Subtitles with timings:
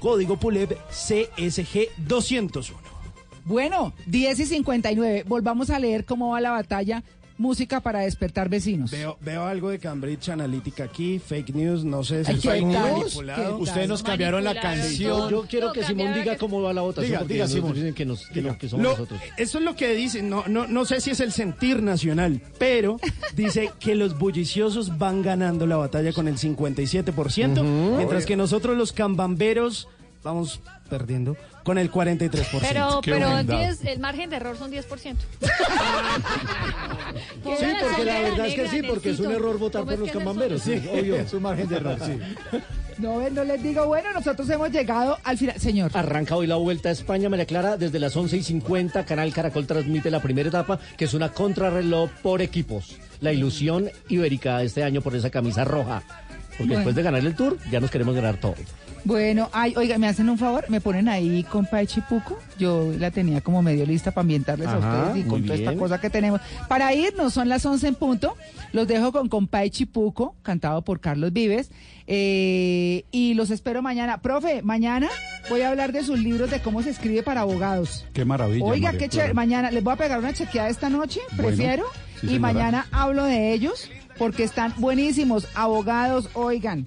[0.00, 2.80] código PULEB CSG 201.
[3.44, 5.24] Bueno, 10 y 59.
[5.26, 7.04] Volvamos a leer cómo va la batalla.
[7.40, 8.90] Música para despertar vecinos.
[8.90, 12.48] Veo, veo algo de Cambridge Analytica aquí, fake news, no sé si Ay, es ¿qué
[12.50, 13.18] fake news.
[13.60, 15.30] Ustedes nos cambiaron la canción.
[15.30, 17.12] Yo quiero No, que Simón diga que- cómo va la votación.
[17.12, 17.72] Diga, diga, Simón.
[17.72, 19.18] dicen que, nos, que, somos Lo- nosotros.
[19.38, 22.98] Eso es lo que dicen, no, no, no sé si es el sentir nacional, pero
[23.34, 27.62] dice que los bulliciosos van ganando la batalla con el 57%,
[27.96, 29.88] mientras que nosotros los cambamberos
[30.22, 32.60] vamos perdiendo con el 43%.
[32.60, 33.58] Pero, Qué pero humildad.
[33.58, 35.16] 10, el margen de error son 10%.
[37.42, 40.62] Sí, porque la verdad es que sí, porque es un error votar por los camamberos.
[40.62, 41.16] Sí, obvio.
[41.16, 42.12] es un margen de error, sí.
[42.98, 45.58] No, ven, no les digo, bueno, nosotros hemos llegado al final.
[45.58, 45.90] Señor.
[45.94, 49.06] Arranca hoy la Vuelta a España, María Clara, desde las 11 y 50.
[49.06, 52.98] Canal Caracol transmite la primera etapa, que es una contrarreloj por equipos.
[53.20, 56.02] La ilusión ibérica este año por esa camisa roja.
[56.60, 56.80] Porque Bueno.
[56.80, 58.54] después de ganar el Tour, ya nos queremos ganar todo.
[59.04, 60.66] Bueno, ay, oiga, ¿me hacen un favor?
[60.68, 62.38] ¿Me ponen ahí con Chipuco?
[62.58, 65.98] Yo la tenía como medio lista para ambientarles a ustedes y con toda esta cosa
[66.02, 66.42] que tenemos.
[66.68, 68.36] Para irnos, son las 11 en punto.
[68.74, 71.70] Los dejo con Compay Chipuco, cantado por Carlos Vives.
[72.06, 74.20] Eh, y los espero mañana.
[74.20, 75.08] Profe, mañana
[75.48, 78.06] voy a hablar de sus libros de cómo se escribe para abogados.
[78.12, 78.64] Qué maravilla.
[78.66, 79.32] Oiga, María qué chévere.
[79.32, 81.84] Mañana les voy a pegar una chequeada esta noche, Bueno, prefiero.
[82.20, 82.40] sí, y señora.
[82.52, 83.88] mañana hablo de ellos
[84.20, 85.48] porque están buenísimos.
[85.54, 86.86] Abogados, oigan.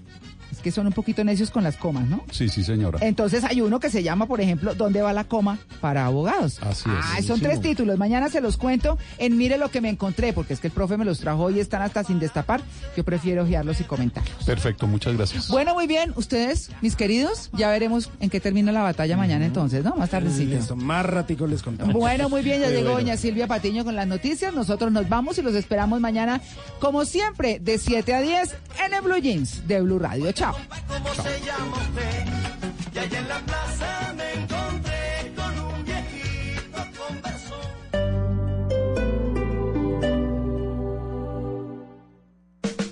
[0.63, 2.23] Que son un poquito necios con las comas, ¿no?
[2.31, 2.99] Sí, sí, señora.
[3.01, 5.59] Entonces hay uno que se llama, por ejemplo, ¿Dónde va la coma?
[5.81, 6.59] para abogados.
[6.63, 7.05] Así es.
[7.17, 7.97] Ah, son tres títulos.
[7.99, 10.95] Mañana se los cuento en Mire lo que me encontré, porque es que el profe
[10.97, 12.61] me los trajo y están hasta sin destapar.
[12.95, 14.43] Yo prefiero ojearlos y comentarlos.
[14.45, 15.49] Perfecto, muchas gracias.
[15.49, 16.13] Bueno, muy bien.
[16.15, 19.95] Ustedes, mis queridos, ya veremos en qué termina la batalla mañana entonces, ¿no?
[19.95, 20.55] Más tardecito.
[20.55, 21.93] Listo, más ratico les contamos.
[21.93, 22.99] Bueno, muy bien, ya Muy llegó bueno.
[23.07, 24.53] doña Silvia Patiño con las noticias.
[24.53, 26.39] Nosotros nos vamos y los esperamos mañana,
[26.79, 30.31] como siempre, de 7 a 10 en el Blue Jeans de Blue Radio.
[30.31, 30.52] Chao.
[30.53, 30.63] ¿Cómo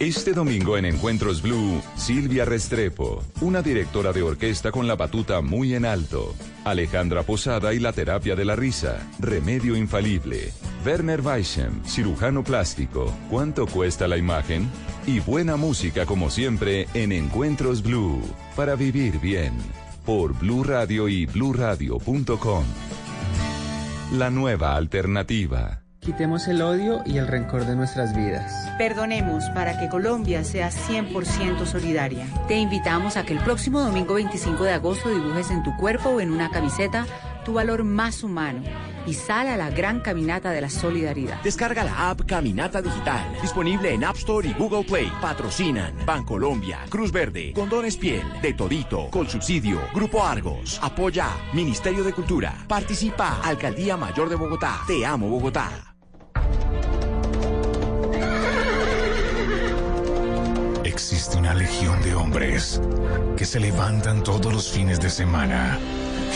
[0.02, 5.76] Este domingo en Encuentros Blue, Silvia Restrepo, una directora de orquesta con la batuta muy
[5.76, 6.34] en alto.
[6.66, 10.54] Alejandra Posada y la terapia de la risa, remedio infalible.
[10.84, 14.68] Werner Weissem, cirujano plástico, ¿cuánto cuesta la imagen?
[15.06, 18.24] Y buena música como siempre en Encuentros Blue,
[18.56, 19.54] para vivir bien.
[20.04, 22.64] Por Blue Radio y bluradio.com.
[24.14, 25.81] La nueva alternativa.
[26.02, 28.52] Quitemos el odio y el rencor de nuestras vidas.
[28.80, 32.26] Perdonemos para que Colombia sea 100% solidaria.
[32.48, 36.20] Te invitamos a que el próximo domingo 25 de agosto dibujes en tu cuerpo o
[36.20, 37.06] en una camiseta
[37.46, 38.64] tu valor más humano
[39.06, 41.42] y sal a la gran caminata de la solidaridad.
[41.44, 45.12] Descarga la app Caminata Digital, disponible en App Store y Google Play.
[45.22, 52.56] Patrocinan Bancolombia, Cruz Verde, Condones Piel, De Todito, Colsubsidio, Grupo Argos, Apoya, Ministerio de Cultura,
[52.68, 54.82] Participa, Alcaldía Mayor de Bogotá.
[54.88, 55.91] Te amo Bogotá.
[60.92, 62.82] Existe una legión de hombres
[63.38, 65.80] que se levantan todos los fines de semana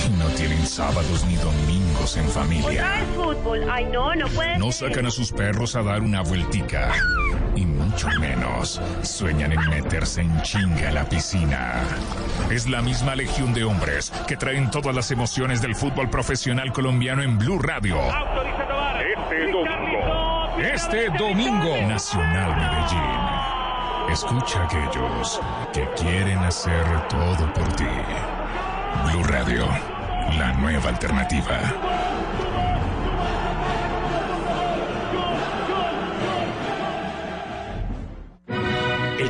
[0.07, 3.03] y no tienen sábados ni domingos en familia.
[3.15, 3.67] fútbol.
[3.69, 6.93] Ay, no, no puede No sacan a sus perros a dar una vueltica
[7.53, 11.83] y mucho menos sueñan en meterse en chinga a la piscina.
[12.49, 17.21] Es la misma legión de hombres que traen todas las emociones del fútbol profesional colombiano
[17.21, 17.97] en Blue Radio.
[19.17, 20.57] Este domingo.
[20.57, 21.87] Este domingo.
[21.89, 23.24] Nacional Medellín.
[24.09, 25.41] Escucha a aquellos
[25.73, 27.85] que quieren hacer todo por ti.
[29.05, 29.67] Blue Radio,
[30.37, 31.59] la nueva alternativa.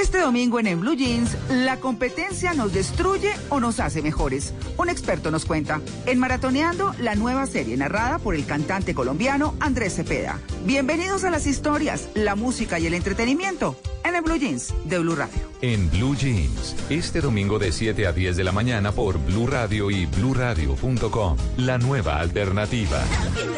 [0.00, 4.54] Este domingo en En Blue Jeans, ¿la competencia nos destruye o nos hace mejores?
[4.78, 5.82] Un experto nos cuenta.
[6.06, 10.40] En Maratoneando, la nueva serie narrada por el cantante colombiano Andrés Cepeda.
[10.64, 15.16] Bienvenidos a las historias, la música y el entretenimiento en En Blue Jeans de Blue
[15.16, 15.38] Radio.
[15.60, 19.90] En Blue Jeans, este domingo de 7 a 10 de la mañana por Blue Radio
[19.90, 21.36] y bluradio.com.
[21.58, 23.00] La nueva alternativa.
[23.34, 23.50] Fin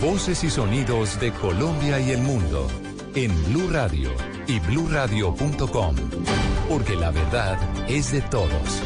[0.00, 2.66] Voces y sonidos de Colombia y el mundo
[3.14, 4.10] en Blue Radio
[4.46, 5.96] y bluradio.com,
[6.68, 7.58] porque la verdad
[7.88, 8.82] es de todos.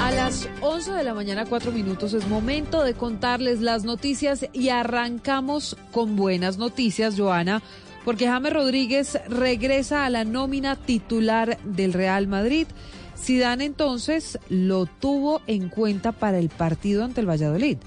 [0.00, 4.68] A las 11 de la mañana, 4 minutos, es momento de contarles las noticias y
[4.68, 7.60] arrancamos con buenas noticias, Joana,
[8.04, 12.68] porque James Rodríguez regresa a la nómina titular del Real Madrid.
[13.18, 17.78] Zidane entonces lo tuvo en cuenta para el partido ante el Valladolid.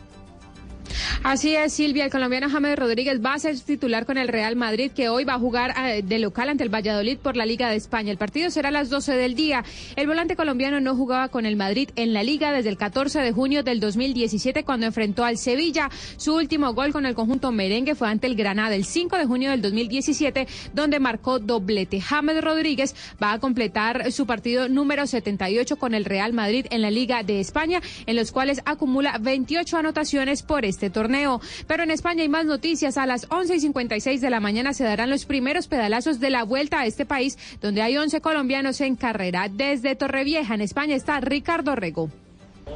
[1.24, 2.06] Así es, Silvia.
[2.06, 5.34] El colombiano James Rodríguez va a ser titular con el Real Madrid, que hoy va
[5.34, 8.12] a jugar eh, de local ante el Valladolid por la Liga de España.
[8.12, 9.64] El partido será a las 12 del día.
[9.96, 13.32] El volante colombiano no jugaba con el Madrid en la Liga desde el 14 de
[13.32, 15.90] junio del 2017, cuando enfrentó al Sevilla.
[16.18, 19.52] Su último gol con el conjunto merengue fue ante el Granada el 5 de junio
[19.52, 22.02] del 2017, donde marcó doblete.
[22.02, 26.92] James Rodríguez va a completar su partido número 78 con el Real Madrid en la
[26.92, 31.42] Liga de España, en los cuales acumula 28 anotaciones por este torneo.
[31.68, 32.98] Pero en España hay más noticias.
[32.98, 36.44] A las 11 y 56 de la mañana se darán los primeros pedalazos de la
[36.44, 39.50] vuelta a este país, donde hay 11 colombianos en carrera.
[39.50, 42.10] Desde Torrevieja, en España, está Ricardo Rego.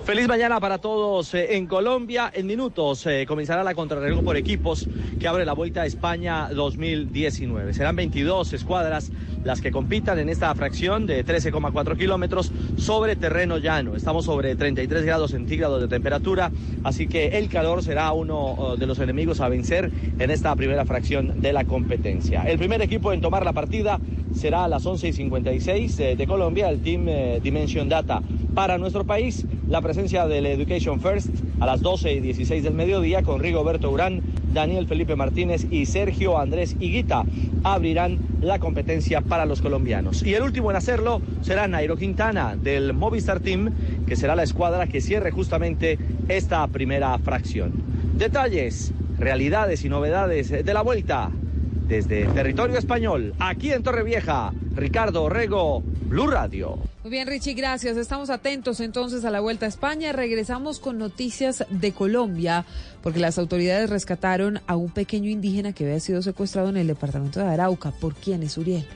[0.02, 2.30] Feliz mañana para todos eh, en Colombia.
[2.34, 4.86] En minutos eh, comenzará la contrarreloj por equipos
[5.18, 7.74] que abre la Vuelta a España 2019.
[7.74, 9.12] Serán 22 escuadras
[9.46, 13.96] las que compitan en esta fracción de 13,4 kilómetros sobre terreno llano.
[13.96, 16.52] Estamos sobre 33 grados centígrados de temperatura,
[16.84, 20.86] así que el calor será uno oh, de los enemigos a vencer en esta primera
[20.86, 22.44] fracción de la competencia.
[22.44, 24.00] El primer equipo en tomar la partida
[24.34, 27.06] será a las 11 y 56 eh, de Colombia, el Team
[27.42, 28.22] Dimension Data.
[28.54, 33.22] Para nuestro país, la presencia del Education First a las 12 y 16 del mediodía
[33.22, 34.22] con Rigoberto Urán,
[34.54, 37.26] Daniel Felipe Martínez y Sergio Andrés Higuita
[37.64, 40.24] abrirán la competencia para los colombianos.
[40.24, 43.72] Y el último en hacerlo será Nairo Quintana del Movistar Team,
[44.08, 46.00] que será la escuadra que cierre justamente
[46.30, 47.74] esta primera fracción.
[48.18, 51.30] Detalles, realidades y novedades de la vuelta
[51.94, 56.80] desde territorio español, aquí en Torrevieja, Ricardo Rego, Blue Radio.
[57.04, 57.98] Muy bien, Richie, gracias.
[57.98, 60.12] Estamos atentos entonces a la Vuelta a España.
[60.12, 62.66] Regresamos con noticias de Colombia,
[63.04, 67.40] porque las autoridades rescataron a un pequeño indígena que había sido secuestrado en el departamento
[67.40, 67.92] de Arauca.
[67.92, 68.88] ¿Por quiénes, Uriel?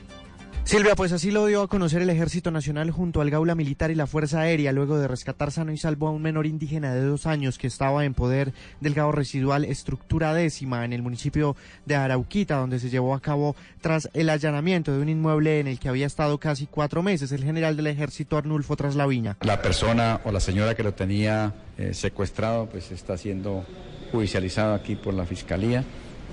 [0.68, 3.94] Silvia, pues así lo dio a conocer el Ejército Nacional junto al Gaula Militar y
[3.94, 7.24] la Fuerza Aérea luego de rescatar sano y salvo a un menor indígena de dos
[7.24, 11.56] años que estaba en poder del cabo residual Estructura Décima en el municipio
[11.86, 15.78] de Arauquita, donde se llevó a cabo tras el allanamiento de un inmueble en el
[15.78, 19.38] que había estado casi cuatro meses el general del Ejército Arnulfo Traslaviña.
[19.40, 23.64] La persona o la señora que lo tenía eh, secuestrado pues está siendo
[24.12, 25.82] judicializado aquí por la Fiscalía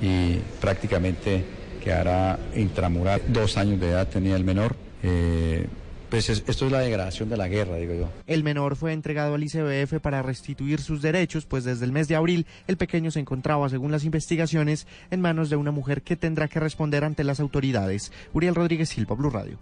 [0.02, 3.22] y prácticamente quedará intramural.
[3.30, 4.76] Dos años de edad tenía el menor.
[5.04, 5.68] Eh,
[6.10, 8.10] pues es- esto es la degradación de la guerra, digo yo.
[8.28, 12.16] El menor fue entregado al ICBF para restituir sus derechos, pues desde el mes de
[12.16, 16.48] abril el pequeño se encontraba, según las investigaciones, en manos de una mujer que tendrá
[16.48, 18.12] que responder ante las autoridades.
[18.34, 19.58] Uriel Rodríguez Silva, Blue Radio.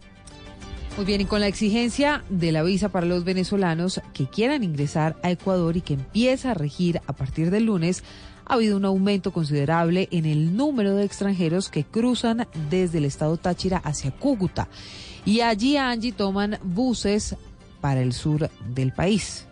[0.96, 5.16] Muy bien, y con la exigencia de la visa para los venezolanos que quieran ingresar
[5.24, 8.04] a Ecuador y que empieza a regir a partir del lunes,
[8.46, 13.38] ha habido un aumento considerable en el número de extranjeros que cruzan desde el estado
[13.38, 14.68] Táchira hacia Cúcuta.
[15.26, 17.36] Y allí, Angie, toman buses
[17.82, 19.48] para el sur del país.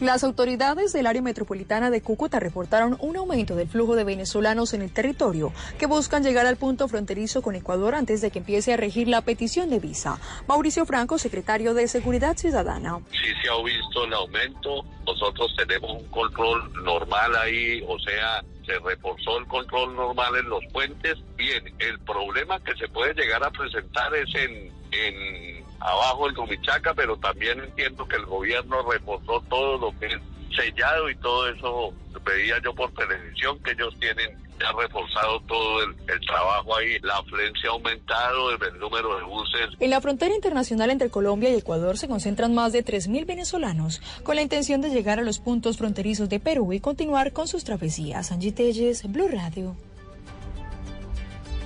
[0.00, 4.80] Las autoridades del área metropolitana de Cúcuta reportaron un aumento del flujo de venezolanos en
[4.80, 8.78] el territorio que buscan llegar al punto fronterizo con Ecuador antes de que empiece a
[8.78, 10.18] regir la petición de visa.
[10.48, 12.98] Mauricio Franco, secretario de Seguridad Ciudadana.
[13.10, 14.84] sí se ha visto el aumento.
[15.04, 20.64] Nosotros tenemos un control normal ahí, o sea, se reforzó el control normal en los
[20.72, 21.18] puentes.
[21.36, 26.94] Bien, el problema que se puede llegar a presentar es en, en abajo el Rumichaca,
[26.94, 30.18] pero también entiendo que el gobierno reforzó todo lo que es
[30.56, 31.94] sellado y todo eso.
[32.24, 36.98] Veía yo por televisión que ellos tienen ya reforzado todo el, el trabajo ahí.
[37.00, 41.50] La afluencia ha aumentado, el, el número de buses En la frontera internacional entre Colombia
[41.50, 45.38] y Ecuador se concentran más de 3.000 venezolanos con la intención de llegar a los
[45.38, 48.32] puntos fronterizos de Perú y continuar con sus travesías.
[48.32, 49.76] Angie Telles, Blue Radio.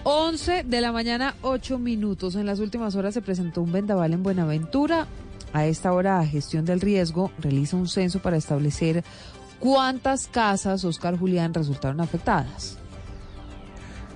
[0.07, 2.35] 11 de la mañana, 8 minutos.
[2.35, 5.07] En las últimas horas se presentó un vendaval en Buenaventura.
[5.55, 9.03] A esta hora, Gestión del Riesgo realiza un censo para establecer
[9.61, 12.77] cuántas casas, Oscar Julián, resultaron afectadas.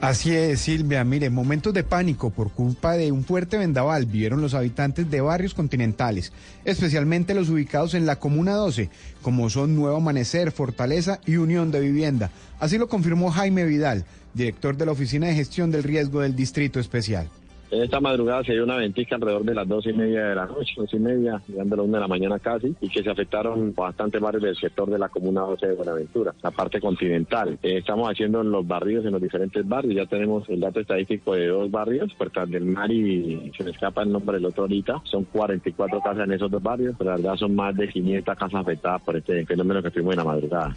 [0.01, 1.03] Así es, Silvia.
[1.03, 5.55] Mire, momentos de pánico por culpa de un fuerte vendaval vivieron los habitantes de barrios
[5.55, 6.33] continentales,
[6.65, 8.91] especialmente los ubicados en la Comuna 12,
[9.23, 12.31] como son Nuevo Amanecer, Fortaleza y Unión de Vivienda.
[12.61, 14.05] Así lo confirmó Jaime Vidal,
[14.35, 17.29] director de la Oficina de Gestión del Riesgo del Distrito Especial.
[17.71, 20.47] En esta madrugada se dio una ventisca alrededor de las dos y media de la
[20.47, 23.11] noche, dos y media, llegando a la una de la mañana casi, y que se
[23.11, 27.59] afectaron bastante barrios del sector de la comuna 12 de Buenaventura, la parte continental.
[27.63, 31.35] Eh, estamos haciendo en los barrios, en los diferentes barrios, ya tenemos el dato estadístico
[31.35, 35.03] de dos barrios, Puertas del Mar y se me escapa el nombre del otro ahorita,
[35.05, 38.63] son 44 casas en esos dos barrios, pero la verdad son más de 500 casas
[38.63, 40.77] afectadas por este fenómeno que tuvimos en la madrugada.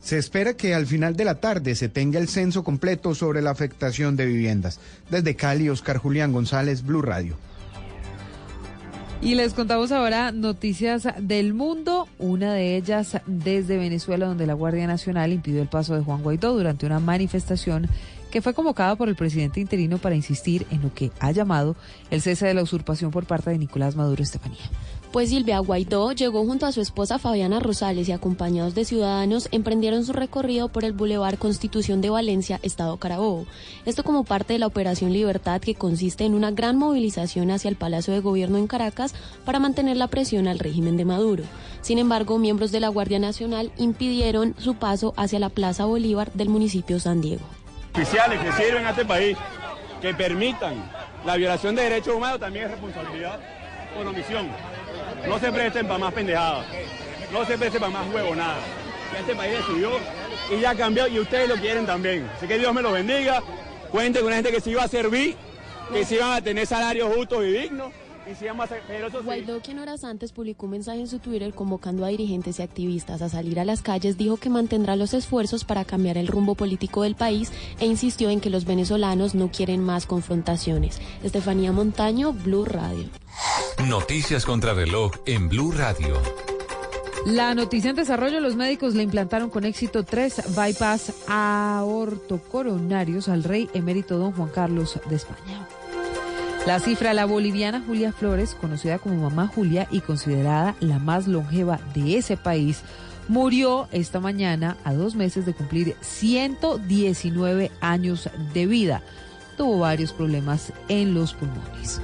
[0.00, 3.50] Se espera que al final de la tarde se tenga el censo completo sobre la
[3.50, 4.78] afectación de viviendas.
[5.10, 7.36] Desde Cali, Oscar Julián González, Blue Radio.
[9.22, 14.86] Y les contamos ahora noticias del mundo, una de ellas desde Venezuela, donde la Guardia
[14.86, 17.88] Nacional impidió el paso de Juan Guaidó durante una manifestación
[18.30, 21.76] que fue convocada por el presidente interino para insistir en lo que ha llamado
[22.10, 24.70] el cese de la usurpación por parte de Nicolás Maduro Estefanía.
[25.16, 30.04] Pues Silvia Guaidó llegó junto a su esposa Fabiana Rosales y acompañados de ciudadanos emprendieron
[30.04, 33.46] su recorrido por el Boulevard Constitución de Valencia, Estado Carabobo.
[33.86, 37.76] Esto como parte de la Operación Libertad que consiste en una gran movilización hacia el
[37.76, 39.14] Palacio de Gobierno en Caracas
[39.46, 41.44] para mantener la presión al régimen de Maduro.
[41.80, 46.50] Sin embargo, miembros de la Guardia Nacional impidieron su paso hacia la Plaza Bolívar del
[46.50, 47.46] municipio San Diego.
[47.94, 49.38] Oficiales que sirven a este país,
[50.02, 50.74] que permitan
[51.24, 53.40] la violación de derechos humanos también es responsabilidad
[53.96, 54.46] por omisión.
[55.26, 56.66] No se presten para más pendejadas.
[57.32, 58.64] No se presten para más huevonadas.
[59.12, 59.90] Ya este país decidió
[60.50, 62.28] y ya cambió y ustedes lo quieren también.
[62.36, 63.42] Así que Dios me los bendiga.
[63.90, 65.36] Cuenten con una gente que se iba a servir,
[65.92, 67.92] que se iban a tener salarios justos y dignos.
[68.30, 71.20] Y se iban a ser, pero eso quien horas antes publicó un mensaje en su
[71.20, 75.14] Twitter convocando a dirigentes y activistas a salir a las calles, dijo que mantendrá los
[75.14, 79.52] esfuerzos para cambiar el rumbo político del país e insistió en que los venezolanos no
[79.52, 81.00] quieren más confrontaciones.
[81.22, 83.08] Estefanía Montaño, Blue Radio.
[83.84, 86.20] Noticias contra reloj en Blue Radio.
[87.26, 93.68] La noticia en desarrollo, los médicos le implantaron con éxito tres bypass aortocoronarios al rey
[93.74, 95.68] emérito don Juan Carlos de España.
[96.66, 101.78] La cifra, la boliviana Julia Flores, conocida como Mamá Julia y considerada la más longeva
[101.94, 102.80] de ese país,
[103.28, 109.02] murió esta mañana a dos meses de cumplir 119 años de vida.
[109.56, 112.00] Tuvo varios problemas en los pulmones.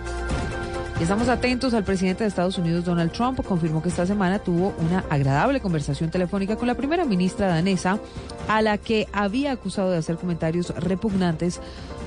[1.03, 5.05] Estamos atentos al presidente de Estados Unidos, Donald Trump, confirmó que esta semana tuvo una
[5.11, 7.99] agradable conversación telefónica con la primera ministra danesa,
[8.47, 11.61] a la que había acusado de hacer comentarios repugnantes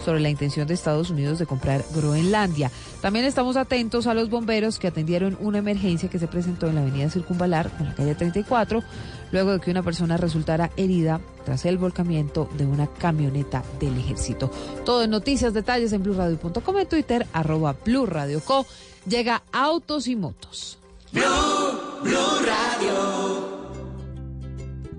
[0.06, 2.72] sobre la intención de Estados Unidos de comprar Groenlandia.
[3.02, 6.82] También estamos atentos a los bomberos que atendieron una emergencia que se presentó en la
[6.82, 8.84] avenida Circunvalar, en la calle 34,
[9.32, 14.52] luego de que una persona resultara herida tras el volcamiento de una camioneta del ejército.
[14.86, 18.66] Todo en noticias, detalles en blurradio.com, en Twitter, arroba Blue Radio Co.
[19.08, 20.78] Llega Autos y Motos.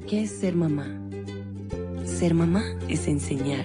[0.08, 0.86] ¿Qué es ser mamá?
[2.04, 3.64] Ser mamá es enseñar.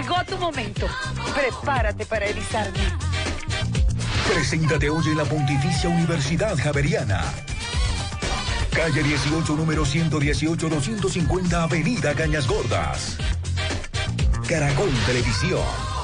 [0.00, 0.86] llegó tu momento.
[1.34, 2.78] Prepárate para erizarme.
[4.32, 7.24] Preséntate hoy en la Pontificia Universidad Javeriana.
[8.70, 13.16] Calle 18, número 118, 250, Avenida Cañas Gordas.
[14.48, 15.97] Caracol Televisión.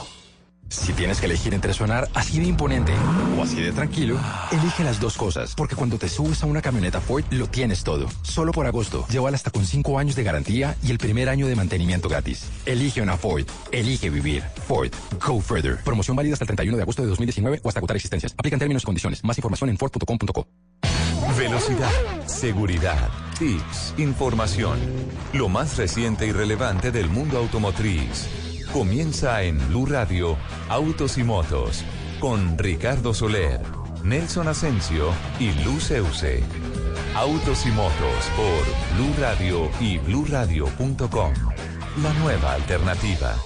[0.75, 2.93] Si tienes que elegir entre sonar así de imponente
[3.39, 4.19] o así de tranquilo,
[4.51, 8.09] elige las dos cosas, porque cuando te subes a una camioneta Ford lo tienes todo.
[8.23, 11.55] Solo por agosto, llévala hasta con 5 años de garantía y el primer año de
[11.55, 12.51] mantenimiento gratis.
[12.67, 14.43] Elige una Ford, elige vivir.
[14.67, 14.91] Ford,
[15.25, 15.79] go further.
[15.85, 18.35] Promoción válida hasta el 31 de agosto de 2019 o hasta agotar existencias.
[18.37, 19.23] Aplican términos y condiciones.
[19.23, 20.47] Más información en Ford.com.co.
[21.39, 24.79] Velocidad, seguridad, tips, información.
[25.33, 28.29] Lo más reciente y relevante del mundo automotriz.
[28.75, 30.37] Comienza en Blue Radio,
[30.69, 31.85] Autos y Motos,
[32.19, 33.61] con Ricardo Soler,
[34.03, 36.43] Nelson Asensio y Luz Euse.
[37.15, 41.33] Autos y Motos por Blue Radio y bluradio.com.
[42.03, 43.37] La nueva alternativa.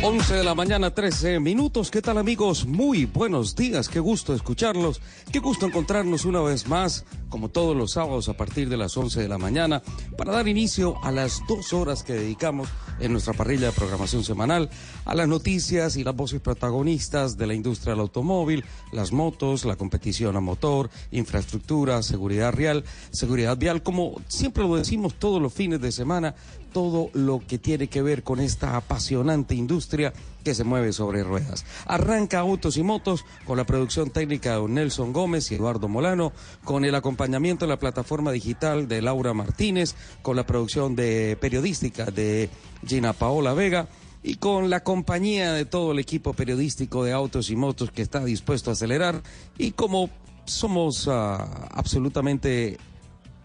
[0.00, 1.90] 11 de la mañana, 13 minutos.
[1.90, 2.64] ¿Qué tal amigos?
[2.66, 3.88] Muy buenos días.
[3.88, 5.00] Qué gusto escucharlos.
[5.32, 9.20] Qué gusto encontrarnos una vez más, como todos los sábados a partir de las 11
[9.20, 9.82] de la mañana,
[10.16, 12.68] para dar inicio a las dos horas que dedicamos
[13.00, 14.70] en nuestra parrilla de programación semanal
[15.04, 19.76] a las noticias y las voces protagonistas de la industria del automóvil, las motos, la
[19.76, 25.80] competición a motor, infraestructura, seguridad real, seguridad vial, como siempre lo decimos todos los fines
[25.80, 26.36] de semana,
[26.68, 30.12] todo lo que tiene que ver con esta apasionante industria
[30.44, 31.64] que se mueve sobre ruedas.
[31.86, 36.32] Arranca Autos y Motos con la producción técnica de Nelson Gómez y Eduardo Molano,
[36.64, 42.06] con el acompañamiento de la plataforma digital de Laura Martínez, con la producción de periodística
[42.06, 42.50] de
[42.86, 43.88] Gina Paola Vega
[44.22, 48.24] y con la compañía de todo el equipo periodístico de Autos y Motos que está
[48.24, 49.22] dispuesto a acelerar
[49.56, 50.10] y como
[50.44, 52.78] somos ah, absolutamente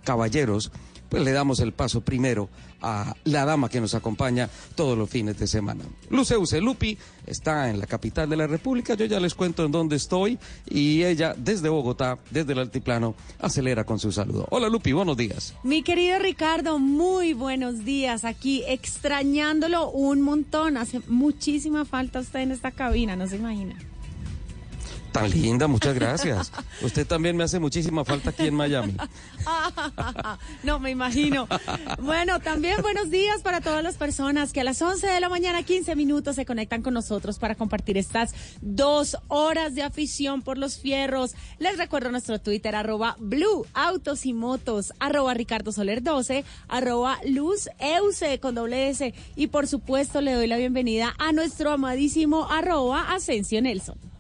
[0.03, 0.71] caballeros,
[1.13, 2.49] pues le damos el paso primero
[2.81, 5.83] a la dama que nos acompaña todos los fines de semana.
[6.09, 9.95] Luceuse Lupi está en la capital de la República, yo ya les cuento en dónde
[9.95, 14.47] estoy y ella desde Bogotá, desde el altiplano, acelera con su saludo.
[14.49, 15.53] Hola Lupi, buenos días.
[15.61, 18.25] Mi querido Ricardo, muy buenos días.
[18.25, 20.77] Aquí extrañándolo un montón.
[20.77, 23.75] Hace muchísima falta usted en esta cabina, no se imagina.
[25.13, 26.51] Tan linda, muchas gracias.
[26.81, 28.95] Usted también me hace muchísima falta aquí en Miami.
[30.63, 31.47] no, me imagino.
[32.01, 35.61] Bueno, también buenos días para todas las personas que a las 11 de la mañana,
[35.61, 40.79] 15 minutos, se conectan con nosotros para compartir estas dos horas de afición por los
[40.79, 41.35] fierros.
[41.59, 47.69] Les recuerdo nuestro Twitter, arroba Blue Autos y Motos, arroba Ricardo Soler 12, arroba Luz
[47.77, 49.13] Euse con doble S.
[49.35, 54.12] Y por supuesto, le doy la bienvenida a nuestro amadísimo arroba Asensio Nelson.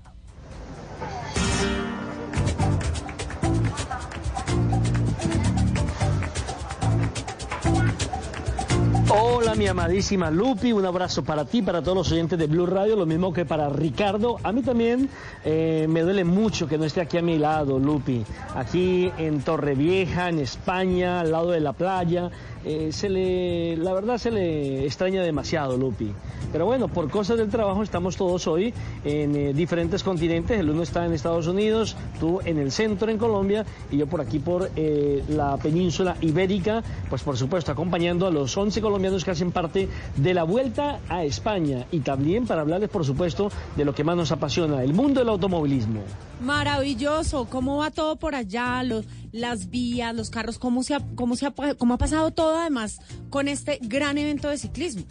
[9.15, 12.95] Hola mi amadísima Lupi, un abrazo para ti, para todos los oyentes de Blue Radio,
[12.95, 14.37] lo mismo que para Ricardo.
[14.41, 15.09] A mí también
[15.45, 20.29] eh, me duele mucho que no esté aquí a mi lado, Lupi, aquí en Torrevieja,
[20.29, 22.31] en España, al lado de la playa.
[22.65, 26.11] Eh, se le, la verdad se le extraña demasiado, Lupi.
[26.51, 30.59] Pero bueno, por cosas del trabajo estamos todos hoy en eh, diferentes continentes.
[30.59, 34.21] El uno está en Estados Unidos, tú en el centro, en Colombia, y yo por
[34.21, 39.31] aquí por eh, la península ibérica, pues por supuesto acompañando a los 11 colombianos que
[39.31, 43.93] hacen parte de la vuelta a España y también para hablarles, por supuesto, de lo
[43.93, 46.01] que más nos apasiona, el mundo del automovilismo.
[46.41, 48.83] Maravilloso, ¿cómo va todo por allá?
[48.83, 52.57] Los, las vías, los carros, ¿cómo se, ha, cómo, se ha, ¿cómo ha pasado todo
[52.57, 55.03] además con este gran evento de ciclismo?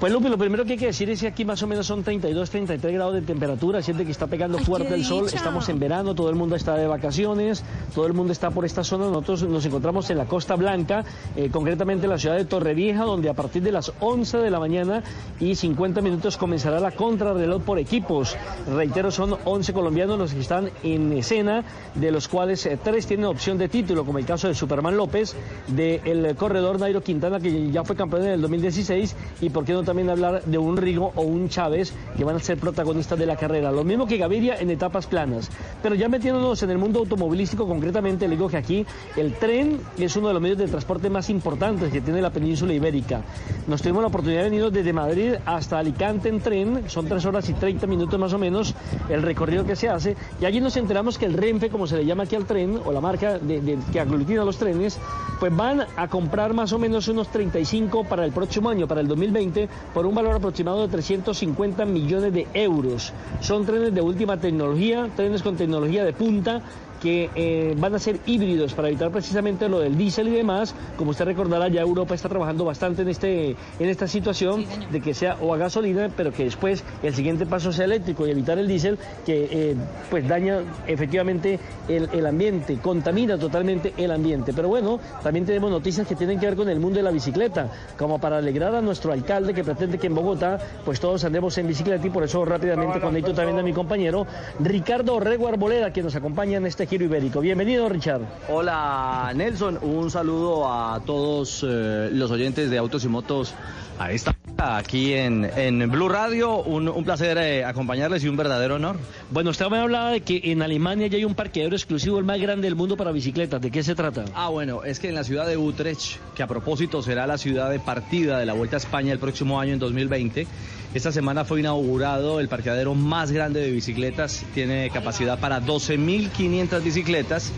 [0.00, 2.02] Pues Lupi, lo primero que hay que decir es que aquí más o menos son
[2.02, 5.36] 32, 33 grados de temperatura, siente que está pegando Ay, fuerte el sol, dicha.
[5.36, 7.62] estamos en verano, todo el mundo está de vacaciones,
[7.94, 11.04] todo el mundo está por esta zona, nosotros nos encontramos en la Costa Blanca,
[11.36, 14.58] eh, concretamente en la ciudad de Torrevieja, donde a partir de las 11 de la
[14.58, 15.02] mañana
[15.38, 18.38] y 50 minutos comenzará la contrarreloj por equipos.
[18.74, 21.62] Reitero, son 11 colombianos los que están en escena,
[21.94, 25.36] de los cuales eh, tres tienen opción de título, como el caso de Superman López,
[25.66, 29.89] del corredor Nairo Quintana, que ya fue campeón en el 2016, y por qué no
[29.90, 33.36] también hablar de un Rigo o un Chávez, que van a ser protagonistas de la
[33.36, 33.72] carrera.
[33.72, 35.50] Lo mismo que Gaviria en etapas planas.
[35.82, 40.14] Pero ya metiéndonos en el mundo automovilístico, concretamente, le digo que aquí el tren es
[40.16, 43.22] uno de los medios de transporte más importantes que tiene la península ibérica.
[43.66, 47.48] Nos tuvimos la oportunidad de venir desde Madrid hasta Alicante en tren, son tres horas
[47.48, 48.74] y 30 minutos más o menos
[49.08, 52.04] el recorrido que se hace, y allí nos enteramos que el Renfe, como se le
[52.06, 54.98] llama aquí al tren, o la marca de, de- que aglutina los trenes,
[55.40, 59.08] pues van a comprar más o menos unos 35 para el próximo año, para el
[59.08, 63.12] 2020, por un valor aproximado de 350 millones de euros.
[63.40, 66.62] Son trenes de última tecnología, trenes con tecnología de punta
[67.00, 70.74] que eh, van a ser híbridos para evitar precisamente lo del diésel y demás.
[70.96, 75.14] Como usted recordará, ya Europa está trabajando bastante en, este, en esta situación de que
[75.14, 78.68] sea o a gasolina, pero que después el siguiente paso sea eléctrico y evitar el
[78.68, 79.76] diésel que eh,
[80.10, 81.58] pues daña efectivamente
[81.88, 84.52] el, el ambiente, contamina totalmente el ambiente.
[84.52, 87.68] Pero bueno, también tenemos noticias que tienen que ver con el mundo de la bicicleta,
[87.98, 91.66] como para alegrar a nuestro alcalde que pretende que en Bogotá pues todos andemos en
[91.66, 94.26] bicicleta y por eso rápidamente conecto también a mi compañero
[94.58, 97.40] Ricardo Orrego Arboleda que nos acompaña en este giro ibérico.
[97.40, 98.22] Bienvenido Richard.
[98.48, 103.54] Hola Nelson, un saludo a todos eh, los oyentes de Autos y Motos
[103.96, 106.62] a esta aquí en, en Blue Radio.
[106.62, 108.98] Un, un placer eh, acompañarles y un verdadero honor.
[109.30, 112.40] Bueno, usted me hablaba de que en Alemania ya hay un parqueadero exclusivo, el más
[112.40, 113.60] grande del mundo para bicicletas.
[113.60, 114.24] ¿De qué se trata?
[114.34, 117.70] Ah, bueno, es que en la ciudad de Utrecht, que a propósito será la ciudad
[117.70, 120.46] de partida de la Vuelta a España el próximo año en 2020,
[120.92, 127.52] esta semana fue inaugurado el parqueadero más grande de bicicletas, tiene capacidad para 12.500 bicicletas.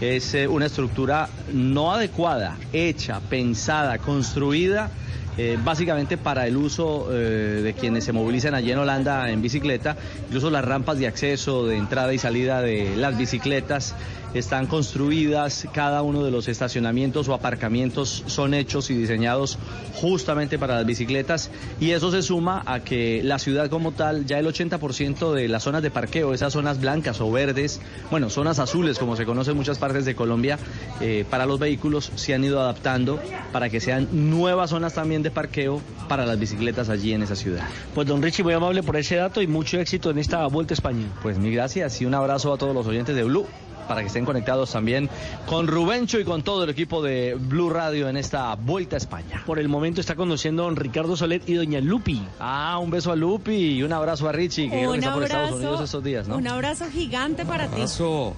[0.00, 4.90] Es eh, una estructura no adecuada, hecha, pensada, construida
[5.38, 9.96] eh, básicamente para el uso eh, de quienes se movilizan allí en Holanda en bicicleta,
[10.26, 13.94] incluso las rampas de acceso, de entrada y salida de las bicicletas
[14.34, 19.58] están construidas, cada uno de los estacionamientos o aparcamientos son hechos y diseñados
[19.94, 24.38] justamente para las bicicletas y eso se suma a que la ciudad como tal, ya
[24.38, 28.98] el 80% de las zonas de parqueo, esas zonas blancas o verdes, bueno, zonas azules
[28.98, 30.58] como se conoce en muchas partes de Colombia,
[31.00, 33.20] eh, para los vehículos se han ido adaptando
[33.52, 37.64] para que sean nuevas zonas también de parqueo para las bicicletas allí en esa ciudad.
[37.94, 40.76] Pues don Richie, muy amable por ese dato y mucho éxito en esta Vuelta a
[40.76, 41.06] España.
[41.22, 43.46] Pues mil gracias y un abrazo a todos los oyentes de Blue
[43.88, 45.08] para que estén conectados también
[45.46, 49.42] con Rubencho y con todo el equipo de Blue Radio en esta Vuelta a España.
[49.46, 52.22] Por el momento está conduciendo don Ricardo Solet y doña Lupi.
[52.40, 55.22] Ah, un beso a Lupi y un abrazo a Richie, que creo que está por
[55.24, 56.36] Estados Unidos estos días, ¿no?
[56.36, 57.74] Un abrazo gigante para ti.
[57.74, 58.34] Abrazo.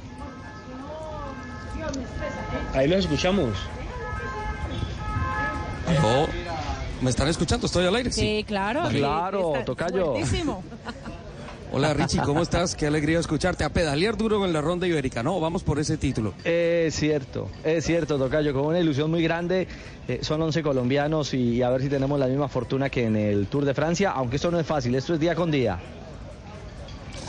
[2.75, 3.51] Ahí los escuchamos.
[6.03, 6.27] Yo-
[7.01, 7.67] ¿Me están escuchando?
[7.67, 8.11] ¿Estoy al aire?
[8.11, 8.89] Sí, claro.
[8.89, 10.15] Claro, Está tocayo.
[11.73, 12.75] Hola Richie, ¿cómo estás?
[12.75, 13.65] Qué alegría escucharte.
[13.65, 15.23] A pedalear duro en la ronda ibérica.
[15.23, 16.35] No, vamos por ese título.
[16.45, 19.67] Es cierto, es cierto, Tocayo, con una ilusión muy grande.
[20.07, 23.47] Eh, son 11 colombianos y a ver si tenemos la misma fortuna que en el
[23.47, 25.81] Tour de Francia, aunque esto no es fácil, esto es día con día.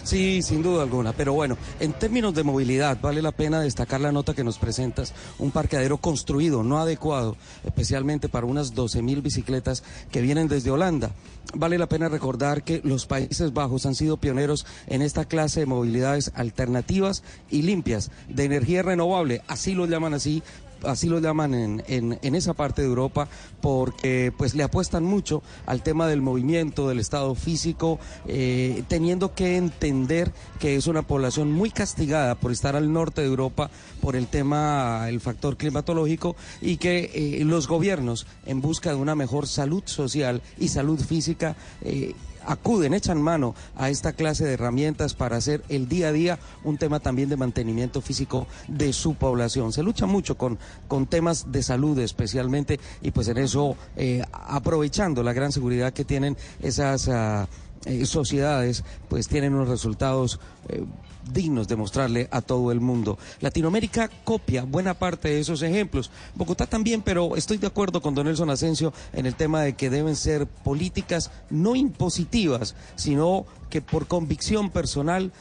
[0.06, 1.13] Sí, sin duda alguna.
[1.13, 5.15] Pero bueno, en términos de movilidad, vale la pena destacar la nota que nos presentas.
[5.39, 11.10] Un parqueadero construido, no adecuado, especialmente para unas 12 mil bicicletas que vienen desde Holanda.
[11.56, 15.65] Vale la pena recordar que los Países Bajos han sido pioneros en esta clase de
[15.65, 20.44] movilidades alternativas y limpias, de energía renovable, así lo llaman así
[20.86, 23.28] así lo llaman en, en, esa parte de Europa,
[23.62, 29.58] porque pues le apuestan mucho al tema del movimiento, del estado físico, eh, teniendo que
[29.58, 33.69] entender que es una población muy castigada por estar al norte de Europa
[34.02, 39.15] por el tema, el factor climatológico, y que eh, los gobiernos, en busca de una
[39.15, 42.13] mejor salud social y salud física, eh,
[42.45, 46.77] acuden, echan mano a esta clase de herramientas para hacer el día a día un
[46.77, 49.73] tema también de mantenimiento físico de su población.
[49.73, 55.23] Se lucha mucho con, con temas de salud especialmente y pues en eso eh, aprovechando
[55.23, 57.10] la gran seguridad que tienen esas...
[57.10, 57.47] ah,
[57.86, 60.84] eh, sociedades pues tienen unos resultados eh,
[61.32, 63.17] dignos de mostrarle a todo el mundo.
[63.39, 66.12] Latinoamérica copia buena parte de esos ejemplos.
[66.36, 69.89] Bogotá también, pero estoy de acuerdo con don Nelson Asensio en el tema de que
[69.89, 75.32] deben ser políticas no impositivas, sino que por convicción personal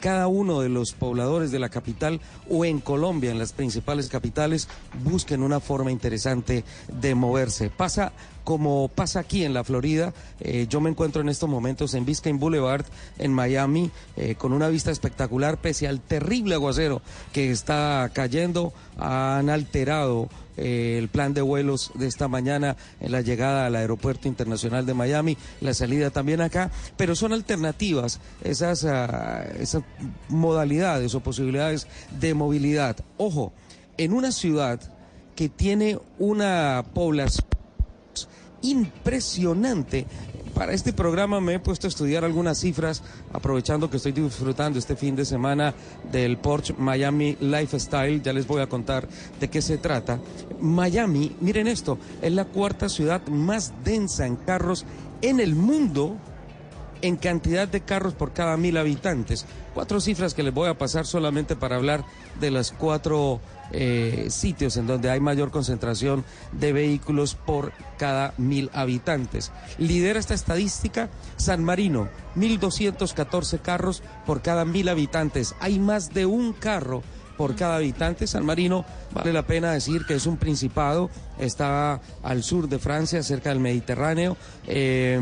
[0.00, 4.68] cada uno de los pobladores de la capital o en Colombia, en las principales capitales,
[5.02, 7.70] busquen una forma interesante de moverse.
[7.70, 8.12] Pasa
[8.44, 10.14] como pasa aquí en la Florida.
[10.40, 12.86] Eh, yo me encuentro en estos momentos en Biscayne Boulevard,
[13.18, 17.02] en Miami, eh, con una vista espectacular, pese al terrible aguacero
[17.34, 18.72] que está cayendo.
[18.96, 24.28] Han alterado eh, el plan de vuelos de esta mañana en la llegada al Aeropuerto
[24.28, 29.82] Internacional de Miami, la salida también acá, pero son alternativas esas, ah, esas
[30.28, 31.86] modalidades o posibilidades
[32.20, 32.96] de movilidad.
[33.16, 33.52] Ojo,
[33.96, 34.80] en una ciudad
[35.34, 37.46] que tiene una población
[38.62, 40.06] impresionante.
[40.54, 44.96] Para este programa me he puesto a estudiar algunas cifras, aprovechando que estoy disfrutando este
[44.96, 45.72] fin de semana
[46.10, 48.20] del Porsche Miami Lifestyle.
[48.22, 50.18] Ya les voy a contar de qué se trata.
[50.60, 54.84] Miami, miren esto, es la cuarta ciudad más densa en carros
[55.22, 56.16] en el mundo
[57.02, 59.46] en cantidad de carros por cada mil habitantes.
[59.74, 62.04] Cuatro cifras que les voy a pasar solamente para hablar
[62.40, 68.70] de los cuatro eh, sitios en donde hay mayor concentración de vehículos por cada mil
[68.72, 69.52] habitantes.
[69.78, 75.54] Lidera esta estadística San Marino, 1.214 carros por cada mil habitantes.
[75.60, 77.02] Hay más de un carro
[77.36, 78.26] por cada habitante.
[78.26, 81.08] San Marino, vale la pena decir que es un principado,
[81.38, 84.36] está al sur de Francia, cerca del Mediterráneo.
[84.66, 85.20] eh,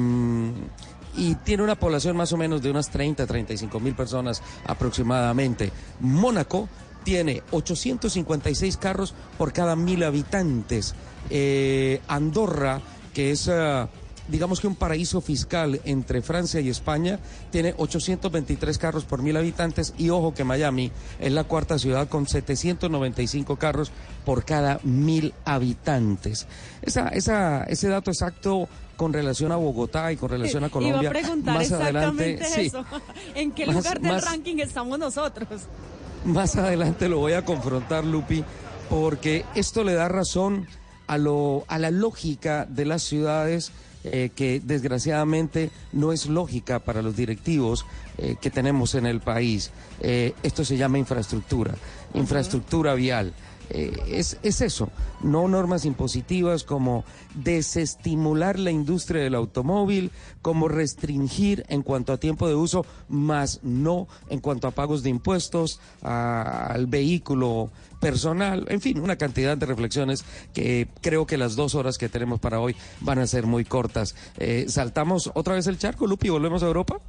[1.17, 5.73] y tiene una población más o menos de unas 30, 35 mil personas aproximadamente.
[6.01, 6.69] Mónaco
[7.05, 10.95] tiene 856 carros por cada mil habitantes.
[11.31, 12.81] Eh, Andorra,
[13.15, 13.49] que es...
[13.49, 13.89] ah,
[14.29, 17.19] digamos que un paraíso fiscal entre Francia y España,
[17.51, 22.27] tiene 823 carros por mil habitantes y ojo que Miami es la cuarta ciudad con
[22.27, 23.93] 795 carros
[24.25, 26.47] por cada mil habitantes.
[26.83, 27.09] Esa,
[27.69, 31.01] ese dato exacto con relación a Bogotá y con relación a Colombia.
[31.03, 32.85] Iba a preguntar más adelante, exactamente sí, eso.
[33.35, 35.49] ¿En qué Más- lugar del más- ranking estamos nosotros?
[36.25, 38.43] más adelante lo voy a confrontar, Lupi,
[38.91, 40.67] porque esto le da razón
[41.07, 43.71] a, lo, a la lógica de las ciudades
[44.05, 47.87] eh, que desgraciadamente no es lógica para los directivos
[48.19, 49.71] eh, que tenemos en el país.
[50.01, 51.75] Eh, esto se llama infraestructura,
[52.15, 53.33] infraestructura vial.
[53.71, 54.91] Eh, es, es eso,
[55.23, 60.11] no normas impositivas como desestimular la industria del automóvil,
[60.43, 65.11] como restringir en cuanto a tiempo de uso, más no en cuanto a pagos de
[65.11, 71.75] impuestos al vehículo personal, en fin, una cantidad de reflexiones que creo que las dos
[71.75, 74.15] horas que tenemos para hoy van a ser muy cortas.
[74.39, 77.01] Eh, ¿Saltamos otra vez el charco, Lupi, volvemos a Europa?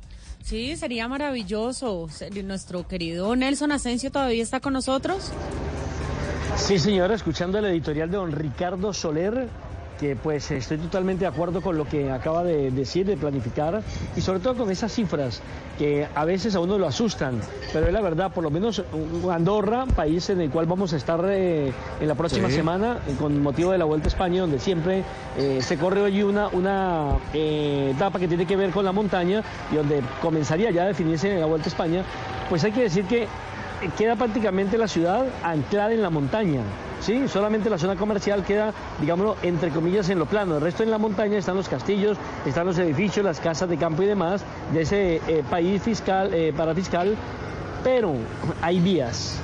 [0.44, 2.08] Sí, sería maravilloso.
[2.44, 5.32] Nuestro querido Nelson Asensio todavía está con nosotros.
[6.58, 9.48] Sí, señora, escuchando el editorial de don Ricardo Soler,
[10.00, 13.82] que pues estoy totalmente de acuerdo con lo que acaba de decir, de planificar,
[14.16, 15.42] y sobre todo con esas cifras
[15.78, 17.40] que a veces a uno lo asustan,
[17.72, 18.84] pero es la verdad, por lo menos
[19.32, 22.56] Andorra, país en el cual vamos a estar eh, en la próxima Sí.
[22.56, 25.04] semana, con motivo de la Vuelta a España, donde siempre
[25.38, 29.42] eh, se corre allí una, una eh, etapa que tiene que ver con la montaña,
[29.72, 32.04] y donde comenzaría ya a definirse la Vuelta a España,
[32.50, 33.28] pues hay que decir que
[33.98, 36.62] queda prácticamente la ciudad anclada en la montaña.
[37.00, 40.56] Sí, solamente la zona comercial queda, digámoslo, entre comillas, en lo plano.
[40.56, 44.02] El resto en la montaña están los castillos, están los edificios, las casas de campo
[44.02, 47.16] y demás de ese eh, país fiscal, eh, parafiscal.
[47.84, 48.16] Pero
[48.62, 49.40] hay vías,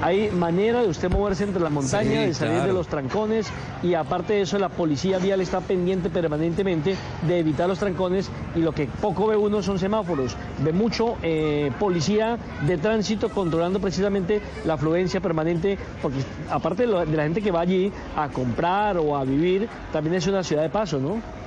[0.00, 2.68] hay manera de usted moverse entre la montaña, Sí, de salir claro.
[2.68, 3.46] de los trancones
[3.82, 8.60] y aparte de eso la policía vial está pendiente permanentemente de evitar los trancones y
[8.60, 14.40] lo que poco ve uno son semáforos, ve mucho eh, policía de tránsito controlando precisamente
[14.64, 16.18] la afluencia permanente porque
[16.50, 20.42] aparte de la gente que va allí a comprar o a vivir, también es una
[20.42, 21.43] ciudad de paso, ¿no?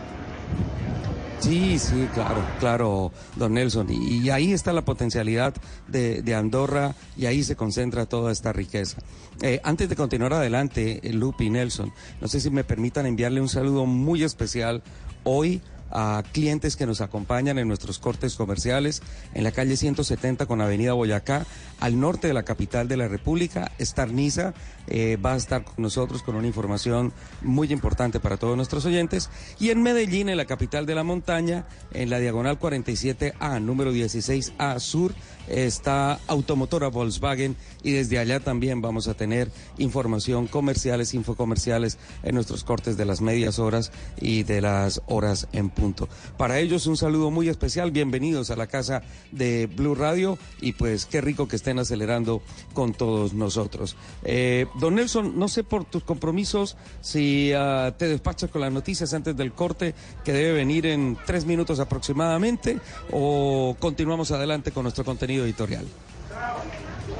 [1.39, 3.87] Sí, sí, claro, claro, don Nelson.
[3.89, 5.53] Y, ahí está la potencialidad
[5.87, 8.97] de, Andorra y ahí se concentra toda esta riqueza.
[9.41, 13.49] Eh, antes de continuar adelante, eh, Lupi Nelson, no sé si me permitan enviarle un
[13.49, 14.81] saludo muy especial
[15.23, 19.01] hoy a clientes que nos acompañan en nuestros cortes comerciales
[19.33, 21.45] en la calle 170 con Avenida Boyacá,
[21.79, 23.71] al norte de la capital de la República.
[23.77, 24.53] Estarniza
[24.87, 27.11] eh, va a estar con nosotros con una información
[27.41, 29.29] muy importante para todos nuestros oyentes.
[29.59, 34.79] Y en Medellín, en la capital de la montaña, en la diagonal 47A, número 16A
[34.79, 35.13] Sur,
[35.47, 42.63] está Automotora Volkswagen y desde allá también vamos a tener información comerciales, infocomerciales en nuestros
[42.63, 46.09] cortes de las medias horas y de las horas en punto.
[46.37, 51.05] Para ellos un saludo muy especial, bienvenidos a la casa de Blue Radio y pues
[51.05, 52.41] qué rico que estén acelerando
[52.73, 53.95] con todos nosotros.
[54.23, 59.13] Eh, don Nelson, no sé por tus compromisos si ah, te despachas con las noticias
[59.13, 62.79] antes del corte que debe venir en tres minutos aproximadamente
[63.11, 65.85] o continuamos adelante con nuestro contenido editorial.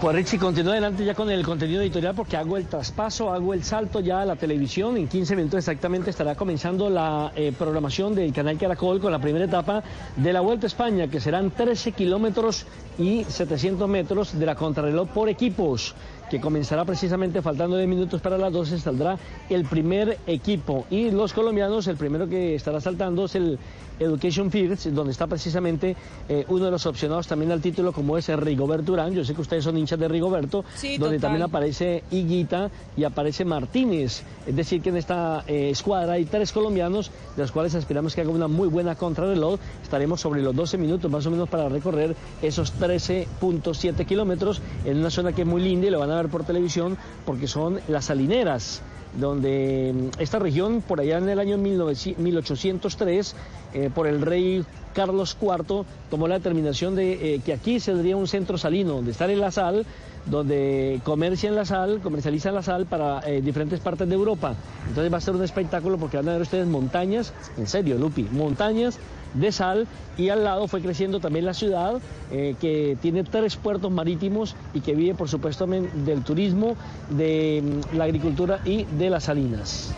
[0.02, 3.64] Pues Richie, continúa adelante ya con el contenido editorial porque hago el traspaso, hago el
[3.64, 4.96] salto ya a la televisión.
[4.96, 9.46] En 15 minutos exactamente estará comenzando la eh, programación del canal Caracol con la primera
[9.46, 9.84] etapa
[10.16, 12.68] de la Vuelta a España, que serán 13 kilómetros
[13.00, 15.96] y 700 metros de la contrarreloj por equipos,
[16.30, 19.18] que comenzará precisamente faltando de minutos para las 12, saldrá
[19.50, 20.86] el primer equipo.
[20.90, 23.58] Y los colombianos, el primero que estará saltando es el
[24.00, 25.96] Education First, donde está precisamente
[26.30, 29.14] eh, uno de los opcionados también al título, como es el Rigoberto Urán.
[29.14, 31.22] Yo sé que ustedes son hinchas de Rigoberto, Sí, donde total.
[31.22, 34.22] también aparece Higuita y aparece Martínez.
[34.46, 38.22] Es decir, que en esta eh, escuadra hay tres colombianos, de los cuales aspiramos que
[38.22, 39.60] haga una muy buena contrarreloj.
[39.82, 45.10] Estaremos sobre los 12 minutos más o menos para recorrer esos 13.7 kilómetros en una
[45.10, 48.06] zona que es muy linda y lo van a ver por televisión porque son las
[48.06, 48.82] salineras
[49.18, 53.36] donde mm, esta región, por allá en el año 1900 1803,
[53.74, 58.28] eh, por el rey Carlos IV, tomó la determinación de eh, que aquí se un
[58.28, 59.86] centro salino, donde estar en la sal,
[60.26, 64.56] donde comercian la sal, comercializan la sal para eh, diferentes partes de Europa.
[64.88, 68.24] Entonces va a ser un espectáculo porque van a ver ustedes montañas, en serio, Lupi,
[68.32, 69.00] montañas
[69.34, 69.88] de sal
[70.18, 74.82] y al lado fue creciendo también la ciudad eh, que tiene tres puertos marítimos y
[74.82, 76.76] que vive por supuesto del turismo,
[77.10, 77.62] de
[77.92, 79.94] mm, la agricultura y de las salinas.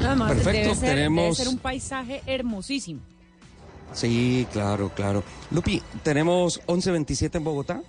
[0.00, 3.00] Además, Perfecto, debe ser, debe tenemos- ser un paisaje hermosísimo.
[3.92, 5.24] Sí, claro, claro.
[5.50, 7.80] Lupi, tenemos 11.27 en Bogotá.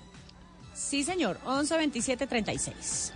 [0.74, 1.38] Sí, señor.
[1.46, 3.14] 11 27 36.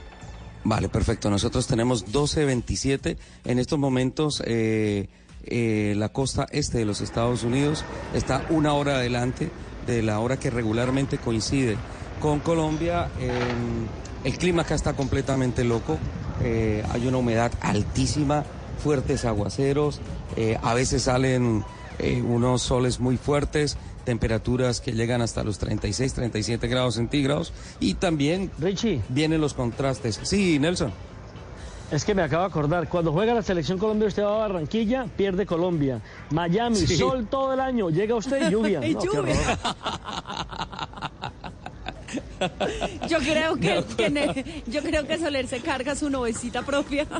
[0.65, 1.29] Vale, perfecto.
[1.29, 4.43] Nosotros tenemos 12.27 en estos momentos.
[4.45, 5.07] eh,
[5.45, 9.51] eh, la costa este de los Estados Unidos está una hora adelante
[9.85, 11.77] de la hora que regularmente coincide
[12.19, 13.09] con Colombia.
[13.19, 13.53] Eh,
[14.23, 15.97] el clima acá está completamente loco.
[16.41, 18.43] eh, hay una humedad altísima,
[18.81, 19.99] fuertes aguaceros.
[20.35, 21.63] eh, a veces salen
[22.25, 28.51] unos soles muy fuertes, temperaturas que llegan hasta los 36, 37 grados centígrados y también
[29.09, 30.19] vienen los contrastes.
[30.23, 30.91] Sí, Nelson.
[31.93, 35.05] Es que me acabo de acordar, cuando juega la selección Colombia, usted va a Barranquilla,
[35.15, 36.01] pierde Colombia.
[36.31, 36.97] Miami, Sí.
[36.97, 38.83] sol todo el año, llega usted y lluvia.
[38.87, 39.35] Y No, lluvia.
[43.09, 47.05] Yo creo que, que ne- yo creo que Soler se carga su novecita propia.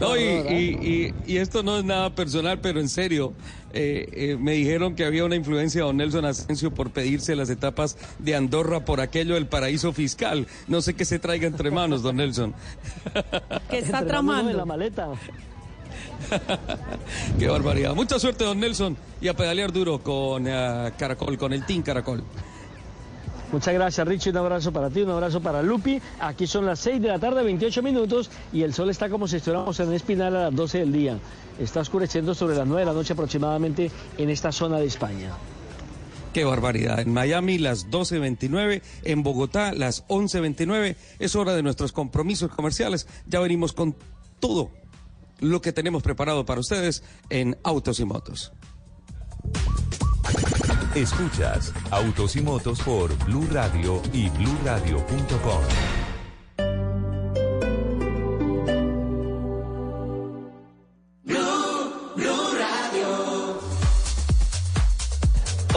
[0.00, 3.32] No, y, y- y- y esto no es nada personal, pero en serio,
[3.72, 7.48] eh, eh, me dijeron que había una influencia de don Nelson Asensio por pedirse las
[7.48, 10.46] etapas de Andorra por aquello del paraíso fiscal.
[10.68, 12.54] No sé qué se traiga entre manos, don Nelson.
[13.70, 14.50] que está tramando.
[14.50, 15.08] de la maleta.
[17.38, 17.94] Qué barbaridad.
[17.94, 22.22] Mucha suerte, don Nelson, y a pedalear duro con eh, Caracol, con el Team Caracol.
[23.52, 24.30] Muchas gracias, Richie.
[24.30, 26.00] Un abrazo para ti, un abrazo para Lupi.
[26.20, 29.36] Aquí son las 6 de la tarde, 28 minutos, y el sol está como si
[29.36, 31.18] estuviéramos en Espinal a las 12 del día.
[31.58, 35.30] Está oscureciendo sobre las 9 de la noche aproximadamente en esta zona de España.
[36.32, 37.00] Qué barbaridad.
[37.00, 40.96] En Miami las 12.29, en Bogotá las 11.29.
[41.18, 43.06] Es hora de nuestros compromisos comerciales.
[43.26, 43.94] Ya venimos con
[44.38, 44.70] todo
[45.40, 48.52] lo que tenemos preparado para ustedes en Autos y Motos.
[50.94, 56.05] Escuchas Autos y Motos por Blue Radio y BlueRadio.com.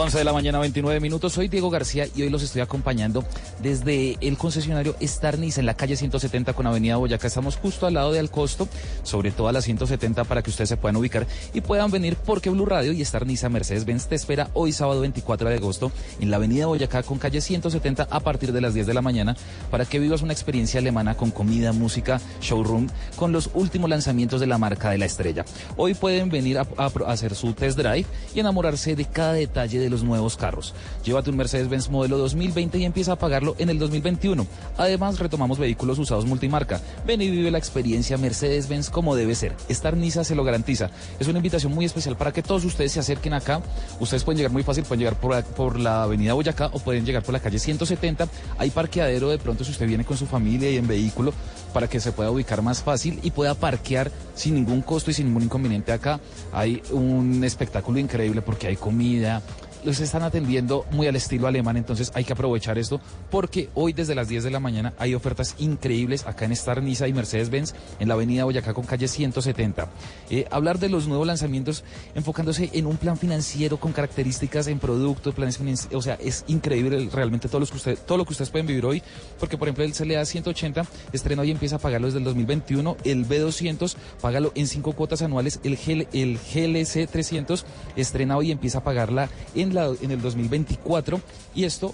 [0.10, 1.34] 11 de la mañana, 29 minutos.
[1.34, 3.24] Soy Diego García y hoy los estoy acompañando
[3.62, 7.28] desde el concesionario Star Niza en la calle 170 con Avenida Boyacá.
[7.28, 8.68] Estamos justo al lado de Alcosto,
[9.04, 12.50] sobre todo a la 170 para que ustedes se puedan ubicar y puedan venir porque
[12.50, 16.38] Blue Radio y Star Niza Mercedes-Benz te espera hoy sábado 24 de agosto en la
[16.38, 19.38] Avenida Boyacá con calle 170 a partir de las 10 de la mañana
[19.70, 24.48] para que vivas una experiencia alemana con comida, música, showroom, con los últimos lanzamientos de
[24.48, 25.46] la marca de la estrella.
[25.78, 29.78] Hoy pueden venir a, a- a hacer su test drive y enamorarse de cada detalle
[29.78, 30.74] de los nuevos carros.
[31.04, 34.46] Llévate un Mercedes-Benz modelo 2020 y empieza a pagarlo en el 2021.
[34.78, 36.82] Además, retomamos vehículos usados multimarca.
[37.06, 39.56] Ven y vive la experiencia Mercedes-Benz como debe ser.
[39.68, 40.90] Estar Niza se lo garantiza.
[41.20, 43.62] Es una invitación muy especial para que todos ustedes se acerquen acá.
[44.00, 47.24] Ustedes pueden llegar muy fácil, pueden llegar por, por la avenida Boyacá o pueden llegar
[47.24, 48.28] por la calle 170.
[48.58, 51.34] Hay parqueadero de pronto si usted viene con su familia y en vehículo
[51.74, 55.28] para que se pueda ubicar más fácil y pueda parquear sin ningún costo y sin
[55.28, 56.20] ningún inconveniente acá.
[56.52, 59.42] Hay un espectáculo increíble porque hay comida,
[59.84, 64.16] los están atendiendo muy al estilo alemán, entonces hay que aprovechar esto porque hoy desde
[64.16, 68.08] las 10 de la mañana hay ofertas increíbles acá en Star Niza y Mercedes-Benz en
[68.08, 69.88] la avenida Boyacá con calle 170.
[70.30, 71.84] Eh, hablar de los nuevos lanzamientos
[72.16, 77.10] enfocándose en un plan financiero con características en productos, planes financieros, o sea, es increíble
[77.12, 79.02] realmente todo, los que usted, todo lo que ustedes pueden vivir hoy,
[79.40, 82.98] porque por ejemplo el CLA 180 estrena hoy y empieza a pagarlo desde el 2021,
[83.04, 87.66] el B200 págalo en cinco cuotas anuales, el, GL, el GLC 300
[87.96, 91.22] estrena hoy y empieza a pagarla en, la, en el 2024
[91.56, 91.94] y esto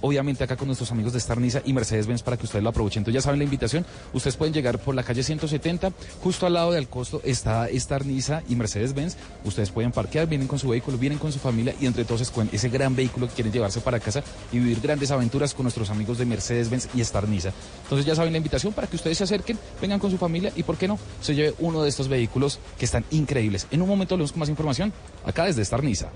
[0.00, 3.00] obviamente acá con nuestros amigos de Star Niza y Mercedes-Benz para que ustedes lo aprovechen.
[3.00, 6.72] Entonces ya saben la invitación, ustedes pueden llegar por la calle 170, justo al lado
[6.72, 11.18] del costo está Star Niza y Mercedes-Benz, ustedes pueden parquear, vienen con su vehículo, vienen
[11.18, 14.22] con su familia y entre todos escogen ese gran vehículo que quieren llevarse para casa
[14.52, 17.52] y vivir grandes aventuras con nuestros amigos de Mercedes-Benz y Star Niza.
[17.84, 20.62] Entonces ya saben la invitación para que ustedes se acerquen, vengan con su familia y
[20.62, 23.66] por qué no, se lleve uno de estos vehículos que están increíbles.
[23.70, 24.92] En un momento hablamos con más información
[25.24, 26.10] acá desde Star Niza.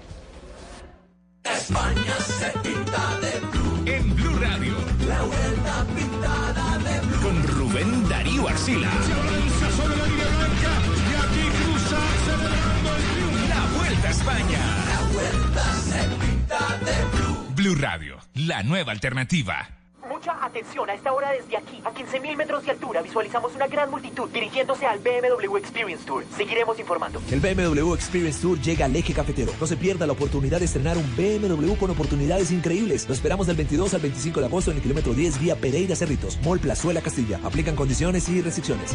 [1.45, 3.83] España se pinta de blue.
[3.87, 4.75] En Blue Radio.
[5.07, 7.21] La vuelta pintada de blue.
[7.23, 8.91] Con Rubén Darío Arcila.
[9.03, 10.73] Se avanza sobre la línea blanca
[11.11, 13.49] y aquí cruza celebrando el triunfo.
[13.49, 14.61] La vuelta a España.
[14.89, 17.55] La vuelta se pinta de blue.
[17.55, 19.69] Blue Radio, la nueva alternativa.
[20.09, 23.91] Mucha atención, a esta hora desde aquí, a 15.000 metros de altura, visualizamos una gran
[23.91, 26.25] multitud dirigiéndose al BMW Experience Tour.
[26.37, 27.23] Seguiremos informando.
[27.31, 29.53] El BMW Experience Tour llega al eje cafetero.
[29.59, 33.09] No se pierda la oportunidad de estrenar un BMW con oportunidades increíbles.
[33.09, 36.39] Lo esperamos del 22 al 25 de agosto en el kilómetro 10 vía Pereira Cerritos,
[36.45, 37.41] Mall Plazuela Castilla.
[37.43, 38.95] Aplican condiciones y restricciones.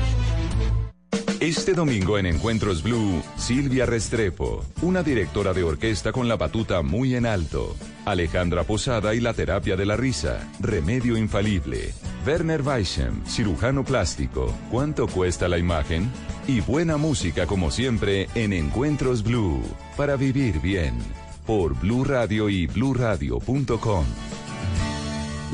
[1.39, 7.15] Este domingo en Encuentros Blue, Silvia Restrepo, una directora de orquesta con la batuta muy
[7.15, 7.75] en alto.
[8.11, 11.93] Alejandra Posada y la terapia de la risa, remedio infalible.
[12.25, 16.11] Werner Weissem, cirujano plástico, ¿cuánto cuesta la imagen?
[16.47, 19.61] Y buena música como siempre en Encuentros Blue,
[19.95, 20.97] para vivir bien,
[21.45, 24.05] por Blue Radio y bluradio.com.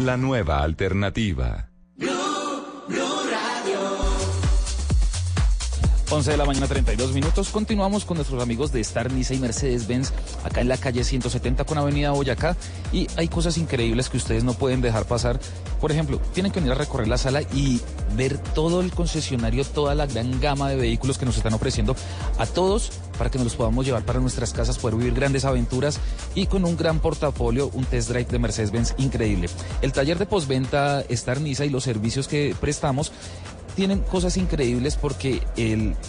[0.03, 1.74] La nueva alternativa.
[6.09, 7.49] 11 de la mañana, 32 minutos.
[7.49, 10.13] Continuamos con nuestros amigos de Star Niza y Mercedes-Benz,
[10.43, 12.55] acá en la calle 170 con Avenida Boyacá.
[12.93, 15.39] Y hay cosas increíbles que ustedes no pueden dejar pasar.
[15.81, 17.81] Por ejemplo, tienen que venir a recorrer la sala y
[18.15, 21.95] ver todo el concesionario, toda la gran gama de vehículos que nos están ofreciendo
[22.37, 25.99] a todos para que nos los podamos llevar para nuestras casas, poder vivir grandes aventuras
[26.35, 29.49] y con un gran portafolio, un test drive de Mercedes-Benz increíble.
[29.81, 33.11] El taller de postventa Star Niza y los servicios que prestamos
[33.75, 35.41] tienen cosas increíbles porque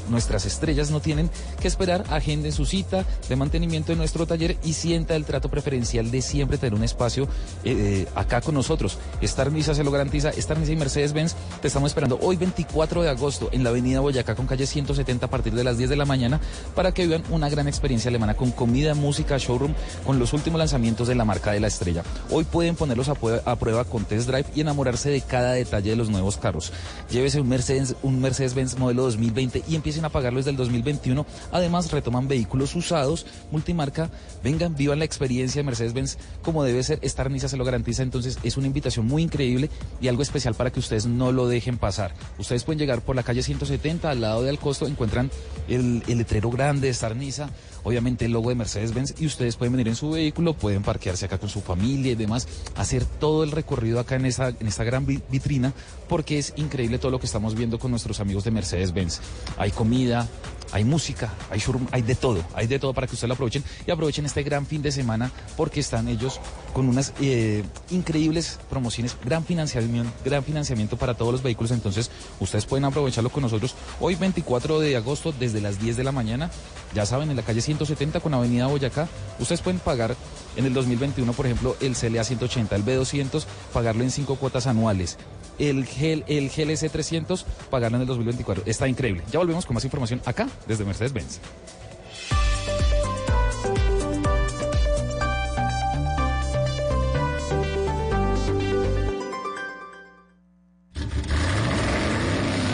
[0.08, 4.72] nuestras estrellas no tienen que esperar, agenden su cita de mantenimiento en nuestro taller y
[4.72, 7.28] sienta el trato preferencial de siempre tener un espacio
[7.64, 8.98] eh, acá con nosotros.
[9.20, 13.10] Star Niza se lo garantiza, Star Niza y Mercedes-Benz te estamos esperando hoy 24 de
[13.10, 16.04] agosto en la avenida Boyacá con calle 170 a partir de las 10 de la
[16.04, 16.40] mañana
[16.74, 21.08] para que vivan una gran experiencia alemana con comida, música, showroom, con los últimos lanzamientos
[21.08, 22.02] de la marca de la estrella.
[22.30, 25.96] Hoy pueden ponerlos a a prueba con test drive y enamorarse de cada detalle de
[25.96, 26.72] los nuevos carros.
[27.10, 31.24] Llévese un Mercedes, un Mercedes-Benz modelo 2020 y empiecen a pagarlo desde el 2021.
[31.52, 34.10] Además, retoman vehículos usados, multimarca.
[34.44, 36.98] Vengan, vivan la experiencia de Mercedes-Benz como debe ser.
[37.00, 38.02] Star Niza se lo garantiza.
[38.02, 39.70] Entonces, es una invitación muy increíble
[40.02, 42.12] y algo especial para que ustedes no lo dejen pasar.
[42.38, 45.30] Ustedes pueden llegar por la calle 170 al lado de Alcosto, encuentran
[45.66, 47.48] el, letrero grande de Star Niza
[47.86, 51.38] obviamente el logo de Mercedes-Benz y ustedes pueden venir en su vehículo, pueden parquearse acá
[51.38, 55.06] con su familia y demás, hacer todo el recorrido acá en esta, en esta gran
[55.06, 55.72] vitrina
[56.08, 59.20] porque es increíble todo lo que estamos viendo con nuestros amigos de Mercedes-Benz.
[59.56, 60.26] Hay comida,
[60.72, 63.90] hay música, hay hay de todo, hay de todo para que ustedes lo aprovechen y
[63.90, 66.40] aprovechen este gran fin de semana porque están ellos
[66.72, 72.10] con unas eh, increíbles promociones, gran financiamiento, gran financiamiento para todos los vehículos, entonces
[72.40, 76.50] ustedes pueden aprovecharlo con nosotros hoy 24 de agosto desde las 10 de la mañana,
[76.94, 79.08] ya saben, en la calle 170 con Avenida Boyacá,
[79.38, 80.16] ustedes pueden pagar
[80.56, 85.18] en el 2021, por ejemplo, el CLA 180, el B200, pagarlo en cinco cuotas anuales
[85.58, 88.64] el, GL, el GLC 300 pagarlo en el 2024.
[88.66, 89.22] Está increíble.
[89.30, 91.40] Ya volvemos con más información acá desde Mercedes-Benz.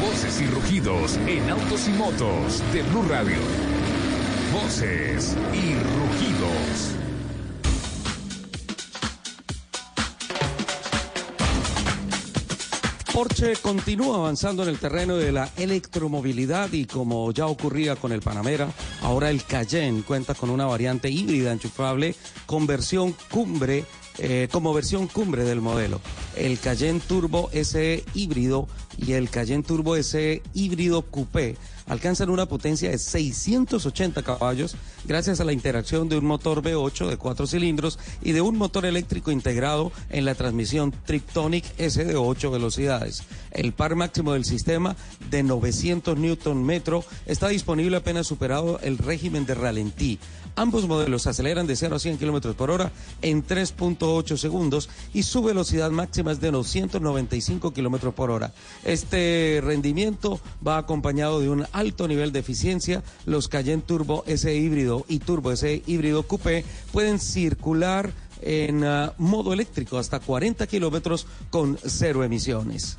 [0.00, 3.38] Voces y rugidos en autos y motos de Blue Radio.
[4.52, 7.01] Voces y rugidos.
[13.12, 18.22] Porsche continúa avanzando en el terreno de la electromovilidad y como ya ocurría con el
[18.22, 22.14] Panamera, ahora el Cayenne cuenta con una variante híbrida enchufable
[22.46, 23.84] con versión cumbre
[24.18, 26.00] eh, como versión cumbre del modelo.
[26.36, 31.56] El Cayenne Turbo SE híbrido y el Cayenne Turbo SE híbrido coupé
[31.86, 37.16] alcanzan una potencia de 680 caballos gracias a la interacción de un motor V8 de
[37.16, 42.50] cuatro cilindros y de un motor eléctrico integrado en la transmisión Triptonic S de 8
[42.50, 43.24] velocidades.
[43.50, 44.96] El par máximo del sistema
[45.30, 50.18] de 900 Newton metro está disponible apenas superado el régimen de ralentí.
[50.54, 52.92] Ambos modelos aceleran de 0 a 100 kilómetros por hora
[53.22, 58.52] en 3.8 segundos y su velocidad máxima es de 295 kilómetros por hora.
[58.84, 63.02] Este rendimiento va acompañado de un alto nivel de eficiencia.
[63.24, 69.52] Los Cayenne Turbo S híbrido y Turbo S híbrido Coupé pueden circular en uh, modo
[69.52, 72.98] eléctrico hasta 40 kilómetros con cero emisiones.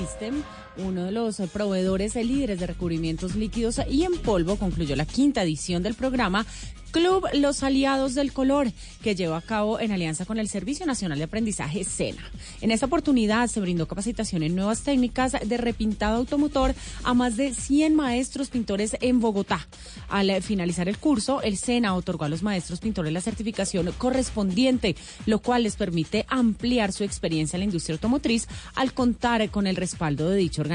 [0.00, 0.44] System,
[0.84, 5.82] uno de los proveedores líderes de recubrimientos líquidos y en polvo, concluyó la quinta edición
[5.82, 6.46] del programa
[6.90, 8.72] Club Los Aliados del Color,
[9.02, 12.22] que lleva a cabo en alianza con el Servicio Nacional de Aprendizaje SENA.
[12.60, 16.74] En esta oportunidad se brindó capacitación en nuevas técnicas de repintado automotor
[17.04, 19.68] a más de 100 maestros pintores en Bogotá.
[20.08, 25.38] Al finalizar el curso, el SENA otorgó a los maestros pintores la certificación correspondiente, lo
[25.40, 30.28] cual les permite ampliar su experiencia en la industria automotriz al contar con el respaldo
[30.28, 30.69] de dicho organismo.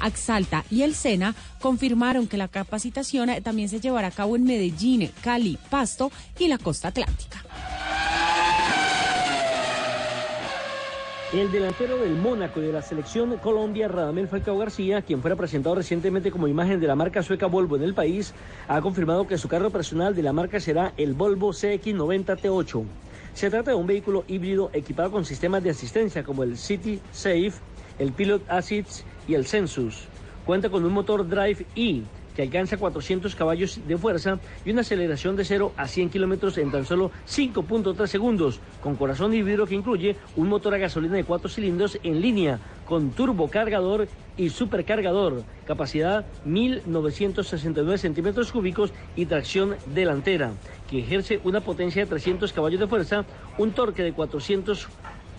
[0.00, 5.10] Axalta y el SENA confirmaron que la capacitación también se llevará a cabo en Medellín,
[5.22, 7.42] Cali, Pasto y la costa atlántica.
[11.30, 16.30] El delantero del Mónaco de la selección Colombia, Radamel Falcao García, quien fuera presentado recientemente
[16.30, 18.32] como imagen de la marca sueca Volvo en el país,
[18.66, 22.84] ha confirmado que su carro personal de la marca será el Volvo CX90 T8.
[23.34, 27.52] Se trata de un vehículo híbrido equipado con sistemas de asistencia como el City Safe,
[27.98, 30.08] el Pilot Assist y el Census.
[30.44, 32.02] Cuenta con un motor Drive E
[32.38, 36.70] que alcanza 400 caballos de fuerza y una aceleración de 0 a 100 kilómetros en
[36.70, 41.48] tan solo 5.3 segundos, con corazón híbrido que incluye un motor a gasolina de 4
[41.50, 44.06] cilindros en línea, con turbocargador
[44.36, 50.52] y supercargador, capacidad 1969 centímetros cúbicos y tracción delantera,
[50.88, 53.24] que ejerce una potencia de 300 caballos de fuerza,
[53.58, 54.86] un torque de 400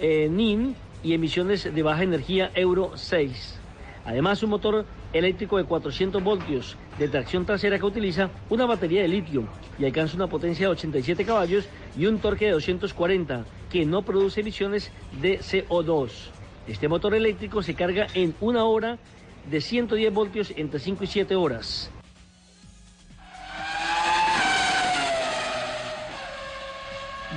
[0.02, 3.59] eh, NIN y emisiones de baja energía Euro 6.
[4.06, 9.08] Además, un motor eléctrico de 400 voltios de tracción trasera que utiliza una batería de
[9.08, 9.44] litio
[9.78, 14.42] y alcanza una potencia de 87 caballos y un torque de 240 que no produce
[14.42, 14.92] emisiones
[15.22, 16.10] de CO2.
[16.68, 18.98] Este motor eléctrico se carga en una hora
[19.50, 21.92] de 110 voltios entre 5 y 7 horas.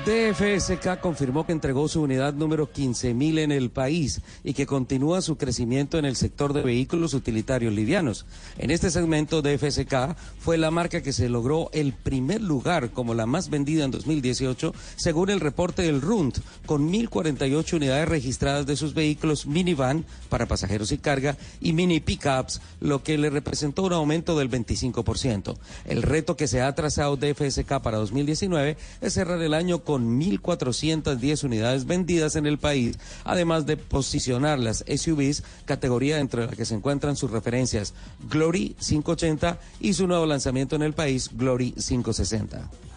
[0.07, 5.37] DFSK confirmó que entregó su unidad número 15.000 en el país y que continúa su
[5.37, 8.25] crecimiento en el sector de vehículos utilitarios livianos.
[8.57, 13.27] En este segmento, DFSK fue la marca que se logró el primer lugar como la
[13.27, 18.95] más vendida en 2018, según el reporte del RUND, con 1.048 unidades registradas de sus
[18.95, 24.39] vehículos minivan para pasajeros y carga y mini pickups, lo que le representó un aumento
[24.39, 25.55] del 25%.
[25.85, 30.19] El reto que se ha trazado DFSK para 2019 es cerrar el año con con
[30.19, 36.65] 1.410 unidades vendidas en el país, además de posicionar las SUVs, categoría entre la que
[36.65, 37.93] se encuentran sus referencias
[38.31, 42.92] Glory 580 y su nuevo lanzamiento en el país, Glory 560.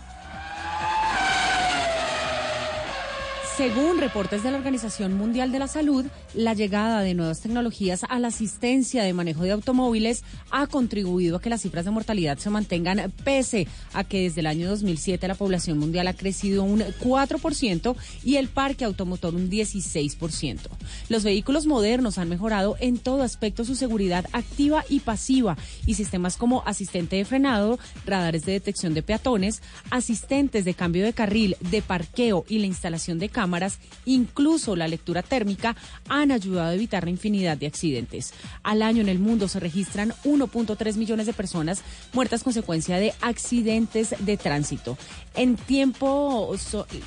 [3.57, 8.19] Según reportes de la Organización Mundial de la Salud, la llegada de nuevas tecnologías a
[8.19, 12.49] la asistencia de manejo de automóviles ha contribuido a que las cifras de mortalidad se
[12.49, 17.95] mantengan pese a que desde el año 2007 la población mundial ha crecido un 4%
[18.25, 20.59] y el parque automotor un 16%.
[21.07, 26.35] Los vehículos modernos han mejorado en todo aspecto su seguridad activa y pasiva y sistemas
[26.35, 31.81] como asistente de frenado, radares de detección de peatones, asistentes de cambio de carril, de
[31.81, 35.75] parqueo y la instalación de cámaras cámaras, incluso la lectura térmica,
[36.09, 38.33] han ayudado a evitar la infinidad de accidentes.
[38.63, 44.15] Al año en el mundo se registran 1.3 millones de personas muertas consecuencia de accidentes
[44.17, 44.97] de tránsito.
[45.35, 46.55] En tiempo,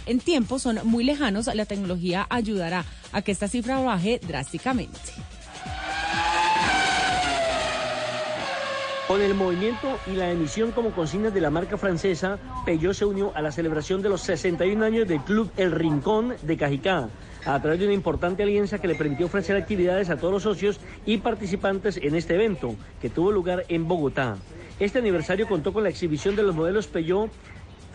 [0.07, 5.11] en tiempo son muy lejanos, la tecnología ayudará a que esta cifra baje drásticamente.
[9.09, 13.33] Con el movimiento y la emisión como consignas de la marca francesa, Peugeot se unió
[13.35, 17.09] a la celebración de los 61 años del Club El Rincón de Cajicá,
[17.47, 20.79] a través de una importante alianza que le permitió ofrecer actividades a todos los socios
[21.07, 24.37] y participantes en este evento, que tuvo lugar en Bogotá.
[24.79, 27.31] Este aniversario contó con la exhibición de los modelos Peugeot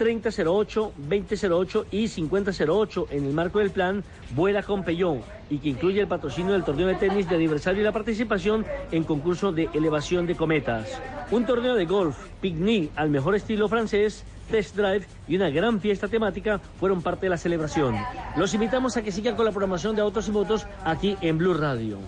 [0.03, 4.03] 3008, 2008 y 5008 en el marco del plan
[4.35, 7.85] Vuela con Peugeot y que incluye el patrocinio del torneo de tenis de aniversario y
[7.85, 10.99] la participación en concurso de elevación de cometas.
[11.31, 16.09] Un torneo de golf, picnic al mejor estilo francés, test drive y una gran fiesta
[16.09, 17.95] temática fueron parte de la celebración.
[18.35, 21.53] Los invitamos a que sigan con la programación de Autos y Motos aquí en Blue
[21.53, 21.99] Radio.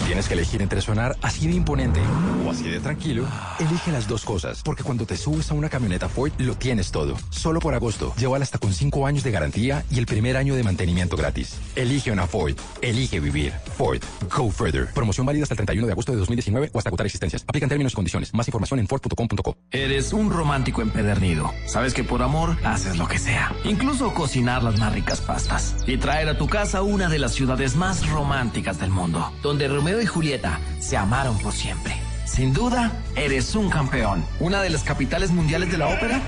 [0.00, 2.00] Tienes que elegir entre sonar así de imponente
[2.46, 3.24] o así de tranquilo,
[3.58, 7.16] elige las dos cosas, porque cuando te subes a una camioneta Ford lo tienes todo.
[7.30, 10.62] Solo por agosto, llévala hasta con 5 años de garantía y el primer año de
[10.62, 11.56] mantenimiento gratis.
[11.74, 13.52] Elige una Ford, elige vivir.
[13.76, 14.02] Ford,
[14.34, 14.86] go further.
[14.94, 17.44] Promoción válida hasta el 31 de agosto de 2019 o hasta agotar existencias.
[17.46, 18.34] Aplican términos y condiciones.
[18.34, 19.56] Más información en Ford.com.co.
[19.70, 21.52] Eres un romántico empedernido.
[21.66, 23.54] Sabes que por amor haces lo que sea.
[23.64, 25.76] Incluso cocinar las más ricas pastas.
[25.86, 30.02] Y traer a tu casa una de las ciudades más románticas del mundo, donde Romeo
[30.02, 31.94] y Julieta se amaron por siempre.
[32.24, 34.26] Sin duda, eres un campeón.
[34.40, 36.20] Una de las capitales mundiales de la ópera.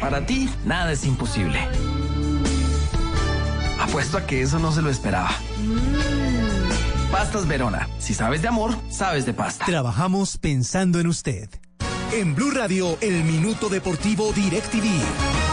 [0.00, 1.56] Para ti, nada es imposible.
[3.80, 5.30] Apuesto a que eso no se lo esperaba.
[5.62, 7.12] Mm.
[7.12, 7.88] Pastas Verona.
[8.00, 9.64] Si sabes de amor, sabes de pasta.
[9.64, 11.48] Trabajamos pensando en usted.
[12.12, 15.43] En Blue Radio, el Minuto Deportivo DirecTV.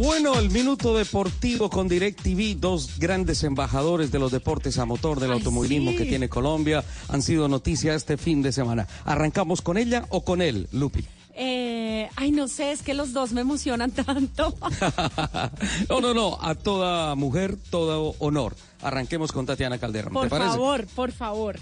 [0.00, 5.30] Bueno, el minuto deportivo con DirecTV, dos grandes embajadores de los deportes a motor del
[5.30, 8.88] automovilismo que tiene Colombia, han sido noticia este fin de semana.
[9.04, 11.04] ¿Arrancamos con ella o con él, Lupi?
[11.34, 14.56] Eh, ay, no sé, es que los dos me emocionan tanto.
[15.90, 18.56] no, no, no, a toda mujer, todo honor.
[18.80, 20.14] Arranquemos con Tatiana Calderón.
[20.14, 21.60] Por favor, por favor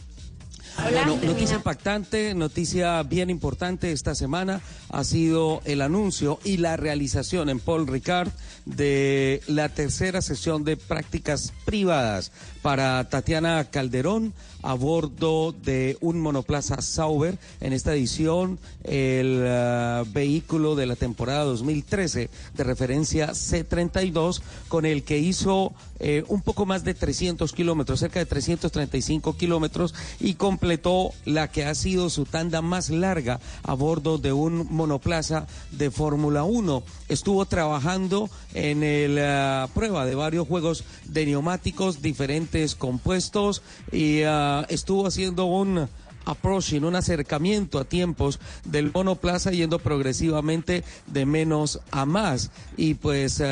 [1.24, 4.60] noticia impactante, noticia bien importante esta semana
[4.90, 8.30] ha sido el anuncio y la realización en Paul Ricard
[8.64, 12.32] de la tercera sesión de prácticas privadas
[12.62, 17.38] para Tatiana Calderón a bordo de un monoplaza Sauber.
[17.60, 25.04] En esta edición, el uh, vehículo de la temporada 2013 de referencia C32, con el
[25.04, 31.12] que hizo eh, un poco más de 300 kilómetros, cerca de 335 kilómetros, y completó
[31.24, 36.44] la que ha sido su tanda más larga a bordo de un monoplaza de Fórmula
[36.44, 36.82] 1.
[37.08, 43.62] Estuvo trabajando en la uh, prueba de varios juegos de neumáticos diferentes compuestos
[43.92, 45.88] y uh, estuvo haciendo un
[46.24, 52.50] approaching, un acercamiento a tiempos del monoplaza yendo progresivamente de menos a más.
[52.76, 53.42] Y pues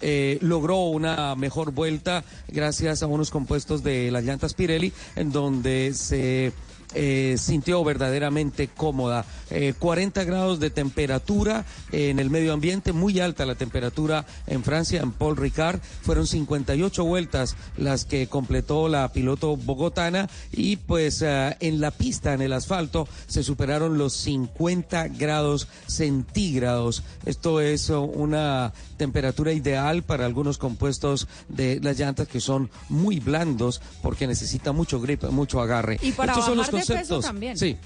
[0.00, 5.92] eh, logró una mejor vuelta gracias a unos compuestos de las llantas Pirelli en donde
[5.94, 6.52] se
[6.94, 9.24] eh, sintió verdaderamente cómoda.
[9.50, 15.00] Eh, 40 grados de temperatura en el medio ambiente, muy alta la temperatura en Francia,
[15.00, 15.80] en Paul Ricard.
[16.02, 22.34] Fueron 58 vueltas las que completó la piloto bogotana y pues eh, en la pista,
[22.34, 27.02] en el asfalto, se superaron los 50 grados centígrados.
[27.26, 33.20] Esto es oh, una temperatura ideal para algunos compuestos de las llantas que son muy
[33.20, 35.98] blandos porque necesita mucho grip, mucho agarre.
[36.02, 37.24] Y para Estos son los conceptos.
[37.24, 37.56] también.
[37.56, 37.76] Sí.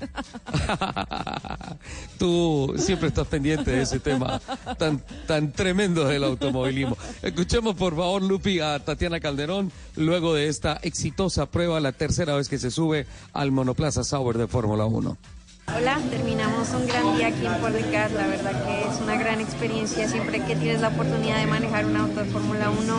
[2.18, 4.40] Tú siempre estás pendiente de ese tema
[4.78, 6.96] tan, tan tremendo del automovilismo.
[7.22, 12.48] Escuchemos por favor, Lupi, a Tatiana Calderón, luego de esta exitosa prueba, la tercera vez
[12.48, 15.16] que se sube al monoplaza Sauber de Fórmula 1.
[15.76, 18.12] Hola, terminamos un gran día aquí en Paul Ricard.
[18.12, 21.96] La verdad que es una gran experiencia siempre que tienes la oportunidad de manejar un
[21.96, 22.94] auto de Fórmula 1.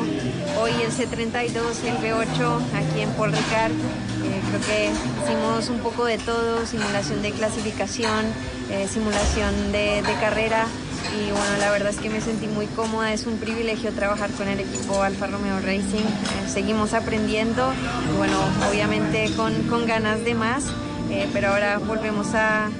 [0.61, 3.71] Hoy el C32, el V8 aquí en Paul Ricard.
[3.71, 4.91] Eh, creo que
[5.23, 8.25] hicimos un poco de todo, simulación de clasificación,
[8.69, 10.65] eh, simulación de, de carrera.
[11.13, 13.11] Y bueno, la verdad es que me sentí muy cómoda.
[13.11, 16.05] Es un privilegio trabajar con el equipo Alfa Romeo Racing.
[16.05, 17.73] Eh, seguimos aprendiendo.
[18.09, 18.37] Y bueno,
[18.69, 20.63] obviamente con, con ganas de más.
[21.11, 22.71] Eh, pero ahora volvemos a,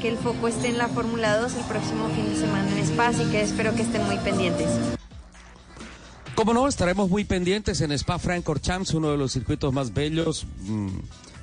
[0.00, 3.08] que el foco esté en la Fórmula 2 el próximo fin de semana en Spa,
[3.08, 4.68] así que espero que estén muy pendientes.
[6.34, 10.88] Como no, estaremos muy pendientes en Spa Francorchamps, uno de los circuitos más bellos, mm,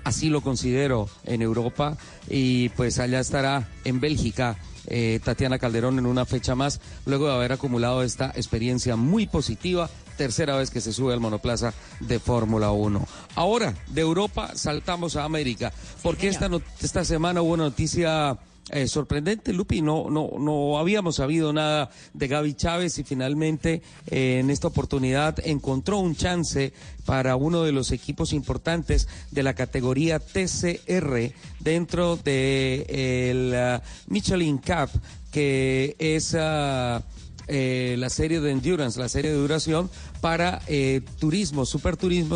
[0.06, 1.98] así lo considero, en Europa.
[2.30, 4.58] Y pues allá estará en Bélgica
[4.88, 9.90] eh, Tatiana Calderón en una fecha más, luego de haber acumulado esta experiencia muy positiva.
[10.18, 13.08] Tercera vez que se sube al monoplaza de Fórmula 1.
[13.36, 16.50] Ahora, de Europa saltamos a América, porque esta,
[16.82, 18.38] esta semana hubo una noticia
[18.72, 19.82] eh, sorprendente, Lupi.
[19.82, 25.38] No, no, no habíamos sabido nada de Gaby Chávez y finalmente eh, en esta oportunidad
[25.46, 26.74] encontró un chance
[27.06, 34.58] para uno de los equipos importantes de la categoría TCR dentro de el ah, Michelin
[34.58, 34.90] Cup,
[35.32, 37.04] que es ah,
[37.48, 39.90] eh, la serie de endurance, la serie de duración
[40.22, 41.70] para eh, turismos,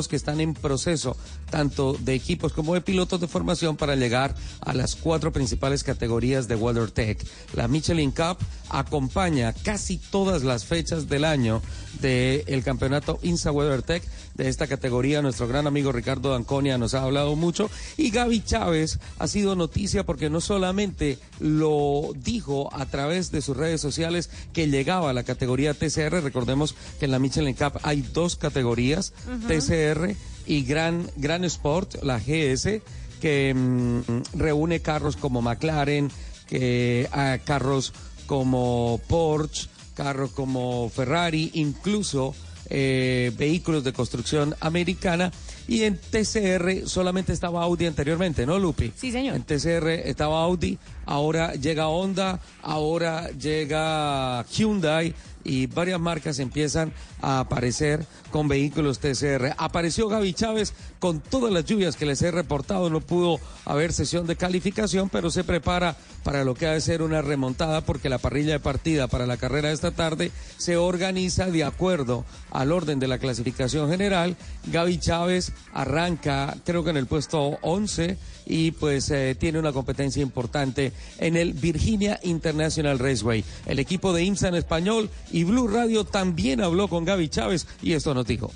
[0.08, 1.18] que están en proceso,
[1.50, 6.48] tanto de equipos como de pilotos de formación para llegar a las cuatro principales categorías
[6.48, 7.26] de WeatherTech.
[7.54, 8.38] La Michelin Cup
[8.70, 11.62] acompaña casi todas las fechas del año
[12.02, 14.04] del campeonato INSA WeatherTech
[14.36, 15.22] de esta categoría.
[15.22, 20.06] Nuestro gran amigo Ricardo Danconia nos ha hablado mucho y Gaby Chávez ha sido noticia
[20.06, 25.24] porque no solamente lo dijo a través de sus redes sociales que llegaba a la
[25.24, 29.48] categoría TCR, recordemos que en la Michelin Cup hay dos categorías, Ujú.
[29.48, 32.82] TCR y Gran, Gran Sport, la GS,
[33.22, 36.10] que mm, reúne carros como McLaren,
[36.48, 37.94] que ah, carros
[38.26, 39.68] como Porsche,
[40.00, 42.34] carros como Ferrari, incluso
[42.70, 45.30] eh, vehículos de construcción americana.
[45.70, 48.92] Y en TCR solamente estaba Audi anteriormente, ¿no, Lupi?
[48.96, 49.36] Sí, señor.
[49.36, 55.14] En TCR estaba Audi, ahora llega Honda, ahora llega Hyundai
[55.44, 56.92] y varias marcas empiezan
[57.22, 59.56] a aparecer con vehículos TCR.
[59.58, 64.28] Apareció Gaby Chávez con todas las lluvias que les he reportado, no pudo haber sesión
[64.28, 68.18] de calificación, pero se prepara para lo que ha de ser una remontada porque la
[68.18, 73.00] parrilla de partida para la carrera de esta tarde se organiza de acuerdo al orden
[73.00, 74.36] de la clasificación general.
[74.68, 80.22] Gaby Chávez arranca creo que en el puesto 11 y pues eh, tiene una competencia
[80.22, 83.46] importante en el Virginia International Raceway.
[83.66, 87.94] El equipo de IMSA en español y Blue Radio también habló con Gaby Chávez y
[87.94, 88.52] esto nos dijo.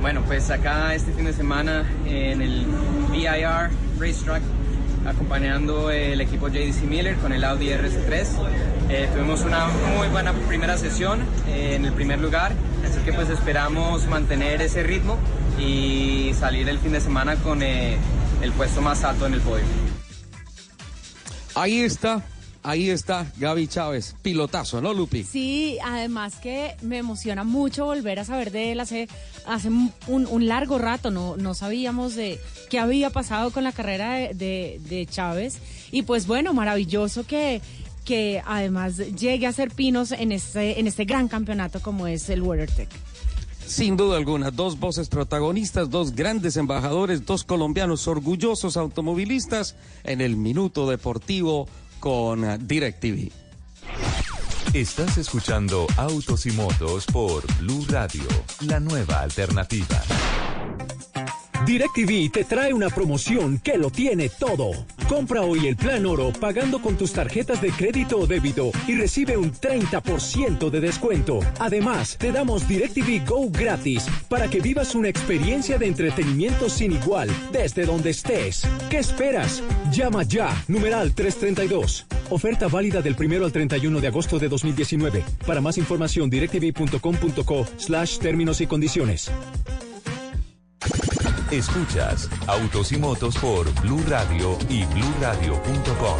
[0.00, 2.66] Bueno, pues acá este fin de semana en el
[3.10, 4.42] VIR Racetrack,
[5.06, 8.26] acompañando el equipo JDC Miller con el Audi RS3.
[8.90, 9.66] Eh, tuvimos una
[9.96, 12.52] muy buena primera sesión eh, en el primer lugar,
[12.84, 15.18] así que pues esperamos mantener ese ritmo
[15.58, 17.96] y salir el fin de semana con eh,
[18.42, 19.64] el puesto más alto en el podio.
[21.54, 22.22] Ahí está,
[22.64, 25.22] ahí está Gaby Chávez, pilotazo, ¿no, Lupi?
[25.22, 29.08] Sí, además que me emociona mucho volver a saber de él hace,
[29.46, 32.40] hace un, un largo rato, no, no sabíamos de
[32.70, 35.58] qué había pasado con la carrera de, de- de Chávez.
[35.92, 37.60] Y pues bueno, maravilloso que,
[38.04, 42.42] que además llegue a ser pinos en este, en este gran campeonato como es el
[42.42, 42.88] WeatherTech.
[43.66, 50.36] Sin duda alguna, dos voces protagonistas, dos grandes embajadores, dos colombianos orgullosos automovilistas en el
[50.36, 53.32] Minuto Deportivo con DirecTV.
[54.74, 58.24] Estás escuchando Autos y Motos por Blue Radio,
[58.60, 60.02] la nueva alternativa.
[61.66, 64.72] DirecTV te trae una promoción que lo tiene todo.
[65.08, 69.38] Compra hoy el plan oro pagando con tus tarjetas de crédito o débito y recibe
[69.38, 71.40] un 30% de descuento.
[71.58, 77.30] Además, te damos DirecTV Go gratis para que vivas una experiencia de entretenimiento sin igual
[77.50, 78.68] desde donde estés.
[78.90, 79.62] ¿Qué esperas?
[79.90, 82.06] Llama ya, numeral 332.
[82.28, 85.24] Oferta válida del 1 al 31 de agosto de 2019.
[85.46, 89.30] Para más información, directv.com.co slash términos y condiciones.
[91.58, 96.18] Escuchas Autos y Motos por Blue Radio y BlueRadio.com.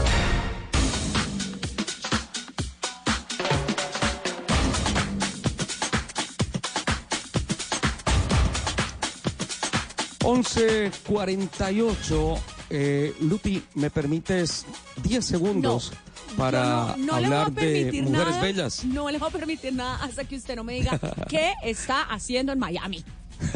[10.22, 12.36] Once cuarenta y ocho.
[12.70, 14.64] Eh, Lupi, ¿me permites
[15.02, 15.92] 10 segundos
[16.36, 18.84] para no, no hablar de mujeres nada, bellas?
[18.84, 22.52] No le voy a permitir nada hasta que usted no me diga qué está haciendo
[22.52, 23.04] en Miami.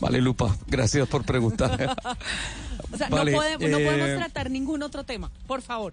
[0.00, 1.96] Vale, Lupa, gracias por preguntar.
[2.90, 5.92] O sea, Vale, no, podemos, no eh, podemos tratar ningún otro tema, por favor.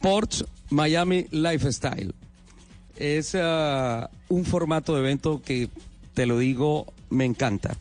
[0.00, 2.14] Porsche Miami Lifestyle.
[2.96, 5.68] Es ah, un formato de evento que,
[6.14, 7.76] te lo digo, me encanta.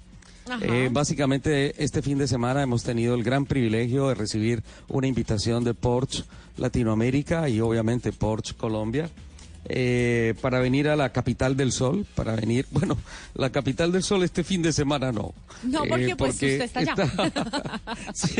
[0.61, 5.63] Eh, básicamente, este fin de semana hemos tenido el gran privilegio de recibir una invitación
[5.63, 6.25] de Porsche
[6.57, 9.09] Latinoamérica y obviamente Porsche Colombia.
[9.65, 12.97] Eh, para venir a la capital del sol, para venir, bueno,
[13.33, 15.33] la capital del sol este fin de semana no.
[15.63, 16.95] No, Eh, porque pues usted está allá.
[18.13, 18.35] Sí,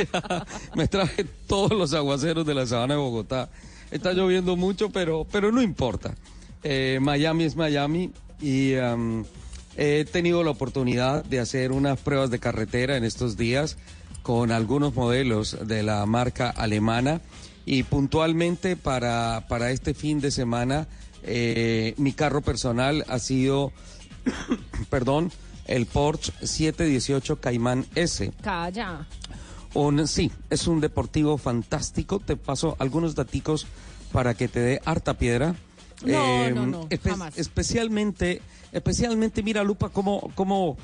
[0.76, 3.50] me traje todos los aguaceros de la sabana de Bogotá.
[3.92, 6.16] Está lloviendo mucho, pero, pero no importa.
[6.64, 8.12] Eh, Miami es Miami
[8.42, 9.26] y am,
[9.78, 13.78] he tenido la oportunidad de hacer unas pruebas de carretera en estos días
[14.24, 17.22] con algunos modelos de la marca alemana
[17.66, 20.88] y puntualmente para, para este fin de semana
[21.24, 23.72] eh, mi carro personal ha sido,
[24.90, 25.32] perdón,
[25.66, 28.32] el Porsche 718 Cayman S.
[28.42, 29.08] Calla.
[29.74, 32.20] Un, sí, es un deportivo fantástico.
[32.20, 33.66] Te paso algunos daticos
[34.12, 35.56] para que te dé harta piedra.
[36.06, 37.38] No, no, no, espe- jamás.
[37.38, 40.78] Especialmente, especialmente, mira, Lupa, cómo, cómo,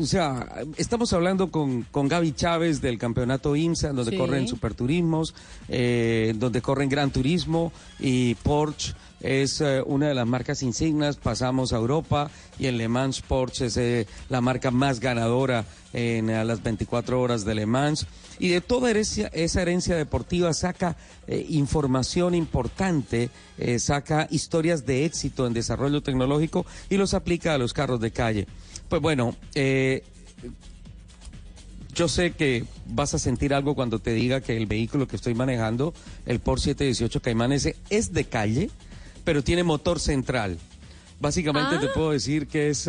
[0.00, 4.16] o sea, estamos hablando con, con Gaby Chávez del campeonato IMSA, donde Sí.
[4.16, 5.34] corren superturismos,
[5.68, 11.16] eh, donde corren Gran Turismo y Porsche es eh, una de las marcas insignas.
[11.16, 16.30] Pasamos a Europa y en Le Mans Porsche es eh, la marca más ganadora en
[16.30, 18.06] eh, las 24 horas de Le Mans.
[18.38, 23.30] Y de toda herencia- esa herencia deportiva saca eh, información importante,
[23.78, 28.46] saca historias de éxito en desarrollo tecnológico y los aplica a los carros de calle.
[28.88, 30.02] Pues bueno, eh,
[31.94, 35.34] yo sé que vas a sentir algo cuando te diga que el vehículo que estoy
[35.34, 35.92] manejando,
[36.26, 38.70] el Porsche 718 Cayman S, es de calle,
[39.24, 40.58] pero tiene motor central.
[41.20, 42.88] Básicamente te puedo decir que es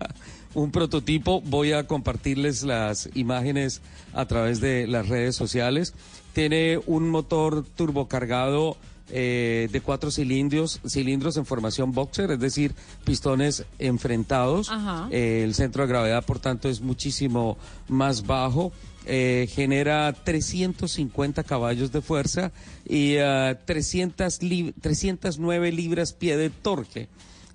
[0.54, 1.42] un prototipo.
[1.42, 3.82] Voy a compartirles las imágenes
[4.14, 5.92] a través de las redes sociales.
[6.32, 8.78] Tiene un motor turbocargado
[9.10, 14.70] eh, de cuatro cilindros, cilindros en formación boxer, es decir, pistones enfrentados.
[15.10, 17.56] Eh, el centro de gravedad, por tanto, es muchísimo
[17.88, 18.72] más bajo.
[19.08, 22.50] Eh, genera 350 caballos de fuerza
[22.88, 27.08] y ah, 300 lib- 309 libras pie de torque.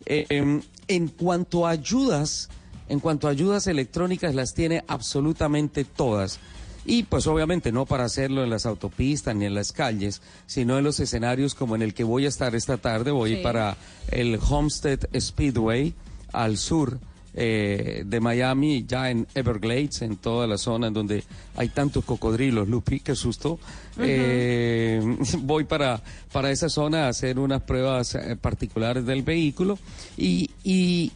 [0.06, 2.49] Eh, em, en cuanto a ayudas,
[2.88, 6.39] en cuanto a ayudas electrónicas, las tiene absolutamente todas.
[6.86, 10.84] Y pues obviamente no para hacerlo en las autopistas ni en las calles, sino en
[10.84, 13.11] los escenarios como en el que voy a estar esta tarde.
[13.11, 13.41] Voy Sí.
[13.43, 13.77] para
[14.09, 15.93] el Homestead Speedway
[16.34, 16.99] al sur
[17.34, 21.23] eh, de Miami, ya en Everglades, en toda la zona en donde
[21.55, 23.57] hay tantos cocodrilos, Lupi, qué susto.
[23.99, 25.01] Eh,
[25.39, 26.01] voy para,
[26.34, 29.79] para esa zona a hacer unas pruebas eh, particulares del vehículo
[30.17, 31.11] y, y,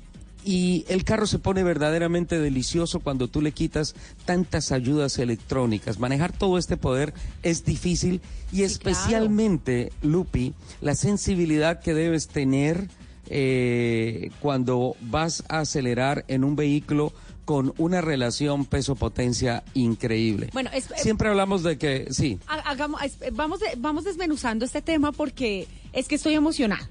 [0.46, 6.00] y el carro se pone verdaderamente delicioso cuando tú le quitas tantas ayudas electrónicas.
[6.00, 8.22] Manejar todo este poder es difícil
[8.52, 12.88] y especialmente, Lupi, la sensibilidad que debes tener
[13.28, 17.12] eh, cuando vas a acelerar en un vehículo
[17.44, 20.50] con una relación peso-potencia increíble.
[20.54, 23.02] Bueno, es- Siempre hablamos de que, sí, Ha- hagamos-
[23.34, 26.88] vamos, vamos desmenuzando este tema porque es que estoy emocionada.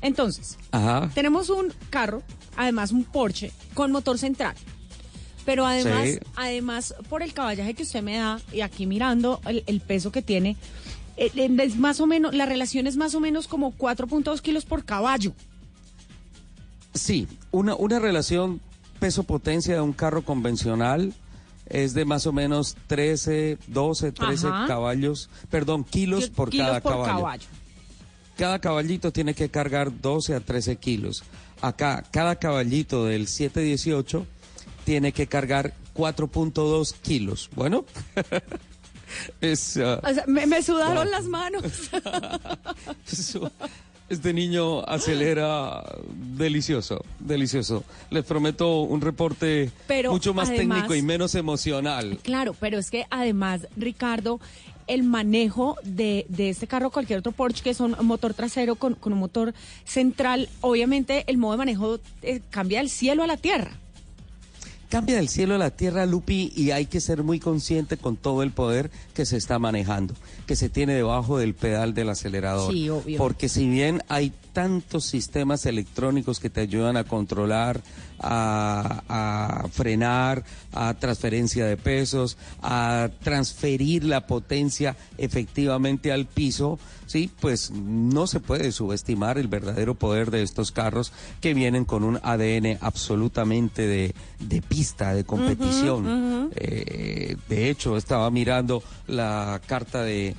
[0.00, 1.10] Entonces, ajá.
[1.14, 2.22] tenemos un carro,
[2.56, 4.54] además un Porsche, con motor central.
[5.44, 6.18] Pero además, Sí.
[6.36, 10.20] además por el caballaje que usted me da, y aquí mirando el, el peso que
[10.22, 10.56] tiene,
[11.16, 14.64] eh, eh, es más o menos, la relación es más o menos como 4.2 kilos
[14.66, 15.32] por caballo.
[16.94, 18.60] Sí, una, una relación
[18.98, 21.14] peso-potencia de un carro convencional
[21.66, 24.66] es de más o menos 13, 12, 13 Ajá.
[24.66, 27.12] caballos, perdón, kilos Ki- por kilos cada por caballo.
[27.16, 27.46] caballo.
[28.38, 31.24] Cada caballito tiene que cargar 12 a 13 kilos.
[31.60, 34.24] Acá, cada caballito del 718
[34.84, 37.50] tiene que cargar 4.2 kilos.
[37.56, 37.84] Bueno,
[39.40, 39.76] es...
[39.76, 41.64] O sea, me, me sudaron las manos.
[44.08, 45.84] Este niño acelera
[46.14, 47.84] delicioso, delicioso.
[48.08, 52.18] Les prometo un reporte Pero mucho más además- técnico y menos emocional.
[52.22, 54.40] Claro, pero es que además, Ricardo,
[54.88, 58.94] el manejo de, de este carro, cualquier otro Porsche que es un motor trasero con,
[58.94, 63.36] con un motor central, obviamente el modo de manejo eh, cambia del cielo a la
[63.36, 63.70] tierra.
[64.88, 68.42] Cambia del cielo a la tierra, Lupi, y hay que ser muy consciente con todo
[68.42, 70.14] el poder que se está manejando,
[70.46, 72.72] que se tiene debajo del pedal del acelerador.
[72.72, 73.18] Sí, obvio.
[73.18, 77.80] Porque si bien hay tantos sistemas electrónicos que te ayudan a controlar,
[78.18, 80.42] a, a frenar,
[80.72, 88.40] a transferencia de pesos, a transferir la potencia efectivamente al piso, sí, pues no se
[88.40, 94.12] puede subestimar el verdadero poder de estos carros que vienen con un ADN absolutamente de,
[94.40, 96.50] de pista, de competición.
[96.56, 100.34] Eh, de hecho, estaba mirando la carta de,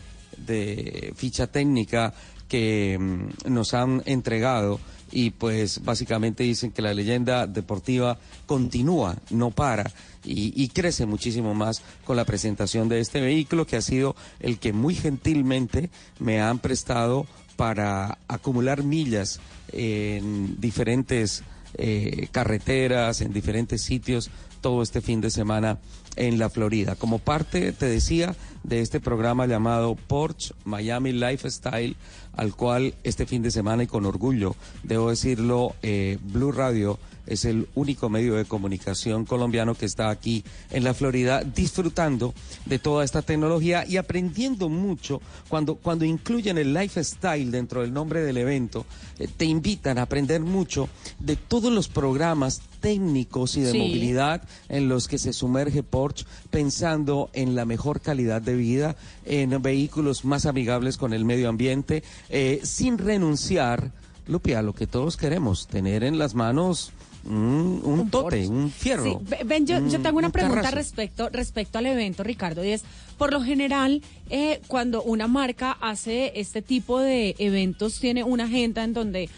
[0.45, 2.13] de ficha técnica
[2.49, 4.79] que mm, nos han entregado
[5.11, 9.91] y pues básicamente dicen que la leyenda deportiva continúa, no para
[10.23, 14.73] y, crece muchísimo más con la presentación de este vehículo que ha sido el que
[14.73, 15.89] muy gentilmente
[16.19, 17.25] me han prestado
[17.55, 19.39] para acumular millas
[19.71, 21.43] en diferentes
[21.75, 24.29] eh, carreteras, en diferentes sitios
[24.61, 25.79] todo este fin de semana
[26.15, 26.95] en la Florida.
[26.95, 31.95] Como parte, te decía, de este programa llamado Porsche Miami Lifestyle,
[32.39, 36.97] al cual este fin de semana y con orgullo, debo decirlo, eh, Blue Radio
[37.29, 42.33] es el único medio de comunicación colombiano que está aquí en la Florida disfrutando
[42.65, 48.21] de toda esta tecnología y aprendiendo mucho cuando, cuando incluyen el lifestyle dentro del nombre
[48.21, 48.85] del evento,
[49.19, 53.77] eh, te invitan a aprender mucho de todos los programas técnicos y de Sí.
[53.77, 59.61] movilidad en los que se sumerge Porsche pensando en la mejor calidad de vida, en
[59.61, 63.91] vehículos más amigables con el medio ambiente, eh, sin renunciar,
[64.27, 66.91] Lupi, a lo que todos queremos, tener en las manos
[67.25, 69.03] un, un tote, un fierro.
[69.03, 70.75] Sí, yo, yo un- tengo una un pregunta carrazo.
[70.75, 72.83] respecto, respecto al evento, Ricardo, y es,
[73.17, 78.83] por lo general, eh, cuando una marca hace este tipo de eventos, tiene una agenda
[78.83, 79.29] en donde,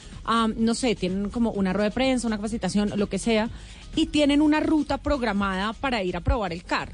[0.58, 3.50] no sé, tienen como una rueda de prensa, una capacitación, lo que sea,
[3.96, 6.94] y tienen una ruta programada para ir a probar el carro.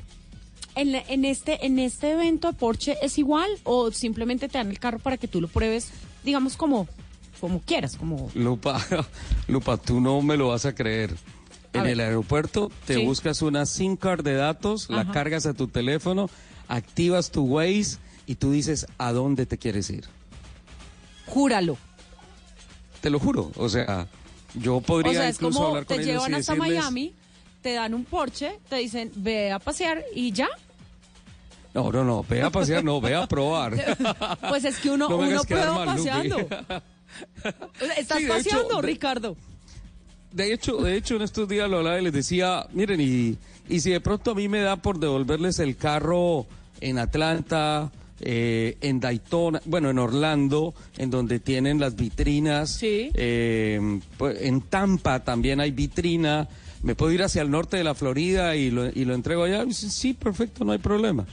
[0.75, 4.99] En, este en este evento de Porsche es igual o simplemente te dan el carro
[4.99, 5.89] para que tú lo pruebes,
[6.23, 6.88] digamos como
[7.39, 8.79] como quieras, como Lupa,
[9.47, 11.15] Lupa, tú no me lo vas a creer.
[11.73, 11.93] A en ver.
[11.93, 13.05] el aeropuerto te Sí.
[13.05, 16.29] buscas una SIM card de datos, la cargas a tu teléfono,
[16.67, 20.05] activas tu Waze y tú dices a dónde te quieres ir.
[21.27, 21.77] júralo.
[23.01, 23.51] Te lo juro.
[23.57, 24.07] O sea,
[24.55, 26.79] yo podría o sea, es incluso como hablar con te ellos llevan y hasta decirles,
[26.79, 27.13] Miami,
[27.61, 30.47] te dan un Porsche, te dicen, ve a pasear y ya.
[31.73, 33.73] No, no, no, ve a pasear, no, ve a probar.
[34.49, 36.38] Pues es que uno, No uno prueba mal, paseando.
[37.97, 39.38] Estás Sí, hecho, paseando, Ricardo.
[40.32, 43.38] De hecho, de hecho, en estos días lo hablaba y les decía, miren, y,
[43.70, 46.45] y si de pronto a mí me da por devolverles el carro
[46.82, 54.41] en Atlanta, eh, en Daytona, bueno, en Orlando, en donde tienen las vitrinas, eh, pues,
[54.41, 56.47] en Tampa también hay vitrina,
[56.84, 59.65] me puedo ir hacia el norte de la Florida y lo, y lo entrego allá,
[59.72, 61.26] sí, perfecto, no hay problema.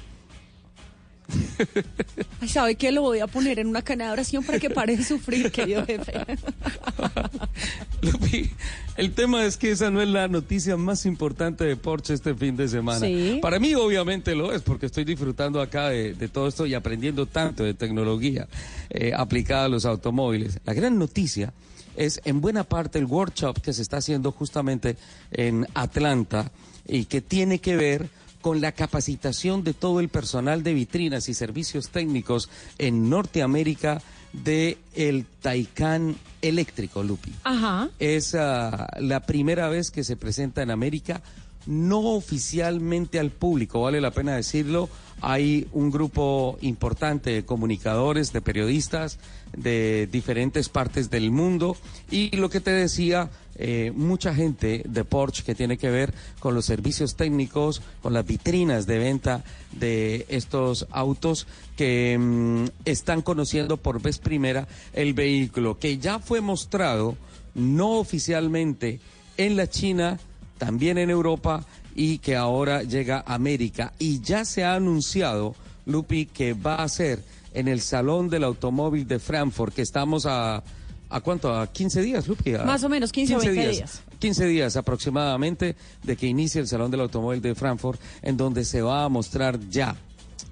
[2.41, 2.93] Ay, ¿sabe qué?
[2.93, 5.85] Lo voy a poner en una cana de oración para que pare de sufrir, querido
[5.87, 6.13] jefe.
[8.03, 8.51] Lupi,
[8.97, 12.57] el tema es que esa no es la noticia más importante de Porsche este fin
[12.57, 13.07] de semana.
[13.07, 13.39] Sí.
[13.41, 17.27] Para mí obviamente lo es, porque estoy disfrutando acá de, de todo esto y aprendiendo
[17.27, 18.47] tanto de tecnología
[18.91, 20.59] eh, aplicada a los automóviles.
[20.65, 21.53] La gran noticia
[21.97, 24.97] es en buena parte el workshop que se está haciendo justamente
[25.31, 26.51] en Atlanta
[26.87, 28.09] y que tiene que ver
[28.45, 34.03] con la capacitación de todo el personal de vitrinas y servicios técnicos en Norteamérica
[34.35, 37.33] de el Taycan eléctrico, Lupi.
[37.43, 37.89] Ajá.
[37.99, 41.23] Es ah, la primera vez que se presenta en América,
[41.65, 44.91] no oficialmente al público, vale la pena decirlo.
[45.23, 49.19] Hay un grupo importante de comunicadores, de periodistas
[49.57, 51.79] de diferentes partes del mundo
[52.11, 56.55] y lo que te decía, eh, mucha gente de Porsche que tiene que ver con
[56.55, 61.47] los servicios técnicos, con las vitrinas de venta de estos autos
[61.77, 67.17] que mm, están conociendo por vez primera el vehículo que ya fue mostrado
[67.55, 69.01] no oficialmente
[69.37, 70.19] en la China,
[70.59, 73.93] también en Europa y que ahora llega a América.
[73.99, 75.55] Y ya se ha anunciado,
[75.87, 80.63] Lupi, que va a ser en el Salón del Automóvil de Frankfurt, que estamos a
[81.11, 81.55] ¿A cuánto?
[81.55, 82.53] ¿A 15 días, Lupi?
[82.53, 84.03] Más o menos, 15 o 20 días.
[84.19, 88.83] 15 días aproximadamente de que inicie el Salón del Automóvil de Frankfurt, en donde se
[88.83, 89.97] va a mostrar ya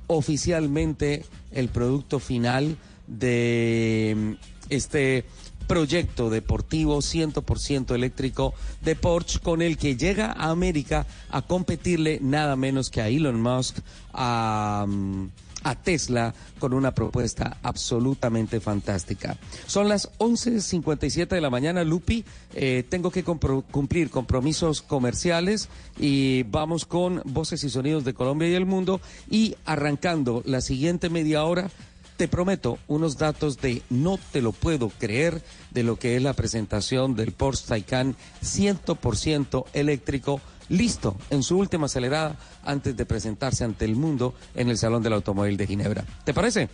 [0.07, 2.77] oficialmente el producto final
[3.07, 4.33] de mm,
[4.71, 5.25] este
[5.67, 12.57] proyecto deportivo 100% eléctrico de Porsche con el que llega a América a competirle nada
[12.57, 13.79] menos que a Elon Musk,
[14.13, 15.29] a, mm,
[15.63, 19.37] a Tesla con una propuesta absolutamente fantástica.
[19.67, 22.25] Son las 11.57 de la mañana, Lupi.
[22.55, 28.55] Eh, tengo que cumplir compromisos comerciales y vamos con voces y sonidos de Colombia y
[28.55, 29.01] el mundo
[29.31, 31.71] y arrancando la siguiente media hora.
[32.17, 36.35] Te prometo unos datos de no te lo puedo creer de lo que es la
[36.35, 40.41] presentación del Porsche Taycan 100% eléctrico
[40.73, 45.13] listo en su última acelerada antes de presentarse ante el mundo en el Salón del
[45.13, 46.05] Automóvil de Ginebra.
[46.25, 46.69] ¿Te parece?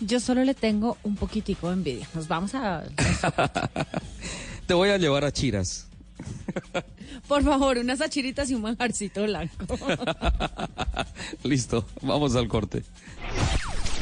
[0.00, 2.08] Yo solo le tengo un poquitico de envidia.
[2.14, 2.84] Nos vamos a...
[4.66, 5.88] Te voy a llevar a Chiras.
[7.28, 9.76] Por favor, unas achiritas y un manjarcito blanco.
[11.42, 12.84] Listo, vamos al corte.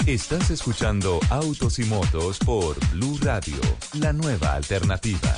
[0.07, 3.61] Estás escuchando Autos y Motos por Blue Radio,
[3.95, 5.35] la nueva alternativa.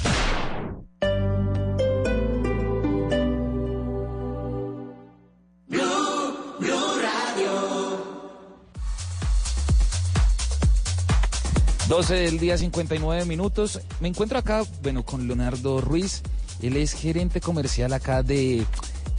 [11.88, 13.80] 12 del día 59 minutos.
[14.00, 16.22] Me encuentro acá, bueno, con Leonardo Ruiz.
[16.62, 18.64] Él es gerente comercial acá de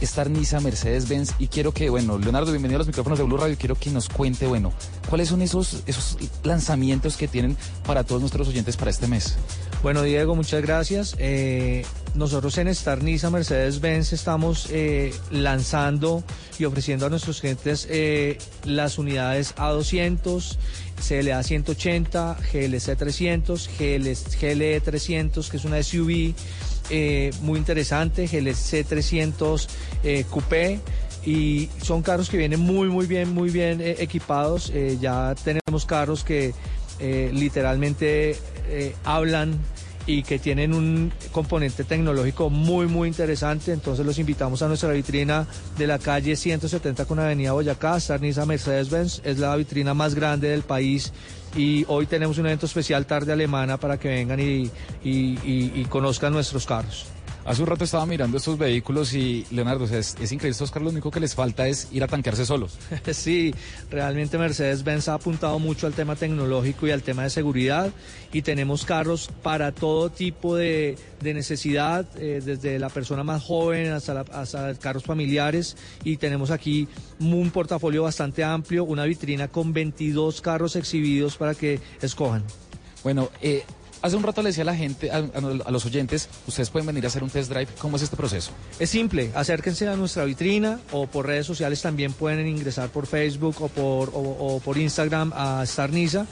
[0.00, 3.56] Star Niza Mercedes-Benz y quiero que, bueno, Leonardo, bienvenido a los micrófonos de Blue Radio.
[3.58, 4.72] Quiero que nos cuente, bueno,
[5.08, 7.56] cuáles son esos, esos lanzamientos que tienen
[7.86, 9.36] para todos nuestros oyentes para este mes.
[9.82, 11.14] Bueno, Diego, muchas gracias.
[11.18, 11.84] Eh,
[12.14, 16.24] nosotros en Star Niza Mercedes-Benz estamos eh, lanzando
[16.58, 20.56] y ofreciendo a nuestros clientes eh, las unidades A200,
[20.96, 26.34] CLA 180, GLC 300, GLE 300, que es una SUV
[26.90, 29.68] eh, muy interesante, GLC 300
[30.02, 30.80] eh, Coupé
[31.24, 34.70] y son carros que vienen muy muy bien muy bien eh, equipados.
[34.74, 36.54] Eh, ya tenemos carros que
[37.00, 38.36] literalmente
[39.04, 39.58] hablan
[40.06, 45.46] y que tienen un componente tecnológico muy muy interesante entonces los invitamos a nuestra vitrina
[45.78, 50.48] de la calle 170 con Avenida Boyacá Star Nissan Mercedes-Benz es la vitrina más grande
[50.48, 51.12] del país
[51.56, 54.70] y hoy tenemos un evento especial tarde alemana para que vengan y-
[55.04, 57.06] y conozcan nuestros carros.
[57.46, 60.52] Hace un rato estaba mirando estos vehículos y, Leonardo, o sea, es, es increíble.
[60.52, 62.78] Estos carros lo único que les falta es ir a tanquearse solos.
[63.12, 63.54] Sí,
[63.90, 67.90] realmente Mercedes-Benz ha apuntado mucho al tema tecnológico y al tema de seguridad
[68.32, 73.92] y tenemos carros para todo tipo de, de necesidad, eh, desde la persona más joven
[73.92, 76.88] hasta, la- hasta carros familiares y tenemos aquí
[77.20, 82.42] un portafolio bastante amplio, una vitrina con 22 carros exhibidos para que escojan.
[83.02, 83.64] Bueno, eh,
[84.04, 87.08] hace un rato le decía a la gente, a, los oyentes, ustedes pueden venir a
[87.08, 87.68] hacer un test drive.
[87.78, 88.52] ¿Cómo es este proceso?
[88.78, 93.56] Es simple, acérquense a nuestra vitrina o por redes sociales también pueden ingresar por Facebook
[93.62, 96.26] o por, Instagram a Star Niza.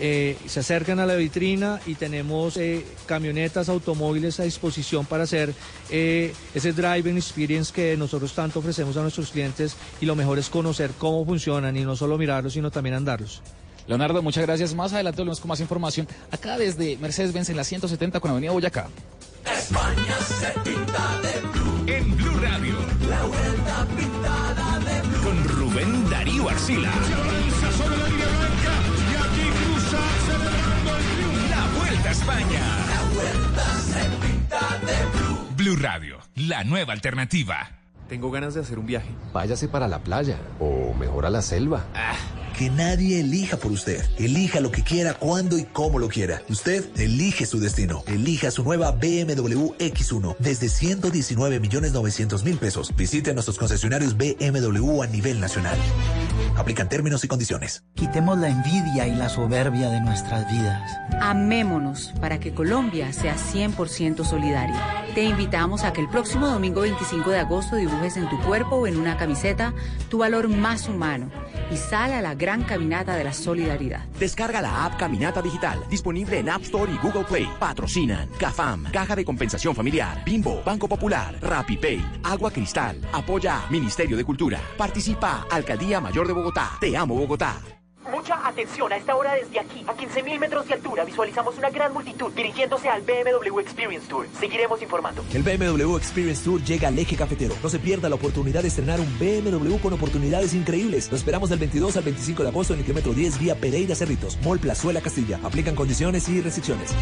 [0.00, 5.52] Eh, se acercan a la vitrina y tenemos eh, camionetas, automóviles a disposición para hacer
[5.90, 10.48] eh, ese driving experience que nosotros tanto ofrecemos a nuestros clientes y lo mejor es
[10.48, 13.42] conocer cómo funcionan y no solo mirarlos sino también andarlos.
[13.88, 14.74] Leonardo, muchas gracias.
[14.74, 16.06] Más adelante volvemos con más información.
[16.30, 18.88] Acá desde Mercedes-Benz en la 170 con Avenida Boyacá.
[19.50, 21.84] España se pinta de blue.
[21.86, 22.76] En Blue Radio.
[23.08, 25.22] La vuelta pintada de blue.
[25.24, 26.92] Con Rubén Darío Arcila.
[26.92, 28.72] Se avanza sobre la línea blanca.
[29.08, 31.48] Y aquí cruza celebrando el triunfo.
[31.48, 32.62] La vuelta a España.
[32.90, 35.38] La vuelta se pinta de blue.
[35.56, 36.18] Blue Radio.
[36.36, 37.70] La nueva alternativa.
[38.08, 39.08] Tengo ganas de hacer un viaje.
[39.32, 41.84] Váyase para la playa o mejor a la selva.
[42.58, 44.04] Que nadie elija por usted.
[44.18, 46.42] Elija lo que quiera, cuándo y cómo lo quiera.
[46.48, 48.02] Usted elige su destino.
[48.08, 52.92] Elija su nueva BMW X1 desde 119 millones 900 mil pesos.
[52.96, 55.78] Visite nuestros concesionarios BMW a nivel nacional.
[56.56, 57.84] Aplican términos y condiciones.
[57.94, 60.98] Quitemos la envidia y la soberbia de nuestras vidas.
[61.20, 65.04] Amémonos para que Colombia sea 100% solidaria.
[65.14, 68.88] Te invitamos a que el próximo domingo 25 de agosto dibujes en tu cuerpo o
[68.88, 69.72] en una camiseta
[70.08, 71.30] tu valor más humano
[71.70, 74.04] y sal a la gran caminata de la solidaridad.
[74.18, 77.48] Descarga la app Caminata Digital, disponible en App Store y Google Play.
[77.58, 84.24] Patrocinan CAFAM, Caja de Compensación Familiar, Bimbo, Banco Popular, RappiPay, Agua Cristal, Apoya Ministerio de
[84.24, 84.60] Cultura.
[84.76, 86.72] Participa Alcaldía Mayor de Bogotá.
[86.80, 87.77] Te amo Bogotá.
[88.10, 91.92] Mucha atención, a esta hora desde aquí, a 15.000 metros de altura, visualizamos una gran
[91.92, 94.26] multitud dirigiéndose al BMW Experience Tour.
[94.38, 95.22] Seguiremos informando.
[95.34, 97.54] El BMW Experience Tour llega al eje cafetero.
[97.62, 101.10] No se pierda la oportunidad de estrenar un BMW con oportunidades increíbles.
[101.10, 104.38] Lo esperamos del 22 al 25 de agosto en el kilómetro 10 vía Pereira Cerritos,
[104.42, 105.38] Mall Plazuela Castilla.
[105.42, 106.94] Aplican condiciones y restricciones.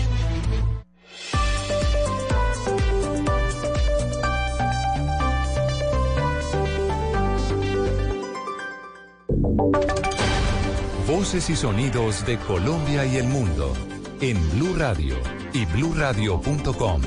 [11.07, 13.73] Voces y sonidos de Colombia y el mundo
[14.21, 15.15] en Blue Radio
[15.53, 17.01] y bluradio.com,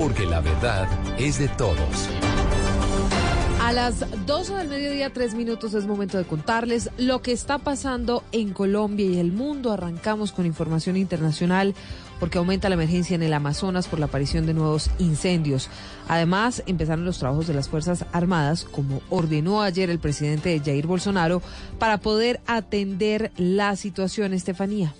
[0.00, 2.08] porque la verdad es de todos.
[3.62, 8.24] A las 12 del mediodía, tres minutos, es momento de contarles lo que está pasando
[8.32, 9.70] en Colombia y el mundo.
[9.70, 11.76] Arrancamos con información internacional
[12.20, 15.68] porque aumenta la emergencia en el Amazonas por la aparición de nuevos incendios.
[16.06, 21.42] Además, empezaron los trabajos de las Fuerzas Armadas, como ordenó ayer el presidente Jair Bolsonaro,
[21.78, 24.94] para poder atender la situación, Estefanía.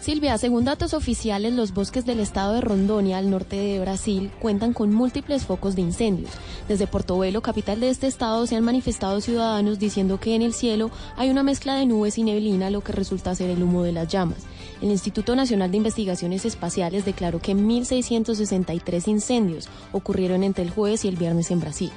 [0.00, 4.74] Silvia, según datos oficiales, los bosques del estado de Rondônia, al norte de Brasil, cuentan
[4.74, 6.30] con múltiples focos de incendios.
[6.68, 10.90] Desde Portobelo, capital de este estado, se han manifestado ciudadanos diciendo que en el cielo
[11.16, 14.08] hay una mezcla de nubes y neblina, lo que resulta ser el humo de las
[14.08, 14.44] llamas.
[14.82, 21.08] El Instituto Nacional de Investigaciones Espaciales declaró que 1.663 incendios ocurrieron entre el jueves y
[21.08, 21.90] el viernes en Brasil.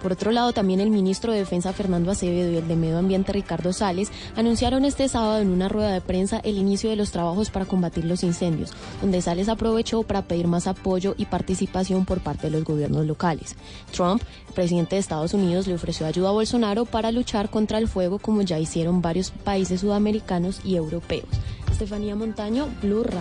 [0.00, 3.32] Por otro lado, también el ministro de Defensa Fernando Acevedo y el de Medio Ambiente
[3.32, 7.50] Ricardo Sales anunciaron este sábado en una rueda de prensa el inicio de los trabajos
[7.50, 8.72] para combatir los incendios,
[9.02, 13.56] donde Sales aprovechó para pedir más apoyo y participación por parte de los gobiernos locales.
[13.92, 14.22] Trump,
[14.54, 18.40] presidente de Estados Unidos, le ofreció ayuda a Bolsonaro para luchar contra el fuego como
[18.40, 21.28] ya hicieron varios países sudamericanos y europeos.
[21.70, 23.20] Estefanía Montaño, Blue Radio.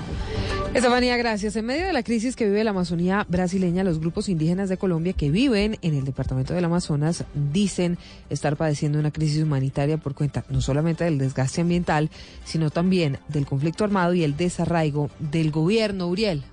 [0.73, 1.55] Estefanía, gracias.
[1.55, 5.13] En medio de la crisis que vive la Amazonía brasileña, los grupos indígenas de Colombia
[5.13, 7.97] que viven en el departamento del Amazonas dicen
[8.29, 12.09] estar padeciendo una crisis humanitaria por cuenta no solamente del desgaste ambiental,
[12.43, 16.07] sino también del conflicto armado y el desarraigo del gobierno.
[16.07, 16.43] Uriel.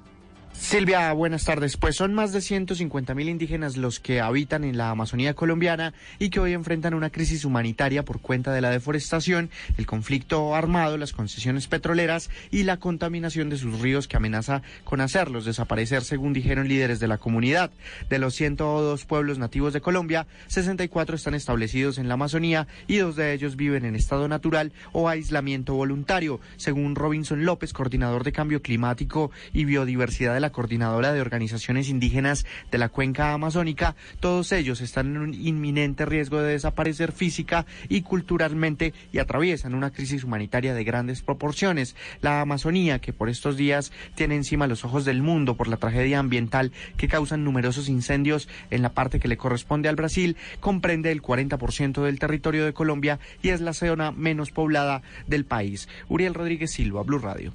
[0.58, 1.76] Silvia, buenas tardes.
[1.76, 6.30] Pues son más de 150 mil indígenas los que habitan en la Amazonía colombiana y
[6.30, 11.12] que hoy enfrentan una crisis humanitaria por cuenta de la deforestación, el conflicto armado, las
[11.12, 16.66] concesiones petroleras y la contaminación de sus ríos que amenaza con hacerlos desaparecer, según dijeron
[16.66, 17.70] líderes de la comunidad.
[18.08, 23.14] De los 102 pueblos nativos de Colombia, 64 están establecidos en la Amazonía y dos
[23.14, 28.62] de ellos viven en estado natural o aislamiento voluntario, según Robinson López, coordinador de cambio
[28.62, 34.80] climático y biodiversidad de la coordinadora de organizaciones indígenas de la cuenca amazónica, todos ellos
[34.80, 40.74] están en un inminente riesgo de desaparecer física y culturalmente y atraviesan una crisis humanitaria
[40.74, 41.96] de grandes proporciones.
[42.20, 46.18] La Amazonía, que por estos días tiene encima los ojos del mundo por la tragedia
[46.18, 51.22] ambiental que causan numerosos incendios en la parte que le corresponde al Brasil, comprende el
[51.22, 55.88] 40% del territorio de Colombia y es la zona menos poblada del país.
[56.08, 57.52] Uriel Rodríguez Silva, Blue Radio.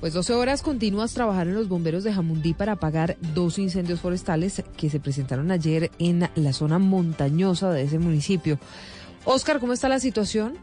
[0.00, 4.90] Pues 12 horas continuas trabajaron los bomberos de Jamundí para apagar dos incendios forestales que
[4.90, 8.60] se presentaron ayer en la zona montañosa de ese municipio.
[9.24, 10.56] Oscar, ¿cómo está la situación?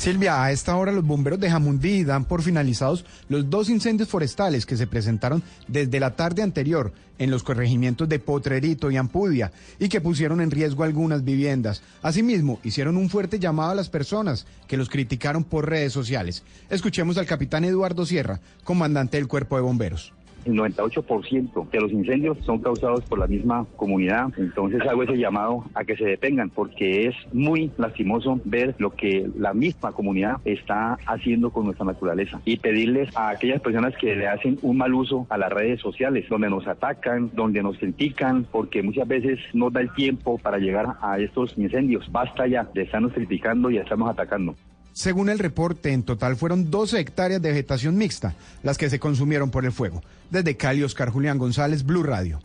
[0.00, 4.64] Silvia, a esta hora los bomberos de Jamundí dan por finalizados los dos incendios forestales
[4.64, 9.90] que se presentaron desde la tarde anterior en los corregimientos de Potrerito y Ampudia y
[9.90, 11.82] que pusieron en riesgo algunas viviendas.
[12.00, 16.44] Asimismo, hicieron un fuerte llamado a las personas que los criticaron por redes sociales.
[16.70, 20.14] Escuchemos al capitán Eduardo Sierra, comandante del Cuerpo de Bomberos
[20.44, 24.28] el 98% de los incendios son causados por la misma comunidad.
[24.36, 29.28] Entonces hago ese llamado a que se detengan porque es muy lastimoso ver lo que
[29.36, 34.28] la misma comunidad está haciendo con nuestra naturaleza y pedirles a aquellas personas que le
[34.28, 38.82] hacen un mal uso a las redes sociales, donde nos atacan, donde nos critican, porque
[38.82, 42.10] muchas veces no da el tiempo para llegar a estos incendios.
[42.10, 44.54] Basta ya de estarnos criticando y estarnos atacando.
[45.00, 49.50] Según el reporte, en total fueron 12 hectáreas de vegetación mixta las que se consumieron
[49.50, 50.02] por el fuego.
[50.28, 52.38] Desde Cali, Oscar Julián González, Blue Radio.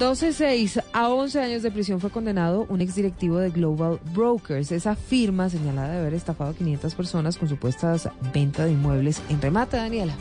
[0.00, 4.96] 12, 6 a 11 años de prisión fue condenado un exdirectivo de Global Brokers, esa
[4.96, 9.76] firma señalada de haber estafado a 500 personas con supuestas ventas de inmuebles en remate,
[9.76, 10.16] Daniela.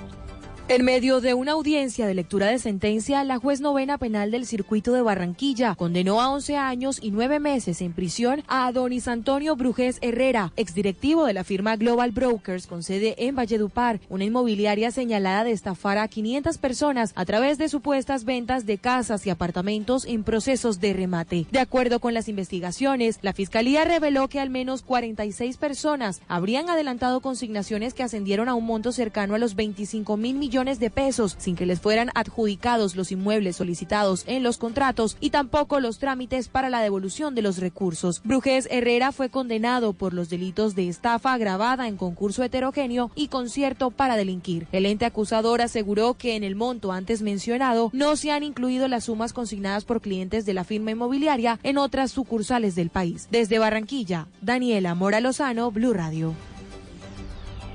[0.70, 4.92] En medio de una audiencia de lectura de sentencia, la juez novena penal del circuito
[4.92, 9.98] de Barranquilla condenó a 11 años y 9 meses en prisión a Adonis Antonio Brujés
[10.02, 15.54] Herrera, exdirectivo de la firma Global Brokers con sede en Valledupar, una inmobiliaria señalada de
[15.54, 20.82] estafar a 500 personas a través de supuestas ventas de casas y apartamentos en procesos
[20.82, 21.46] de remate.
[21.50, 27.22] De acuerdo con las investigaciones, la fiscalía reveló que al menos 46 personas habrían adelantado
[27.22, 31.56] consignaciones que ascendieron a un monto cercano a los 25 mil millones de pesos sin
[31.56, 36.72] que les fueran adjudicados los inmuebles solicitados en los contratos y tampoco los trámites para
[36.72, 38.22] la devolución de los recursos.
[38.24, 43.92] Brujés Herrera fue condenado por los delitos de estafa agravada en concurso heterogéneo y concierto
[43.92, 44.66] para delinquir.
[44.72, 49.04] El ente acusador aseguró que en el monto antes mencionado no se han incluido las
[49.04, 53.28] sumas consignadas por clientes de la firma inmobiliaria en otras sucursales del país.
[53.30, 56.34] Desde Barranquilla, Daniela Mora Lozano, Blue Radio.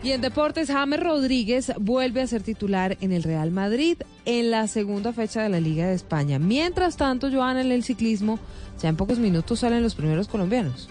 [0.02, 4.66] Y en deportes, James Rodríguez vuelve a ser titular en el Real Madrid en la
[4.66, 6.40] segunda fecha de la Liga de España.
[6.40, 8.40] Mientras tanto, Joana, en el ciclismo,
[8.80, 10.88] ya en pocos minutos salen los primeros colombianos.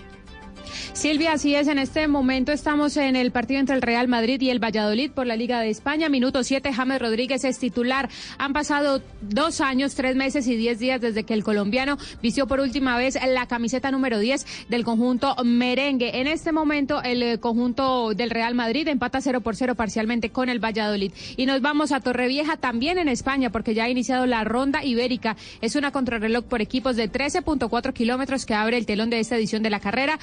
[0.94, 4.50] Silvia, así es, en este momento estamos en el partido entre el Real Madrid y
[4.50, 6.10] el Valladolid por la Liga de España.
[6.10, 8.10] Minuto 7, James Rodríguez es titular.
[8.38, 12.60] Han pasado dos años, tres meses y diez días desde que el colombiano vistió por
[12.60, 16.20] última vez la camiseta número 10 del conjunto merengue.
[16.20, 20.50] En este momento el eh, conjunto del Real Madrid empata 0 por 0 parcialmente con
[20.50, 21.12] el Valladolid.
[21.38, 25.38] Y nos vamos a Torrevieja también en España porque ya ha iniciado la ronda ibérica.
[25.62, 29.64] Es una contrarreloj por equipos de 13.4 kilómetros que abre el telón de esta edición
[29.64, 30.20] de la carrera,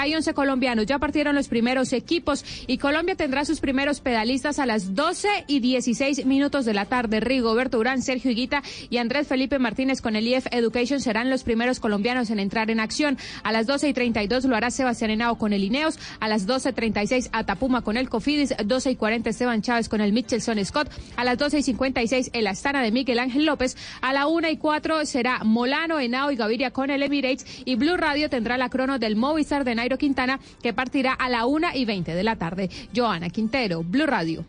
[0.00, 0.86] hay 11 colombianos.
[0.86, 5.60] Ya partieron los primeros equipos y Colombia tendrá sus primeros pedalistas a las 12 y
[5.60, 7.20] 16 minutos de la tarde.
[7.20, 11.80] Rigoberto Urán, Sergio Higuita y Andrés Felipe Martínez con el IF Education serán los primeros
[11.80, 13.18] colombianos en entrar en acción.
[13.42, 15.98] A las 12 y 32 lo hará Sebastián Henao con el Ineos.
[16.20, 18.54] A las 12.36 Atapuma con el Cofidis.
[18.64, 20.90] 12 y 40 Esteban Chávez con el Mitchelson Scott.
[21.16, 23.76] A las 12 y 56 el Astana de Miguel Ángel López.
[24.00, 27.46] A la 1 y 4 será Molano, Henao y Gaviria con el Emirates.
[27.64, 31.44] Y Blue Radio tendrá la crono del Movistar de Nairo Quintana que partirá a la
[31.44, 32.70] 1 y 20 de la tarde.
[32.94, 34.44] Joana Quintero, Blue Radio.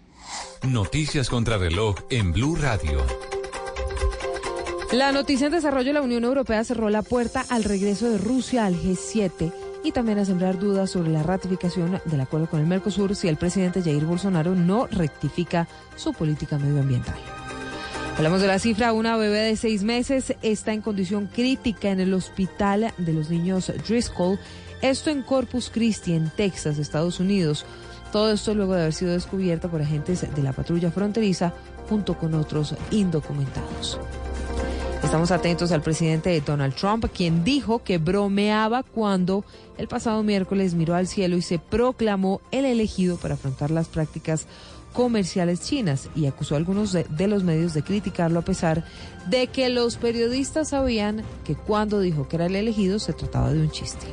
[0.62, 3.04] Noticias contra reloj en Blue Radio.
[4.92, 8.76] La noticia en desarrollo, la Unión Europea cerró la puerta al regreso de Rusia al
[8.76, 9.52] G7
[9.84, 13.38] y también a sembrar dudas sobre la ratificación del acuerdo con el Mercosur si el
[13.38, 17.16] presidente Jair Bolsonaro no rectifica su política medioambiental.
[18.18, 22.14] Hablamos de la cifra, una bebé de seis meses está en condición crítica en el
[22.14, 24.38] hospital de los niños Driscoll,
[24.84, 27.66] esto en Corpus Christi, en Texas, Estados Unidos.
[28.12, 31.54] Todo esto luego de haber sido descubierta por agentes de la patrulla fronteriza
[31.90, 33.98] junto con otros indocumentados.
[35.02, 39.46] Estamos atentos al presidente Donald Trump, quien dijo que bromeaba cuando
[39.78, 44.48] el pasado miércoles miró al cielo y se proclamó el elegido para afrontar las prácticas
[44.94, 48.86] comerciales chinas y acusó a algunos de, los medios de criticarlo a pesar
[49.28, 53.62] de que los periodistas sabían que cuando dijo que era el elegido se trataba de
[53.62, 54.06] un chiste.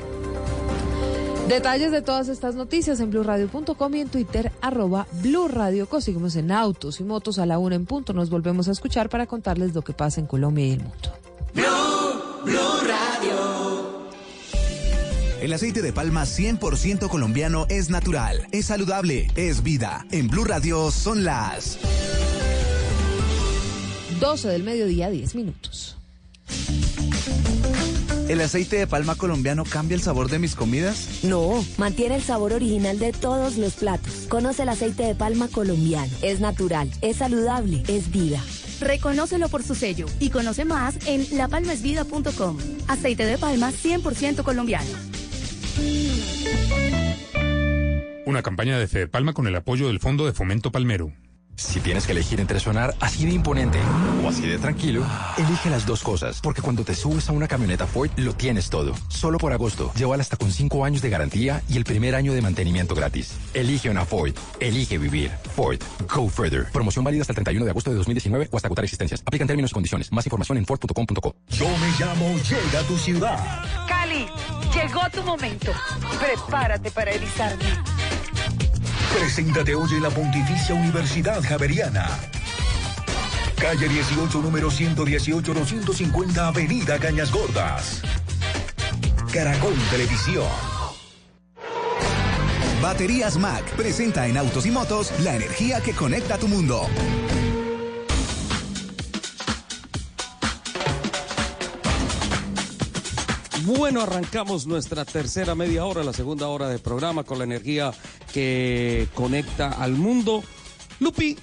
[1.48, 5.88] Detalles de todas estas noticias en blurradio.com y en Twitter arroba blurradio.
[6.00, 8.12] Seguimos en autos y motos a la una en punto.
[8.12, 11.10] Nos volvemos a escuchar para contarles lo que pasa en Colombia y el mundo.
[11.52, 13.99] Blue, Blue Radio.
[15.40, 20.04] El aceite de palma 100% colombiano es natural, es saludable, es vida.
[20.10, 21.78] En Blue Radio son las
[24.20, 25.96] 12 del mediodía, 10 minutos.
[28.28, 31.08] ¿El aceite de palma colombiano cambia el sabor de mis comidas?
[31.22, 34.26] No, mantiene el sabor original de todos los platos.
[34.28, 36.12] Conoce el aceite de palma colombiano.
[36.20, 38.44] Es natural, es saludable, es vida.
[38.78, 42.58] Reconócelo por su sello y conoce más en lapalmaesvida.com.
[42.88, 45.19] Aceite de palma 100% colombiano.
[48.26, 51.12] Una campaña de Fede Palma con el apoyo del Fondo de Fomento Palmero.
[51.60, 53.78] Si tienes que elegir entre sonar así de imponente
[54.24, 55.04] o así de tranquilo,
[55.36, 58.94] elige las dos cosas, porque cuando te subes a una camioneta Ford lo tienes todo.
[59.08, 62.40] Solo por agosto, llévala hasta con 5 años de garantía y el primer año de
[62.40, 63.34] mantenimiento gratis.
[63.52, 65.30] Elige una Ford, elige vivir.
[65.54, 65.78] Ford,
[66.08, 66.64] go further.
[66.72, 69.22] Promoción válida hasta el 31 de agosto de 2019 o hasta agotar existencias.
[69.26, 70.10] Aplican términos y condiciones.
[70.12, 71.36] Más información en Ford.com.co.
[71.50, 73.86] Yo me llamo Llega a tu ciudad.
[73.86, 74.26] Cali,
[74.82, 75.72] llegó tu momento.
[76.18, 77.64] Prepárate para erizarme.
[79.18, 82.08] Preséntate hoy en la Pontificia Universidad Javeriana.
[83.58, 88.02] Calle 18, número 118, 250, Avenida Cañas Gordas.
[89.32, 90.46] Caracol Televisión.
[92.80, 96.88] Baterías Mac presenta en Autos y Motos la energía que conecta tu mundo.
[103.64, 107.92] Bueno, arrancamos nuestra tercera media hora, la segunda hora de programa con la energía
[108.32, 110.42] que conecta al mundo.
[110.98, 111.36] Lupi,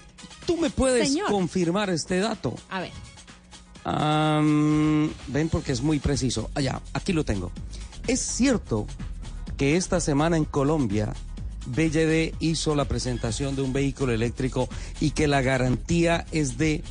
[0.45, 1.29] ¿tú me puedes Señor.
[1.29, 2.55] confirmar este dato?
[2.69, 2.91] A ver.
[5.27, 6.49] Ven porque es muy preciso.
[6.55, 7.51] Allá, aquí lo tengo.
[8.07, 8.87] Es cierto
[9.57, 11.13] que esta semana en Colombia
[11.67, 14.69] BYD hizo la presentación de un vehículo eléctrico
[14.99, 16.83] y que la garantía es de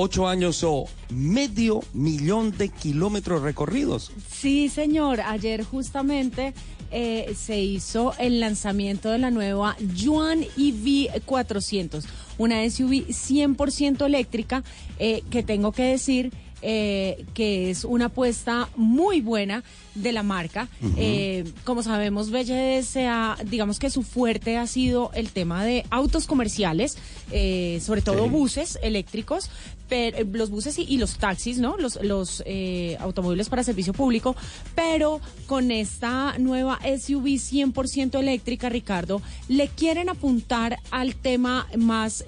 [0.00, 4.12] ocho años o medio millón de kilómetros recorridos.
[4.30, 5.20] Sí, señor.
[5.20, 6.54] Ayer justamente
[6.92, 12.04] eh, se hizo el lanzamiento de la nueva Yuan EV 400,
[12.38, 14.62] una SUV 100% eléctrica
[15.00, 16.32] eh, que tengo que decir
[16.62, 19.62] eh, que es una apuesta muy buena
[19.94, 20.68] de la marca.
[20.82, 20.94] Ujú.
[20.96, 25.84] Eh, como sabemos, BYD se ha, digamos que su fuerte ha sido el tema de
[25.90, 26.96] autos comerciales,
[27.32, 28.30] eh, sobre todo Sí.
[28.30, 29.50] buses eléctricos,
[29.88, 31.76] pero, los buses y, y los taxis, ¿no?
[31.78, 34.36] Los, los eh, automóviles para servicio público,
[34.74, 42.24] pero con esta nueva SUV 100% eléctrica, Ricardo, le quieren apuntar al tema más...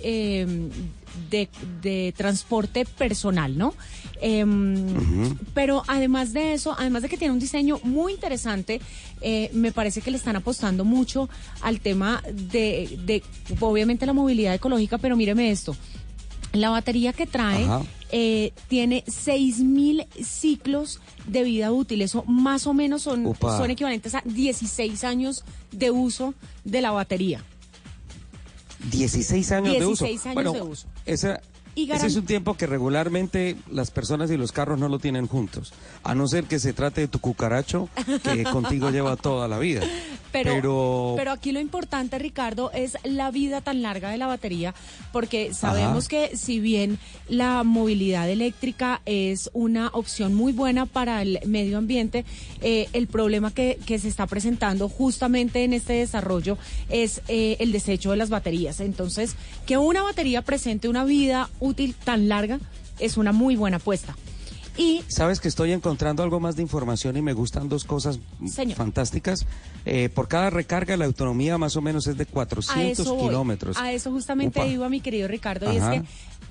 [1.28, 1.48] de,
[1.82, 3.74] de transporte personal, ¿no?
[4.20, 8.80] Em, Pero además de eso, además de que tiene un diseño muy interesante,
[9.20, 11.28] eh, me parece que le están apostando mucho
[11.62, 13.22] al tema de, de,
[13.60, 15.76] obviamente, la movilidad ecológica, pero míreme esto.
[16.52, 17.64] La batería que trae
[18.10, 22.02] eh, tiene 6.000 ciclos de vida útil.
[22.02, 23.24] Eso más o menos son
[23.70, 26.34] equivalentes a 16 años de uso
[26.64, 27.44] de la batería.
[28.90, 30.05] 16 años de uso.
[30.05, 30.89] 16 años bueno, de uso.
[31.07, 31.40] Esa,
[31.74, 35.26] Y ese es un tiempo que regularmente las personas y los carros no lo tienen
[35.26, 35.72] juntos.
[36.02, 37.88] A no ser que se trate de tu cucaracho,
[38.22, 39.82] que contigo lleva toda la vida.
[40.32, 44.74] Pero, Pero- pero aquí lo importante, Ricardo, es la vida tan larga de la batería,
[45.12, 46.09] porque sabemos Ajá.
[46.28, 46.98] que si bien
[47.28, 52.24] la movilidad eléctrica es una opción muy buena para el medio ambiente,
[52.60, 56.59] eh, el problema que, que se está presentando justamente en este desarrollo
[56.90, 58.78] es eh, el desecho de las baterías.
[58.80, 59.34] Entonces,
[59.66, 62.59] que una batería presente una vida útil tan larga
[62.99, 64.16] es una muy buena apuesta.
[64.77, 68.19] Y Sabes que estoy encontrando algo más de información y me gustan dos cosas
[68.49, 68.77] Señor.
[68.77, 69.45] fantásticas.
[69.85, 73.27] Eh, por cada recarga la autonomía más o menos es de a 400 eso voy.
[73.28, 73.77] kilómetros.
[73.77, 74.69] A eso justamente Upa.
[74.69, 75.70] iba mi querido Ricardo.
[75.73, 76.03] Y es que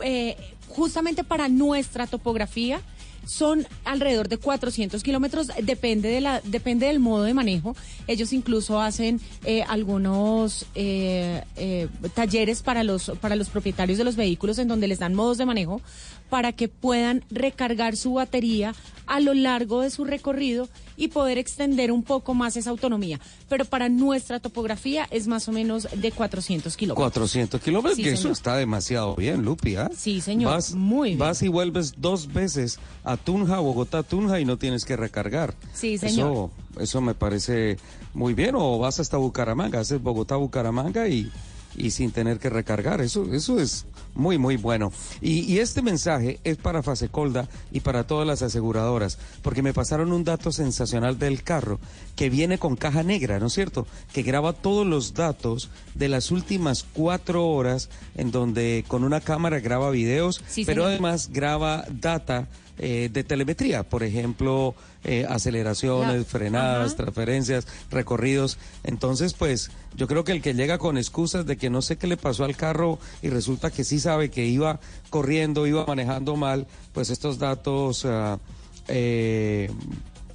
[0.02, 0.38] eh,
[0.68, 2.82] justamente para nuestra topografía
[3.26, 7.76] son alrededor de 400 kilómetros, depende, de la, depende del modo de manejo.
[8.08, 14.16] Ellos incluso hacen eh, algunos eh, eh, talleres para los, para los propietarios de los
[14.16, 15.82] vehículos en donde les dan modos de manejo
[16.30, 18.74] para que puedan recargar su batería
[19.08, 23.20] a lo largo de su recorrido y poder extender un poco más esa autonomía.
[23.48, 27.12] Pero para nuestra topografía es más o menos de 400 kilómetros.
[27.12, 29.78] 400 kilómetros, Sí, que eso está demasiado bien, Lupi.
[29.78, 29.90] ¿ah?
[29.96, 31.20] Sí, señor, Vas, muy bien.
[31.20, 35.56] Vas y vuelves dos veces a Tunja, Bogotá, Tunja y no tienes que recargar.
[35.74, 36.32] Sí, señor.
[36.32, 37.78] Eso, eso me parece
[38.14, 38.54] muy bien.
[38.56, 41.32] O vas hasta Bucaramanga, haces Bogotá, Bucaramanga y,
[41.76, 43.02] y sin tener que recargar.
[43.02, 43.86] Eso, eso es
[44.16, 44.92] muy, muy bueno.
[45.22, 50.12] Y, y este mensaje es para Fasecolda y para todas las aseguradoras, porque me pasaron
[50.12, 51.80] un dato sensacional del carro
[52.16, 53.88] que viene con caja negra, ¿no es cierto?
[54.14, 59.60] Que graba todos los datos de las últimas cuatro horas, en donde con una cámara
[59.60, 62.48] graba videos, Sí, pero además graba data.
[62.82, 64.74] eh, de telemetría, por ejemplo,
[65.04, 66.98] eh, aceleraciones, frenadas, Ajá.
[66.98, 68.58] transferencias, recorridos.
[68.84, 72.08] Entonces, pues yo creo que el que llega con excusas de que no sé qué
[72.08, 76.68] le pasó al carro y resulta que sí sabe que iba corriendo, iba manejando mal,
[76.94, 78.40] pues estos datos ah,
[78.88, 79.72] eh,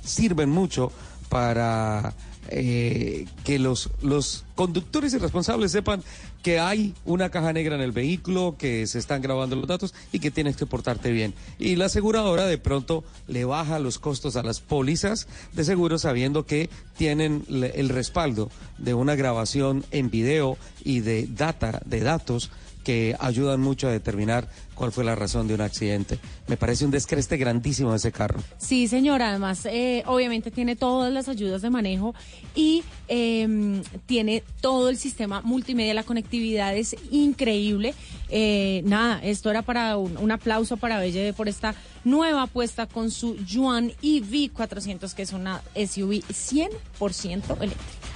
[0.03, 0.93] sirven mucho
[1.29, 2.15] para
[2.49, 6.03] eh, que los, los conductores y responsables sepan
[6.43, 10.19] que hay una caja negra en el vehículo, que se están grabando los datos y
[10.19, 11.35] que tienes que portarte bien.
[11.59, 16.45] Y la aseguradora de pronto le baja los costos a las pólizas de seguro sabiendo
[16.45, 22.51] que tienen el respaldo de una grabación en video y de data, de datos
[22.85, 26.19] que ayudan mucho a determinar cuál fue la razón de un accidente.
[26.47, 28.41] Me parece un descreste grandísimo ese carro.
[28.59, 29.31] Sí, señora.
[29.31, 32.15] Además, eh, obviamente tiene todas las ayudas de manejo
[32.55, 35.95] y eh, tiene todo el sistema multimedia.
[35.95, 37.95] La conectividad es increíble.
[38.29, 41.75] Eh, nada, esto era para un, un aplauso para Belle por esta
[42.05, 48.14] nueva apuesta con su Yuan EV 400, que es una SUV 100% eléctrica.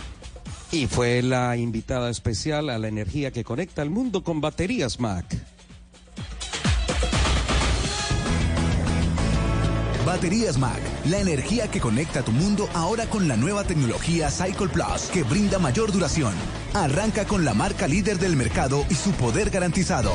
[0.71, 5.25] Y fue la invitada especial a la energía que conecta al mundo con baterías Mac.
[10.05, 15.11] Baterías Mac, la energía que conecta tu mundo ahora con la nueva tecnología Cycle Plus
[15.13, 16.33] que brinda mayor duración.
[16.75, 20.13] Arranca con la marca líder del mercado y su poder garantizado.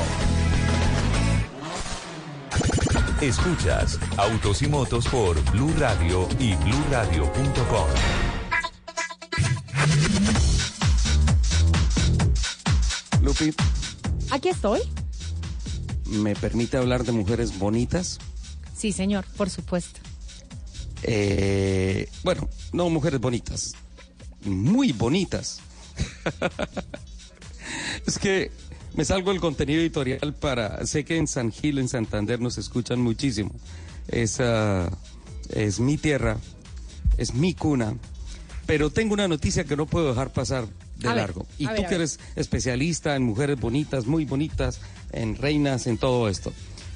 [3.20, 7.88] Escuchas Autos y Motos por Blue Radio y BlueRadio.com.
[13.24, 13.54] Lupi,
[14.30, 14.80] Aquí estoy.
[16.06, 18.18] ¿me permite hablar de mujeres bonitas?
[18.76, 20.00] Sí, señor, por supuesto.
[21.04, 23.76] Eh, bueno, no mujeres bonitas,
[24.44, 25.60] muy bonitas.
[28.06, 28.50] es que
[28.94, 33.00] me salgo del contenido editorial para, sé que en San Gil, en Santander nos escuchan
[33.00, 33.52] muchísimo.
[34.08, 34.90] Esa
[35.48, 36.36] es mi tierra,
[37.16, 37.96] es mi cuna,
[38.66, 41.46] pero tengo una noticia que no puedo dejar pasar de A ver, largo.
[41.58, 44.80] Y tú ver, que eres especialista en mujeres bonitas, muy bonitas,
[45.12, 46.52] en reinas, en todo esto.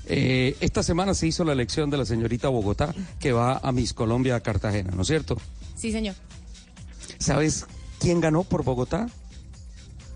[0.06, 3.92] Eh, esta semana se hizo la elección de la señorita Bogotá que va a Miss
[3.92, 5.36] Colombia a Cartagena, ¿no es cierto?
[5.76, 6.14] Sí, señor.
[7.18, 7.66] ¿Sabes
[8.00, 9.08] quién ganó por Bogotá?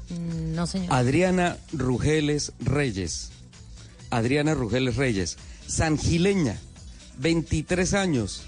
[0.08, 0.92] Mm, No, señor.
[0.92, 3.30] Adriana Rugeles Reyes.
[4.10, 6.58] Adriana Rugeles Reyes, sangileña,
[7.18, 8.42] 23 años,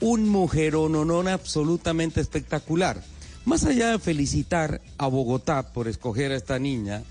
[0.00, 3.02] un mujerononón absolutamente espectacular.
[3.46, 7.02] Más allá de felicitar a Bogotá por escoger a esta niña,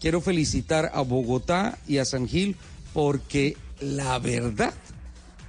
[0.00, 2.56] quiero felicitar a Bogotá y a San Gil
[2.92, 4.72] porque la verdad,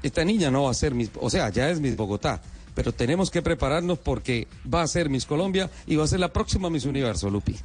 [0.03, 2.41] esta niña no va a ser Miss, o sea, ya es Miss Bogotá,
[2.75, 6.31] pero tenemos que prepararnos porque va a ser Miss Colombia y va a ser la
[6.33, 7.55] próxima Miss Universo, Lupi.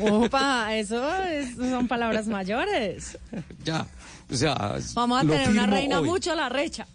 [0.00, 3.18] Opa, eso es- son palabras mayores.
[3.64, 3.86] Ya,
[4.30, 6.08] o sea, Vamos a tener una reina hoy.
[6.08, 6.86] mucho la recha.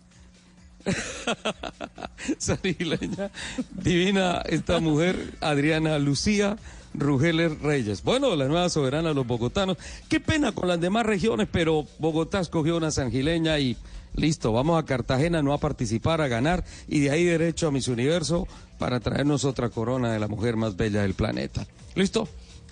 [2.38, 3.32] Sanileña,
[3.72, 6.58] divina esta mujer, Adriana Lucía
[6.94, 8.04] Rugeles Reyes.
[8.04, 9.78] Bueno, la nueva soberana de los bogotanos.
[10.10, 13.78] Qué pena con las demás regiones, pero Bogotá escogió una sangileña y
[14.16, 17.88] listo, vamos a Cartagena no a participar, a ganar y de ahí derecho a Miss
[17.88, 18.48] Universo
[18.78, 21.66] para traernos otra corona de la mujer más bella del planeta.
[21.96, 22.28] ¿Listo?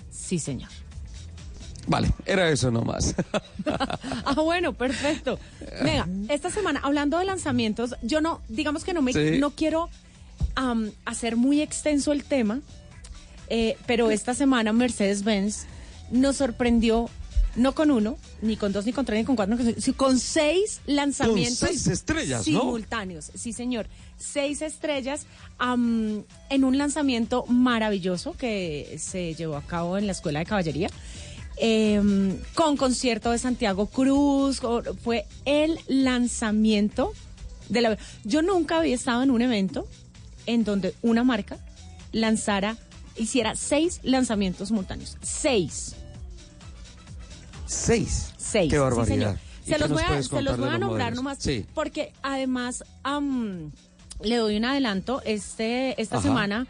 [0.10, 0.70] Sí, señor.
[1.88, 3.16] Vale, era eso nomás.
[4.26, 5.40] Ah, bueno, perfecto.
[5.84, 9.38] Venga, esta semana, hablando de lanzamientos, yo no, digamos que no me Sí.
[9.40, 9.90] no quiero
[10.56, 12.62] am, hacer muy extenso el tema,
[13.50, 15.66] eh, pero esta semana Mercedes-Benz
[16.12, 17.10] nos sorprendió
[17.56, 20.20] no con uno, ni con dos, ni con tres, ni con cuatro, con, sino con
[20.20, 22.62] seis lanzamientos seis estrellas, ¿no?
[22.62, 23.32] simultáneos.
[23.36, 23.88] Sí, señor.
[24.18, 25.26] Seis estrellas
[25.60, 30.90] am, en un lanzamiento maravilloso que se llevó a cabo en la Escuela de Caballería.
[31.58, 34.62] Em, con concierto de Santiago Cruz,
[35.04, 37.14] fue el lanzamiento
[37.70, 37.98] de la...
[38.24, 39.88] Yo nunca había estado en un evento
[40.46, 41.58] en donde una marca
[42.12, 42.78] lanzara,
[43.16, 45.18] hiciera seis lanzamientos simultáneos.
[45.22, 45.96] Seis.
[47.66, 48.34] Seis.
[48.38, 48.72] Seis.
[48.72, 49.16] Qué barbaridad.
[49.16, 49.40] señor.
[49.66, 51.16] ¿Y Se los voy a, se los voy nombrar modelos?
[51.16, 51.66] nomás Sí.
[51.74, 52.84] porque además
[54.22, 55.22] le doy un adelanto.
[55.26, 56.28] Este, esta Ajá.
[56.28, 56.68] semana,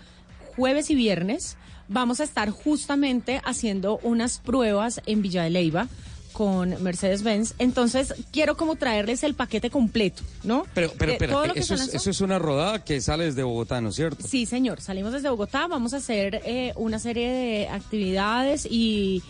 [0.55, 1.57] jueves y viernes,
[1.93, 5.87] vamos a estar justamente haciendo unas pruebas en Villa de Leyva
[6.33, 7.53] con Mercedes-Benz.
[7.59, 10.65] Entonces, quiero como traerles el paquete completo, ¿no?
[10.73, 11.17] Pero, pero Eh,
[11.53, 11.95] que eso es, lanzó.
[11.95, 14.27] eso es una rodada que sale desde Bogotá, ¿no es cierto?
[14.27, 14.81] Sí, señor.
[14.81, 19.23] Salimos desde Bogotá, vamos a hacer eh, una serie de actividades y,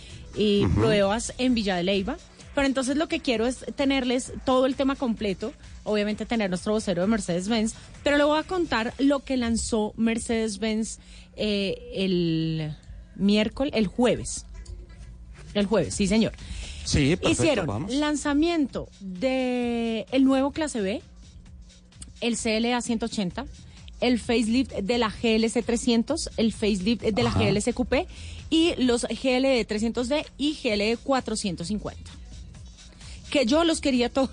[0.73, 2.17] pruebas en Villa de Leyva.
[2.55, 5.53] Pero entonces lo que quiero es tenerles todo el tema completo,
[5.83, 7.73] obviamente tener nuestro vocero de Mercedes-Benz,
[8.03, 10.99] pero le voy a contar lo que lanzó Mercedes-Benz
[11.35, 12.75] eh, el
[13.15, 14.45] miércoles, el jueves.
[15.53, 16.33] El jueves, sí, señor.
[16.83, 17.93] Sí, perfecto, Hicieron vamos.
[17.93, 21.01] lanzamiento de el nuevo clase B,
[22.21, 23.45] el CLA 180,
[24.01, 27.29] el facelift de la GLC 300, el facelift de la.
[27.31, 28.07] GLC Coupé
[28.49, 32.11] y los GLD 300D y GLE 450.
[33.29, 34.31] Que yo los quería todos.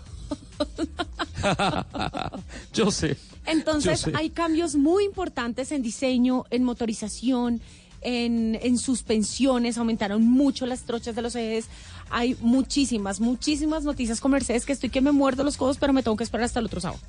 [2.75, 3.17] Yo sé.
[3.51, 7.61] Entonces hay cambios muy importantes en diseño, en motorización,
[8.03, 11.67] en, en suspensiones, aumentaron mucho las trochas de los ejes.
[12.11, 16.03] Hay muchísimas, muchísimas noticias con Mercedes que estoy que me muerdo los codos, pero me
[16.03, 17.01] tengo que esperar hasta el otro sábado.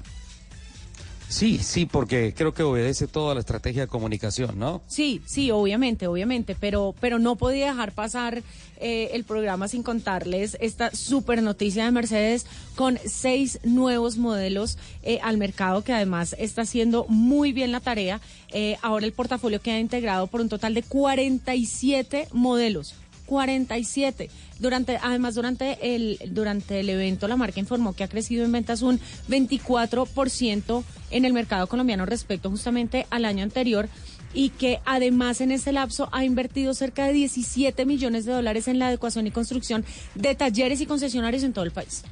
[1.32, 4.82] Sí, sí, porque creo que obedece toda la estrategia de comunicación, ¿no?
[4.88, 8.44] Sí, sí, obviamente, obviamente, pero, pero no podía dejar pasar
[8.82, 12.45] eh, el programa sin contarles esta super noticia de Mercedes
[12.76, 18.20] con seis nuevos modelos eh, al mercado que además está haciendo muy bien la tarea.
[18.52, 22.94] Eh, ahora el portafolio queda integrado por un total de 47 modelos.
[23.26, 24.30] 47.
[24.60, 28.81] Durante, además, durante el, durante el evento, la marca informó que ha crecido en ventas
[28.81, 28.99] un
[29.30, 33.89] 24% en el mercado colombiano respecto justamente al año anterior
[34.34, 38.80] y que además en ese lapso ha invertido cerca de 17 millones de dólares en
[38.80, 39.85] la adecuación y construcción
[40.15, 42.03] de talleres y concesionarios en todo el país.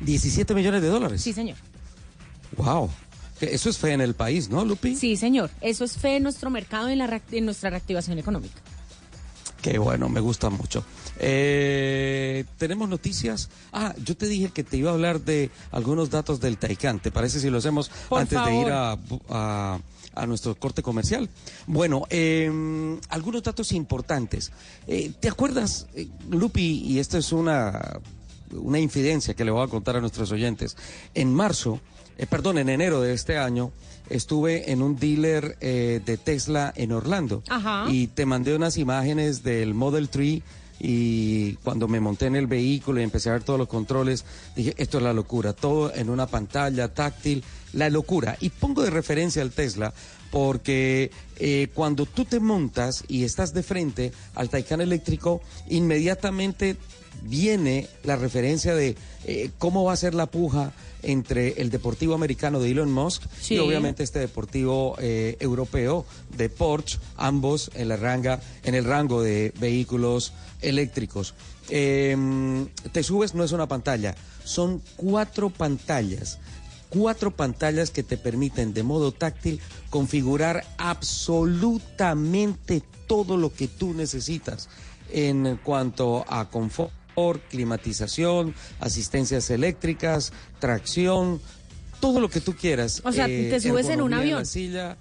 [0.00, 1.22] 17 millones de dólares.
[1.22, 1.56] Sí, señor.
[2.56, 2.90] Wow.
[3.40, 4.94] Eso es fe en el país, ¿no, Lupi?
[4.96, 5.50] Sí, señor.
[5.60, 8.60] Eso es fe en nuestro mercado y en, la, en nuestra reactivación económica.
[9.64, 10.84] Qué bueno, me gusta mucho.
[11.18, 13.48] Eh, Tenemos noticias.
[13.72, 17.00] Ah, yo te dije que te iba a hablar de algunos datos del Taikán.
[17.00, 18.98] ¿Te parece si lo hacemos Por antes de ir a,
[19.30, 19.78] a-
[20.16, 21.30] a nuestro corte comercial?
[21.66, 24.52] Bueno, eh, algunos datos importantes.
[24.86, 26.82] Eh, ¿Te acuerdas, eh, Lupi?
[26.84, 28.00] Y esto es una,
[28.52, 30.76] una infidencia que le voy a contar a nuestros oyentes.
[31.14, 31.80] En marzo,
[32.18, 33.72] eh, perdón, en enero de este año,
[34.10, 37.42] estuve en un dealer eh, de Tesla en Orlando.
[37.48, 37.86] Ajá.
[37.90, 40.42] Y te mandé unas imágenes del Model 3
[40.80, 44.24] y cuando me monté en el vehículo y empecé a ver todos los controles,
[44.56, 48.36] dije, esto es la locura, todo en una pantalla táctil, la locura.
[48.40, 49.94] Y pongo de referencia al Tesla
[50.30, 56.76] porque eh, cuando tú te montas y estás de frente al Taycan eléctrico, inmediatamente
[57.22, 60.72] viene la referencia de eh, cómo va a ser la puja
[61.04, 63.54] entre el deportivo americano de Elon Musk Sí.
[63.54, 66.04] y obviamente este deportivo eh, europeo
[66.36, 71.34] de Porsche, ambos en, la ranga, en el rango de vehículos eléctricos.
[71.70, 72.16] Eh,
[72.92, 74.14] te subes, no es una pantalla,
[74.44, 76.38] son cuatro pantallas.
[76.90, 79.58] Cuatro pantallas que te permiten de modo táctil
[79.90, 84.68] configurar absolutamente todo lo que tú necesitas
[85.10, 86.92] en cuanto a confort,
[87.50, 91.40] climatización, asistencias eléctricas, tracción,
[92.00, 93.00] todo lo que tú quieras.
[93.04, 94.40] O sea, eh, te subes en un avión.
[94.40, 94.96] la silla,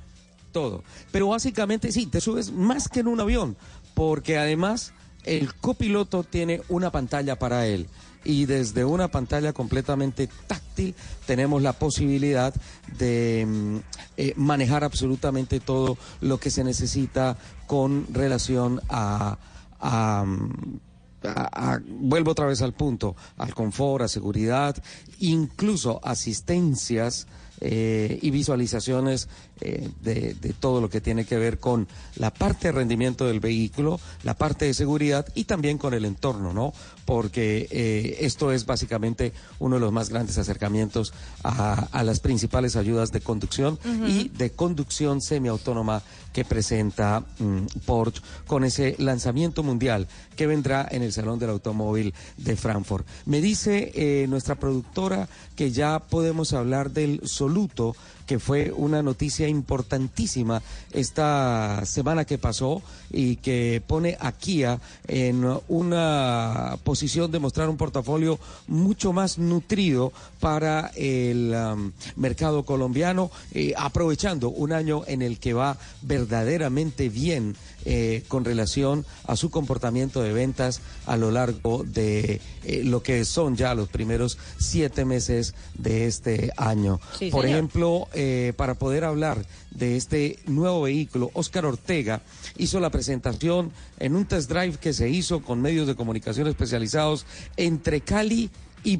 [0.51, 0.83] todo.
[1.11, 3.57] Pero básicamente sí, te subes más que en un avión,
[3.93, 7.87] porque además el copiloto tiene una pantalla para él.
[8.25, 10.95] Y desde una pantalla completamente táctil
[11.25, 12.53] tenemos la posibilidad
[12.97, 13.77] de mm,
[14.15, 17.37] eh, manejar absolutamente todo lo que se necesita
[17.67, 19.37] con relación a,
[19.79, 20.79] a, mm,
[21.23, 24.75] a- a- vuelvo otra vez al punto, al confort, a seguridad,
[25.19, 27.27] incluso asistencias
[27.65, 29.29] eh, y visualizaciones
[29.61, 33.39] eh, de, de todo lo que tiene que ver con la parte de rendimiento del
[33.39, 36.73] vehículo, la parte de seguridad y también con el entorno, ¿no?
[37.05, 41.13] Porque eh, esto es básicamente uno de los más grandes acercamientos
[41.43, 46.01] a, a las principales ayudas de conducción y de conducción semiautónoma
[46.33, 52.13] que presenta mm, Porsche con ese lanzamiento mundial que vendrá en el Salón del Automóvil
[52.37, 53.05] de Frankfurt.
[53.25, 59.47] Me dice eh, nuestra productora que ya podemos hablar del Soluto, que fue una noticia
[59.47, 62.81] importantísima esta semana que pasó
[63.11, 70.11] y que pone a Kia en una posición de mostrar un portafolio mucho más nutrido
[70.39, 77.55] para el um, mercado colombiano, eh, aprovechando un año en el que va verdaderamente bien
[77.85, 83.25] eh, con relación a su comportamiento de ventas a lo largo de eh, lo que
[83.25, 86.99] son ya los primeros siete meses de este año.
[87.17, 87.57] Sí, Por señor.
[87.57, 92.21] ejemplo, eh, para poder hablar de este nuevo vehículo, Oscar Ortega
[92.57, 97.25] hizo la presentación en un test drive que se hizo con medios de comunicación especializados
[97.57, 98.49] entre Cali y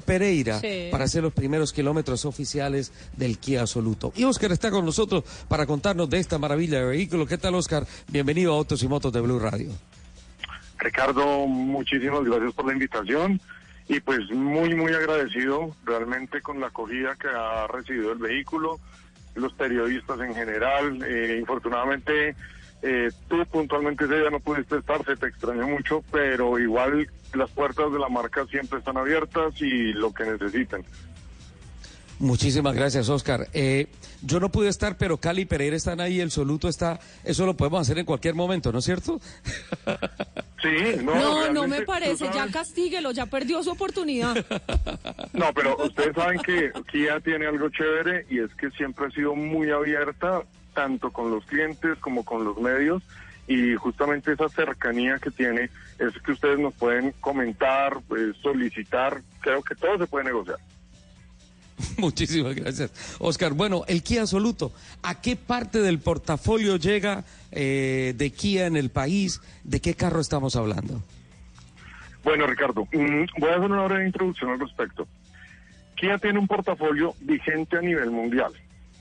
[0.06, 0.88] Pereira Sí.
[0.92, 4.12] para hacer los primeros kilómetros oficiales del Kia Absoluto.
[4.16, 7.26] Y Oscar está con nosotros para contarnos de esta maravilla de vehículo.
[7.26, 7.86] ¿Qué tal, Oscar?
[8.08, 9.70] Bienvenido a Autos y Motos de Blue Radio.
[10.80, 13.40] Ricardo, muchísimas gracias por la invitación
[13.88, 18.80] y pues muy, muy agradecido realmente con la acogida que ha recibido el vehículo,
[19.36, 21.00] los periodistas en general.
[21.06, 22.36] Eh, infortunadamente,
[22.84, 27.50] eh, tú puntualmente ese día no pudiste estar, se te extrañó mucho, pero igual las
[27.52, 30.84] puertas de la marca siempre están abiertas y lo que necesiten.
[32.20, 33.48] Muchísimas gracias, Oscar.
[33.54, 33.88] Eh,
[34.22, 37.00] yo no pude estar, pero Cali y Pereira están ahí, el Soluto está.
[37.24, 39.20] Eso lo podemos hacer en cualquier momento, ¿no es cierto?
[40.64, 44.34] Sí, no, No, no me parece, ya castíguelo, ya perdió su oportunidad.
[45.34, 49.36] No, pero ustedes saben que Kia tiene algo chévere y es que siempre ha sido
[49.36, 50.44] muy abierta,
[50.74, 53.04] tanto con los clientes como con los medios,
[53.48, 55.70] y justamente esa cercanía que tiene
[56.00, 60.58] es que ustedes nos pueden comentar, pues, solicitar, creo que todo se puede negociar.
[61.98, 63.54] Muchísimas gracias, Oscar.
[63.54, 64.72] Bueno, el Kia Soluto,
[65.02, 69.42] ¿a qué parte del portafolio llega eh, de Kia en el país?
[69.64, 71.02] ¿De qué carro estamos hablando?
[72.24, 75.08] Bueno, Ricardo, mm, voy a hacer una breve introducción al respecto.
[75.96, 78.54] Kia tiene un portafolio vigente a nivel mundial.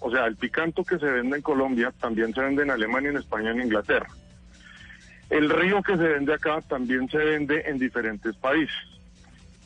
[0.02, 3.18] O sea, el picanto que se vende en Colombia también se vende en Alemania, en
[3.18, 4.08] España, en Inglaterra.
[5.30, 8.74] El río que se vende acá también se vende en diferentes países.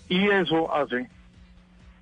[0.08, 1.08] Y eso hace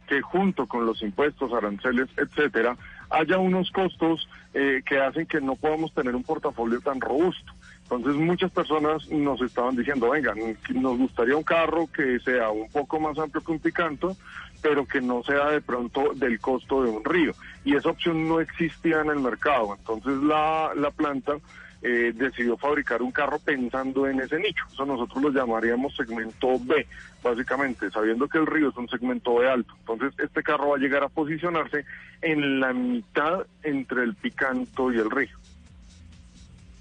[0.06, 2.76] que junto con los impuestos, aranceles, etcétera,
[3.08, 7.52] haya unos costos eh, que hacen que no podamos tener un portafolio tan robusto.
[7.84, 10.34] Entonces muchas personas nos estaban diciendo, venga,
[10.74, 14.16] nos gustaría un carro que sea un poco más amplio que un picanto,
[14.64, 17.34] pero que no sea de pronto del costo de un río.
[17.66, 19.76] Y esa opción no existía en el mercado.
[19.78, 21.34] Entonces la, la planta
[21.82, 24.64] eh, decidió fabricar un carro pensando en ese nicho.
[24.72, 26.86] Eso nosotros lo llamaríamos segmento B,
[27.22, 29.74] básicamente, sabiendo que el río es un segmento B alto.
[29.80, 31.84] Entonces este carro va a llegar a posicionarse
[32.22, 35.36] en la mitad entre el picanto y el río.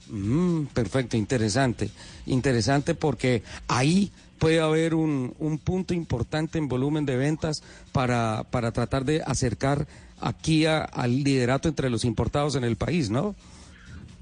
[0.08, 1.90] Mm, perfecto, interesante.
[2.28, 8.72] Interesante porque ahí puede haber un, un punto importante en volumen de ventas para, para
[8.72, 9.88] tratar de acercar
[10.20, 13.36] a Kia al liderato entre los importados en el país, ¿no?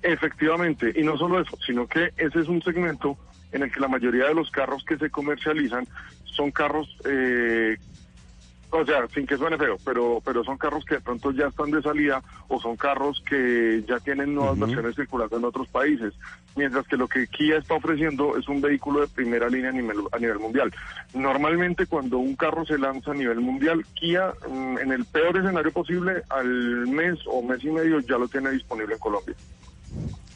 [0.01, 3.17] Efectivamente, y no solo eso, sino que ese es un segmento
[3.51, 5.87] en el que la mayoría de los carros que se comercializan
[6.25, 7.77] son carros, eh,
[8.71, 11.71] o sea, sin que suene feo, pero, pero son carros que de pronto ya están
[11.71, 16.13] de salida o son carros que ya tienen nuevas versiones circulando en otros países,
[16.55, 19.97] mientras que lo que Kia está ofreciendo es un vehículo de primera línea a nivel,
[20.11, 20.71] a nivel mundial.
[21.13, 25.71] Normalmente cuando un carro se lanza a nivel mundial, Kia mm, en el peor escenario
[25.71, 29.35] posible al mes o mes y medio ya lo tiene disponible en Colombia.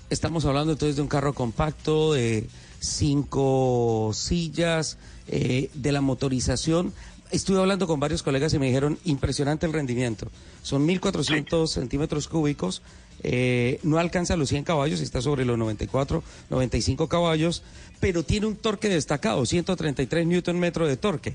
[0.09, 2.47] Estamos hablando entonces de un carro compacto de
[2.79, 4.97] cinco sillas,
[5.27, 6.93] eh, de la motorización.
[7.31, 10.27] Estuve hablando con varios colegas y me dijeron impresionante el rendimiento.
[10.61, 12.81] Son 1.400 centímetros cúbicos
[13.23, 17.63] eh, no alcanza los 100 caballos, está sobre los 94, 95 caballos,
[17.99, 21.33] pero tiene un torque destacado, 133 newton metro de torque.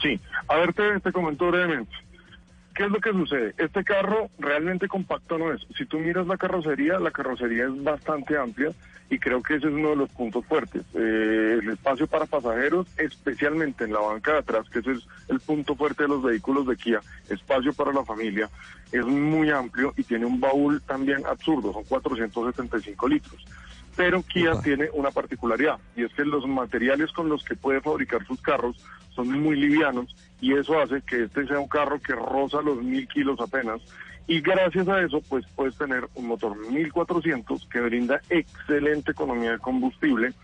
[0.00, 1.92] Sí, a ver, te, te comento brevemente.
[2.74, 3.54] ¿Qué es lo que sucede?
[3.56, 5.64] Este carro realmente compacto no es.
[5.76, 8.72] Si tú miras la carrocería, la carrocería es bastante amplia
[9.08, 10.82] y creo que ese es uno de los puntos fuertes.
[10.92, 15.38] Eh, el espacio para pasajeros, especialmente en la banca de atrás, que ese es el
[15.38, 18.50] punto fuerte de los vehículos de Kia, espacio para la familia,
[18.90, 23.44] es muy amplio y tiene un baúl también absurdo, son 475 litros.
[23.96, 28.26] Pero Kia tiene una particularidad y es que los materiales con los que puede fabricar
[28.26, 28.84] sus carros
[29.14, 33.08] son muy livianos y eso hace que este sea un carro que roza los mil
[33.08, 33.80] kilos apenas
[34.26, 39.58] y gracias a eso pues puedes tener un motor 1400 que brinda excelente economía de
[39.58, 40.34] combustible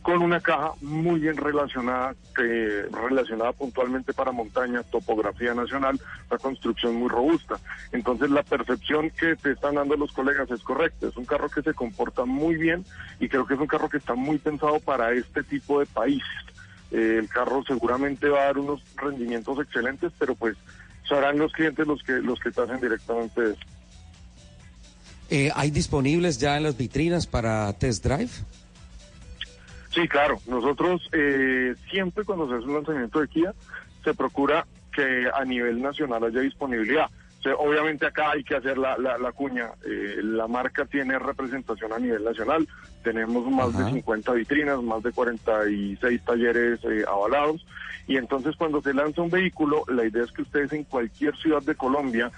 [0.00, 6.00] con una caja muy bien relacionada, que, relacionada puntualmente para montaña, topografía nacional,
[6.30, 7.56] la construcción muy robusta.
[7.92, 11.60] Entonces la percepción que te están dando los colegas es correcta, es un carro que
[11.60, 12.82] se comporta muy bien
[13.18, 16.50] y creo que es un carro que está muy pensado para este tipo de países.
[16.90, 20.56] Eh, el carro seguramente va a dar unos rendimientos excelentes, pero pues
[21.08, 23.60] serán los clientes los que los que hacen directamente eso.
[25.30, 28.30] Eh, ¿Hay disponibles ya en las vitrinas para test drive?
[29.90, 30.40] Sí, claro.
[30.46, 33.54] Nosotros eh, siempre cuando se hace un lanzamiento de Kia
[34.04, 37.06] se procura que a nivel nacional haya disponibilidad.
[37.38, 39.70] O sea, obviamente acá hay que hacer la, la, la cuña.
[39.84, 42.68] Eh, la marca tiene representación a nivel nacional.
[43.02, 47.66] Tenemos más de 50 vitrinas, más de 46 talleres eh, avalados.
[48.06, 51.62] Y entonces cuando se lanza un vehículo, la idea es que ustedes en cualquier ciudad
[51.62, 52.30] de Colombia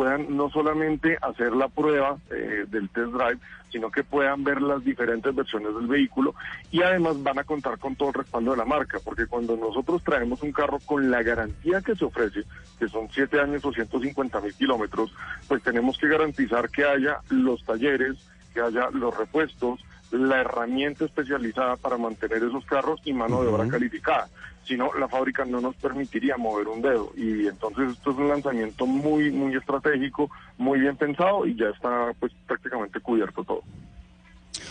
[0.00, 3.38] puedan no solamente hacer la prueba eh, del test drive,
[3.70, 6.34] sino que puedan ver las diferentes versiones del vehículo
[6.70, 10.02] y además van a contar con todo el respaldo de la marca, porque cuando nosotros
[10.02, 12.44] traemos un carro con la garantía que se ofrece,
[12.78, 15.12] que son 7 años o 150 mil kilómetros,
[15.46, 18.16] pues tenemos que garantizar que haya los talleres,
[18.54, 19.80] que haya los repuestos,
[20.10, 24.28] la herramienta especializada para mantener esos carros y mano de obra calificada.
[24.64, 27.12] Si no, la fábrica no nos permitiría mover un dedo.
[27.16, 32.12] Y entonces esto es un lanzamiento muy, muy estratégico, muy bien pensado y ya está
[32.20, 33.62] pues prácticamente cubierto todo.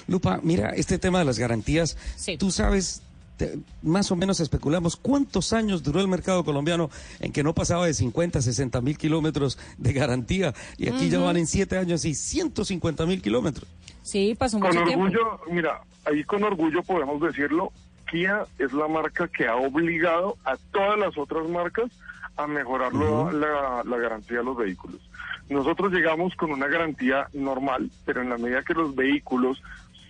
[0.07, 1.97] Lupa, mira, este tema de las garantías,
[2.37, 3.01] tú sabes,
[3.37, 6.89] te- más o menos especulamos cuántos años duró el mercado colombiano
[7.19, 11.37] en que no pasaba de 50, 60 mil kilómetros de garantía y aquí ya van
[11.37, 13.67] en siete años y 150 mil kilómetros.
[14.09, 15.05] Sí, pasó Con mucho tiempo.
[15.05, 17.71] orgullo, mira, ahí con orgullo podemos decirlo,
[18.09, 21.91] Kia es la marca que ha obligado a todas las otras marcas
[22.35, 24.99] a mejorar la, la garantía de los vehículos.
[25.47, 29.61] Nosotros llegamos con una garantía normal, pero en la medida que los vehículos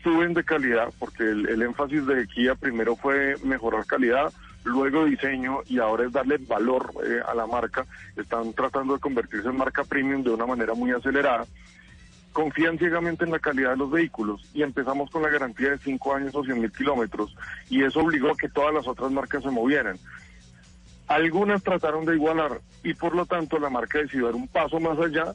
[0.02, 4.32] suben de calidad, porque el, el énfasis de Kia primero fue mejorar calidad,
[4.64, 7.86] luego diseño y ahora es darle valor eh, a la marca,
[8.16, 11.46] están tratando de convertirse en marca premium de una manera muy acelerada
[12.34, 16.14] confían ciegamente en la calidad de los vehículos y empezamos con la garantía de 5
[16.16, 17.36] años o 100 mil kilómetros
[17.70, 19.98] y eso obligó a que todas las otras marcas se movieran.
[21.08, 24.98] Algunas trataron de igualar y por lo tanto la marca decidió dar un paso más
[25.00, 25.34] allá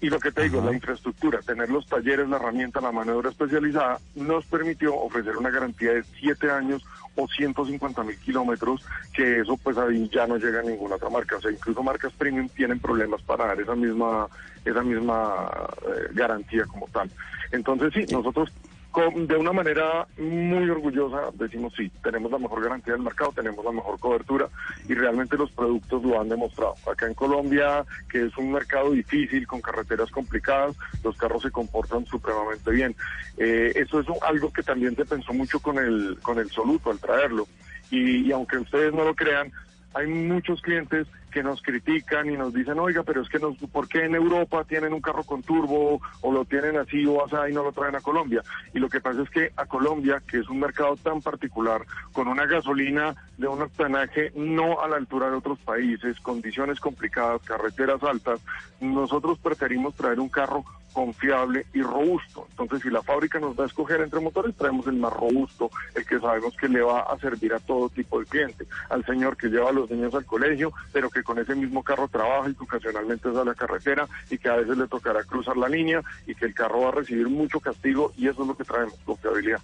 [0.00, 3.18] y lo que te digo, la infraestructura, tener los talleres, la herramienta, la mano de
[3.18, 9.40] obra especializada, nos permitió ofrecer una garantía de 7 años o 150 mil kilómetros, que
[9.40, 11.36] eso pues ahí ya no llega a ninguna otra marca.
[11.36, 14.28] O sea, incluso marcas premium tienen problemas para dar esa misma,
[14.64, 15.50] esa misma
[15.88, 17.10] eh, garantía como tal.
[17.52, 18.52] Entonces sí, nosotros
[18.96, 23.72] de una manera muy orgullosa decimos sí, tenemos la mejor garantía del mercado, tenemos la
[23.72, 24.48] mejor cobertura
[24.88, 26.74] y realmente los productos lo han demostrado.
[26.90, 32.06] Acá en Colombia, que es un mercado difícil, con carreteras complicadas, los carros se comportan
[32.06, 32.96] supremamente bien.
[33.36, 36.98] Eh, eso es algo que también se pensó mucho con el, con el Soluto al
[36.98, 37.46] traerlo.
[37.90, 39.52] Y, y aunque ustedes no lo crean,
[39.94, 43.88] hay muchos clientes que nos critican y nos dicen, oiga, pero es que nos, ¿por
[43.88, 47.54] qué en Europa tienen un carro con turbo o lo tienen así o así y
[47.54, 48.42] no lo traen a Colombia?
[48.72, 51.82] Y lo que pasa es que a Colombia, que es un mercado tan particular,
[52.12, 57.42] con una gasolina de un octanaje no a la altura de otros países, condiciones complicadas,
[57.42, 58.40] carreteras altas,
[58.80, 60.64] nosotros preferimos traer un carro
[60.96, 62.46] confiable y robusto.
[62.52, 66.06] Entonces, si la fábrica nos va a escoger entre motores, traemos el más robusto, el
[66.06, 68.66] que sabemos que le va a servir a todo tipo de cliente.
[68.88, 72.08] Al señor que lleva a los niños al colegio, pero que con ese mismo carro
[72.08, 75.58] trabaja y que ocasionalmente sale a la carretera y que a veces le tocará cruzar
[75.58, 78.56] la línea y que el carro va a recibir mucho castigo y eso es lo
[78.56, 79.60] que traemos, confiabilidad.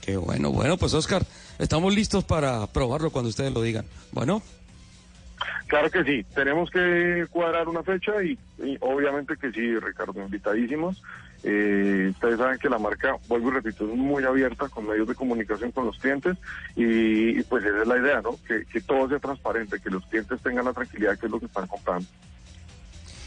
[0.00, 1.26] Qué bueno, bueno, pues Oscar,
[1.58, 3.84] estamos listos para probarlo cuando ustedes lo digan.
[4.12, 4.40] Bueno,
[5.66, 8.38] Claro que sí, tenemos que cuadrar una fecha y,
[8.80, 11.02] obviamente que sí, Ricardo, invitadísimos.
[11.44, 15.14] Eh, ustedes saben que la marca, vuelvo y repito, es muy abierta con medios de
[15.14, 16.36] comunicación con los clientes
[16.74, 18.36] y, y pues esa es la idea, ¿no?
[18.46, 21.46] Que, que todo sea transparente, que los clientes tengan la tranquilidad que es lo que
[21.46, 22.08] están comprando.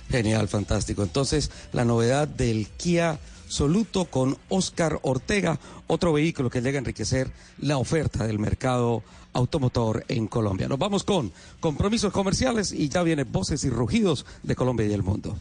[0.09, 1.03] Genial, fantástico.
[1.03, 3.17] Entonces, la novedad del Kia
[3.47, 5.57] Soluto con Oscar Ortega,
[5.87, 10.67] otro vehículo que llega a enriquecer la oferta del mercado automotor en Colombia.
[10.67, 15.03] Nos vamos con compromisos comerciales y ya vienen voces y rugidos de Colombia y el
[15.03, 15.35] mundo.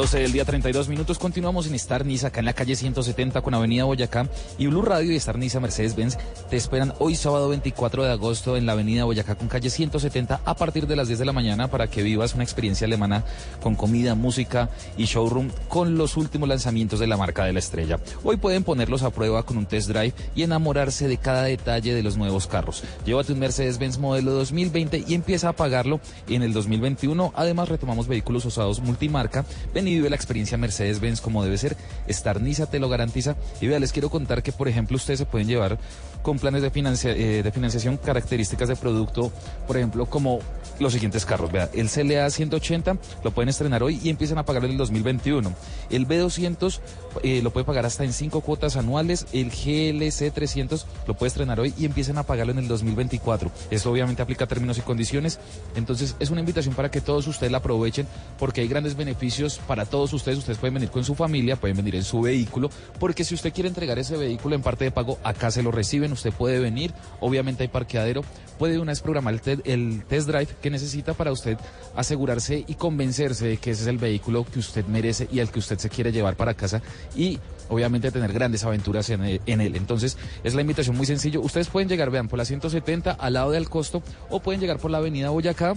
[0.00, 1.18] 12 del día 32 minutos.
[1.18, 4.30] Continuamos en Star Niza, acá en la calle 170 con Avenida Boyacá.
[4.56, 6.16] Y Blue Radio y Star Niza Mercedes-Benz
[6.48, 10.54] te esperan hoy sábado 24 de agosto en la Avenida Boyacá con calle 170 a
[10.54, 13.24] partir de las 10 de la mañana para que vivas una experiencia alemana
[13.62, 18.00] con comida, música y showroom con los últimos lanzamientos de la marca de la estrella.
[18.24, 22.02] Hoy pueden ponerlos a prueba con un test drive y enamorarse de cada detalle de
[22.02, 22.84] los nuevos carros.
[23.04, 27.34] Llévate un Mercedes-Benz modelo 2020 y empieza a pagarlo en el 2021.
[27.36, 29.44] Además retomamos vehículos usados multimarca
[29.74, 31.76] Ven y vive la experiencia Mercedes-Benz como debe ser.
[32.08, 33.34] Starniza te lo garantiza.
[33.60, 35.78] Y vea, les quiero contar que, por ejemplo, ustedes se pueden llevar
[36.22, 39.32] con planes de, eh, de financiación características de producto,
[39.66, 40.38] por ejemplo, como
[40.80, 41.52] los siguientes carros.
[41.52, 45.52] Vea, el CLA 180 lo pueden estrenar hoy y empiezan a pagarlo en el 2021.
[45.90, 46.80] El B200
[47.22, 49.26] eh, lo puede pagar hasta en cinco cuotas anuales.
[49.32, 53.50] El GLC 300 lo puede estrenar hoy y empiezan a pagarlo en el 2024.
[53.70, 55.38] Esto obviamente aplica términos y condiciones.
[55.76, 58.06] Entonces es una invitación para que todos ustedes la aprovechen
[58.38, 60.38] porque hay grandes beneficios para todos ustedes.
[60.38, 63.68] Ustedes pueden venir con su familia, pueden venir en su vehículo, porque si usted quiere
[63.68, 67.62] entregar ese vehículo en parte de pago, acá se lo reciben, usted puede venir, obviamente
[67.64, 68.22] hay parqueadero,
[68.58, 71.58] puede una vez programar el, el test drive que necesita para usted
[71.94, 75.58] asegurarse y convencerse de que ese es el vehículo que usted merece y al que
[75.58, 76.82] usted se quiere llevar para casa
[77.14, 77.38] y
[77.68, 79.76] obviamente tener grandes aventuras en, en, él.
[79.76, 81.40] Entonces, es la invitación muy sencillo.
[81.40, 84.90] Ustedes pueden llegar, vean, por la 170 al lado del costo o pueden llegar por
[84.90, 85.74] la avenida Boyacá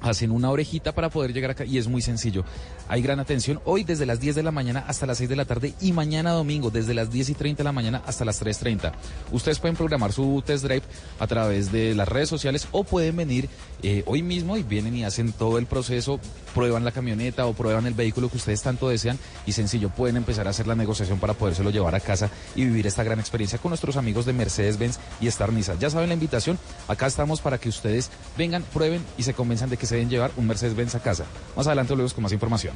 [0.00, 2.44] hacen una orejita para poder llegar acá y es muy sencillo.
[2.88, 5.44] Hay gran atención hoy desde las 10 de la mañana hasta las 6 de la
[5.44, 8.92] tarde y mañana domingo desde las 10 y 30 de la mañana hasta las 3.30.
[9.32, 10.82] Ustedes pueden programar su test drive
[11.18, 13.48] a través de las redes sociales o pueden venir
[13.82, 16.20] eh, hoy mismo y vienen y hacen todo el proceso,
[16.54, 20.46] prueban la camioneta o prueban el vehículo que ustedes tanto desean y sencillo pueden empezar
[20.46, 23.70] a hacer la negociación para podérselo llevar a casa y vivir esta gran experiencia con
[23.70, 25.78] nuestros amigos de Mercedes-Benz y Star Nissan.
[25.78, 29.76] Ya saben la invitación, acá estamos para que ustedes vengan, prueben y se convenzan de
[29.76, 31.24] que se deben llevar un Mercedes-Benz a casa.
[31.56, 32.74] Más adelante volvemos con más información.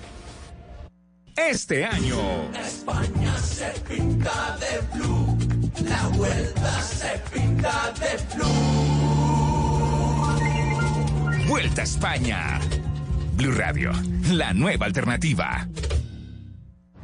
[1.36, 2.16] Este año.
[2.59, 5.39] España se pinta de blue.
[5.84, 8.47] La vuelta se pinta de blue.
[11.48, 12.60] Vuelta a España.
[13.34, 13.93] Blue Radio,
[14.30, 15.68] la nueva alternativa.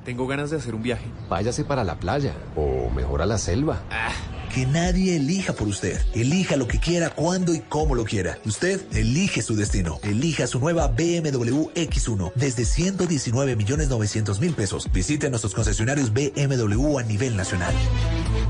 [0.05, 1.05] Tengo ganas de hacer un viaje.
[1.29, 3.83] Váyase para la playa o mejor a la selva.
[3.91, 6.01] Ah que nadie elija por usted.
[6.15, 8.41] Elija lo que quiera, cuándo y cómo lo quiera.
[8.45, 10.01] Usted elige su destino.
[10.03, 14.91] Elija su nueva BMW X1 desde 119 millones 900 mil pesos.
[14.93, 17.73] Visite nuestros concesionarios BMW a nivel nacional.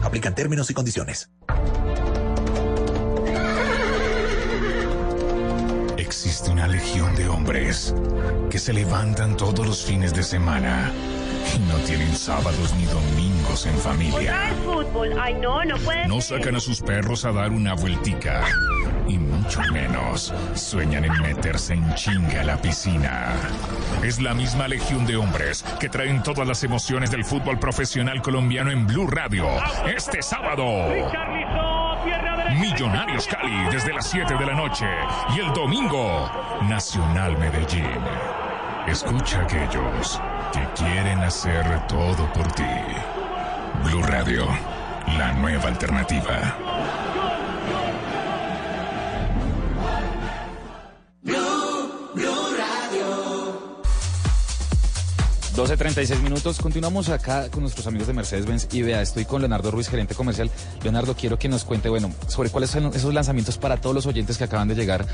[0.02, 1.28] Aplican términos y condiciones.
[5.98, 7.94] Existe una legión de hombres
[8.48, 10.90] que se levantan todos los fines de semana
[11.68, 14.52] no tienen sábados ni domingos en familia.
[14.64, 15.14] fútbol.
[15.20, 18.44] Ay, no, no puede No sacan a sus perros a dar una vueltica.
[19.06, 23.34] Y mucho menos sueñan en meterse en chinga a la piscina.
[24.02, 28.70] Es la misma legión de hombres que traen todas las emociones del fútbol profesional colombiano
[28.70, 29.46] en Blue Radio.
[29.86, 30.64] Este sábado.
[32.60, 34.86] Millonarios Cali desde las 7 de la noche.
[35.34, 36.30] Y el domingo,
[36.62, 38.47] Nacional Medellín.
[38.90, 40.18] Escucha aquellos
[40.50, 42.62] que quieren hacer todo por ti.
[43.84, 44.46] Blue Radio,
[45.18, 46.56] la nueva alternativa.
[51.20, 53.70] Blue, Blue Radio.
[55.54, 56.58] 12.36 minutos.
[56.58, 60.50] Continuamos acá con nuestros amigos de Mercedes-Benz y vea, estoy con Leonardo Ruiz, gerente comercial.
[60.82, 64.38] Leonardo, quiero que nos cuente, bueno, sobre cuáles son esos lanzamientos para todos los oyentes
[64.38, 65.04] que acaban de llegar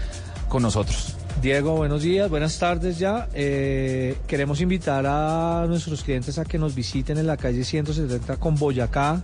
[0.49, 1.17] con nosotros.
[1.43, 3.29] Diego, buenos días, buenas tardes ya.
[3.35, 8.55] Eh, queremos invitar a nuestros clientes a que nos visiten en la calle 170 con
[8.55, 9.23] Boyacá,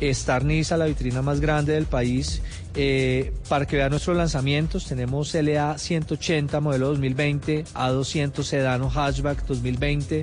[0.00, 2.42] Star Niza, la vitrina más grande del país,
[2.74, 4.86] eh, para que vean nuestros lanzamientos.
[4.86, 10.22] Tenemos LA 180 modelo 2020, A200 sedano hatchback 2020.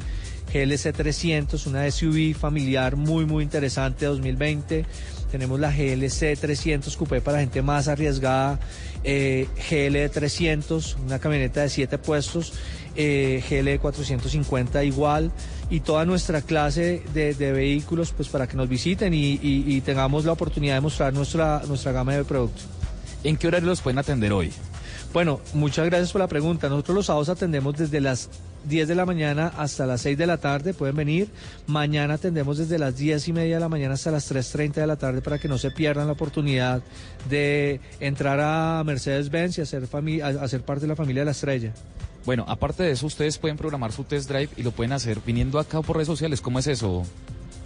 [0.53, 4.85] GLC 300, una SUV familiar muy muy interesante 2020.
[5.31, 8.59] Tenemos la GLC 300 Coupé para gente más arriesgada,
[9.03, 12.53] eh, GL 300, una camioneta de 7 puestos,
[12.95, 15.32] eh, GL 450 igual
[15.69, 20.34] y toda nuestra clase de, vehículos pues para que nos visiten y, y, tengamos la
[20.34, 22.65] oportunidad de mostrar nuestra, nuestra gama de productos.
[23.23, 24.52] ¿En qué horario los pueden atender hoy?
[25.14, 26.69] Bueno, muchas gracias por la pregunta.
[26.69, 28.30] Nosotros los sábados atendemos desde las
[28.65, 31.29] 10 de la mañana hasta las 6 de la tarde, pueden venir.
[31.67, 34.95] Mañana atendemos desde las 10 y media de la mañana hasta las 3.30 de la
[34.95, 36.81] tarde para que no se pierdan la oportunidad
[37.29, 39.88] de entrar a Mercedes-Benz y hacer,
[40.39, 41.73] hacer parte de la familia de la estrella.
[42.25, 45.59] Bueno, aparte de eso, ustedes pueden programar su test drive y lo pueden hacer viniendo
[45.59, 46.39] acá por redes sociales.
[46.39, 47.03] ¿Cómo es eso?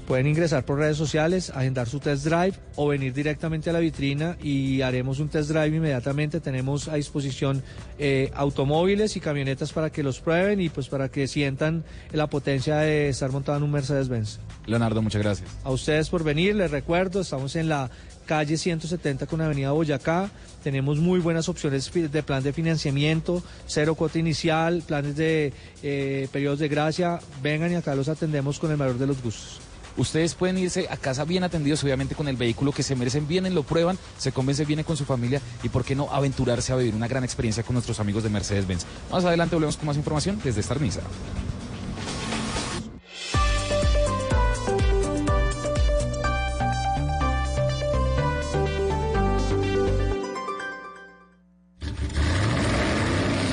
[0.08, 4.38] Pueden ingresar por redes sociales, agendar su test drive o venir directamente a la vitrina
[4.42, 6.40] y haremos un test drive inmediatamente.
[6.40, 7.64] Tenemos a disposición
[7.98, 12.78] eh, automóviles y camionetas para que los prueben y pues para que sientan la potencia
[12.78, 14.40] de estar montado en un Mercedes-Benz.
[14.68, 15.50] Leonardo, muchas gracias.
[15.64, 17.90] A ustedes por venir, les recuerdo, estamos en la
[18.28, 20.30] calle 170 con Avenida Boyacá.
[20.64, 25.52] Tenemos muy buenas opciones de plan de financiamiento, cero cuota inicial, planes de
[25.82, 27.20] eh, periodos de gracia.
[27.42, 29.62] Vengan y acá los atendemos con el mayor de los gustos.
[29.98, 33.56] Ustedes pueden irse a casa bien atendidos, obviamente con el vehículo que se merecen, vienen,
[33.56, 36.96] lo prueban, se convencen, vienen con su familia y por qué no aventurarse a vivir
[36.96, 38.86] una gran experiencia con nuestros amigos de Mercedes-Benz.
[39.12, 41.02] Más adelante volvemos con más información desde Starniza.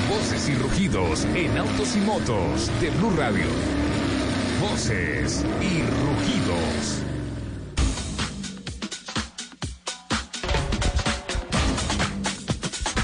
[0.09, 3.45] Voces y rugidos en autos y motos de Blue Radio.
[4.69, 7.01] Voces y rugidos.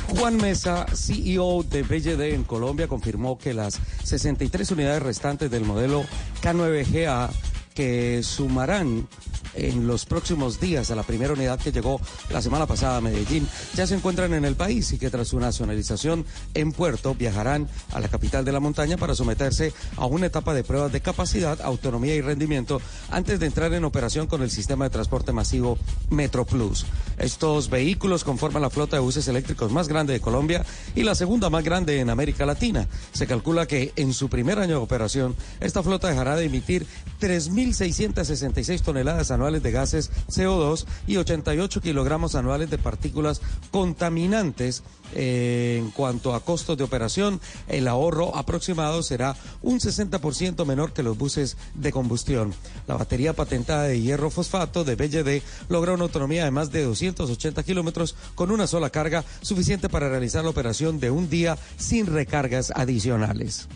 [0.07, 6.06] Juan Mesa, CEO de BLD en Colombia, confirmó que las 63 unidades restantes del modelo
[6.41, 7.30] K9GA
[7.73, 9.10] que sumarán
[9.54, 12.00] en los próximos días a la primera unidad que llegó
[12.30, 15.40] la semana pasada a Medellín ya se encuentran en el país y que tras su
[15.40, 20.54] nacionalización en puerto viajarán a la capital de la montaña para someterse a una etapa
[20.54, 24.86] de pruebas de capacidad, autonomía y rendimiento antes de entrar en operación con el sistema
[24.86, 25.78] de transporte masivo
[26.10, 26.86] Metro Plus.
[27.18, 30.66] Estos vehículos conforman la flota de buses eléctricos más grande de Colombia
[30.96, 32.88] y la segunda más grande en América Latina.
[33.12, 36.86] Se calcula que en su primer año de operación esta flota dejará de emitir
[37.20, 43.41] 3.666 toneladas anuales de gases CO2 y 88 kilogramos anuales de partículas
[43.72, 44.84] contaminantes.
[45.16, 51.02] Eh, en cuanto a costos de operación, el ahorro aproximado será un 60% menor que
[51.02, 52.53] los buses de combustión.
[52.86, 57.64] La batería patentada de hierro fosfato de BLD logra una autonomía de más de 280
[57.64, 62.72] kilómetros con una sola carga, suficiente para realizar la operación de un día sin recargas
[62.76, 63.68] adicionales.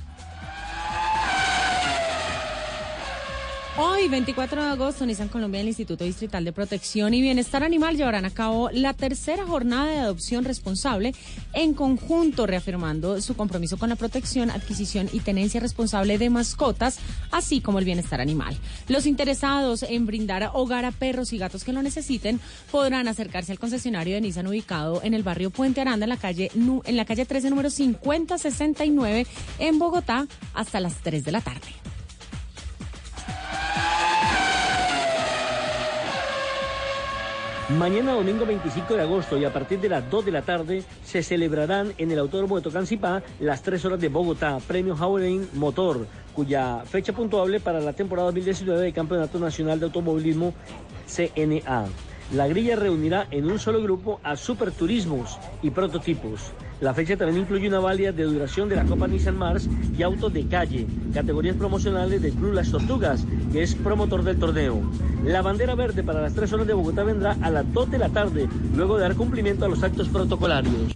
[3.75, 7.97] Hoy, 24 de agosto, Nissan Colombia y el Instituto Distrital de Protección y Bienestar Animal
[7.97, 11.15] llevarán a cabo la tercera jornada de adopción responsable
[11.53, 16.99] en conjunto, reafirmando su compromiso con la protección, adquisición y tenencia responsable de mascotas,
[17.31, 18.55] así como el bienestar animal.
[18.89, 22.39] Los interesados en brindar hogar a perros y gatos que lo necesiten
[22.69, 26.51] podrán acercarse al concesionario de Nissan ubicado en el barrio Puente Aranda, en la calle,
[26.53, 29.25] en la calle 13, número 5069,
[29.57, 31.92] en Bogotá, hasta las 3 de la tarde.
[37.69, 41.23] Mañana domingo 25 de agosto y a partir de las 2 de la tarde se
[41.23, 46.83] celebrarán en el Autódromo de Tocancipá las 3 horas de Bogotá, Premio Howling Motor, cuya
[46.83, 50.53] fecha puntuable para la temporada 2019 del Campeonato Nacional de Automovilismo
[51.07, 51.85] CNA.
[52.31, 56.51] La grilla reunirá en un solo grupo a superturismos y prototipos.
[56.81, 60.33] La fecha también incluye una válida de duración de la Copa Nissan Mars y autos
[60.33, 64.81] de calle, categorías promocionales del Club Las Tortugas, que es promotor del torneo.
[65.23, 68.09] La bandera verde para las tres horas de Bogotá vendrá a las 2 de la
[68.09, 70.95] tarde, luego de dar cumplimiento a los actos protocolarios.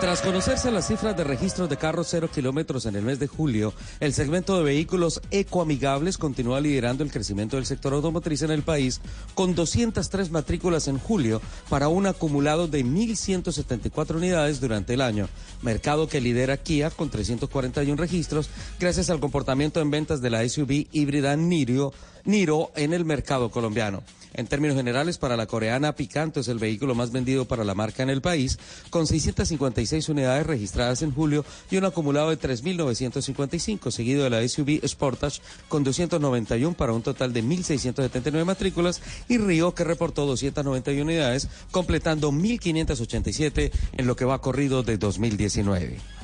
[0.00, 3.74] Tras conocerse las cifras de registros de carros cero kilómetros en el mes de julio,
[4.00, 9.02] el segmento de vehículos ecoamigables continúa liderando el crecimiento del sector automotriz en el país,
[9.34, 15.28] con 203 matrículas en julio para un acumulado de 1.174 unidades durante el año.
[15.60, 18.48] Mercado que lidera Kia con 341 registros,
[18.78, 21.92] gracias al comportamiento en ventas de la SUV híbrida Niro,
[22.24, 24.02] Niro en el mercado colombiano.
[24.34, 28.02] En términos generales, para la coreana, Picanto es el vehículo más vendido para la marca
[28.02, 28.58] en el país,
[28.90, 34.86] con 656 unidades registradas en julio y un acumulado de 3.955, seguido de la SUV
[34.86, 41.48] Sportage con 291 para un total de 1.679 matrículas y Río que reportó 291 unidades,
[41.70, 46.19] completando 1.587 en lo que va corrido de 2019.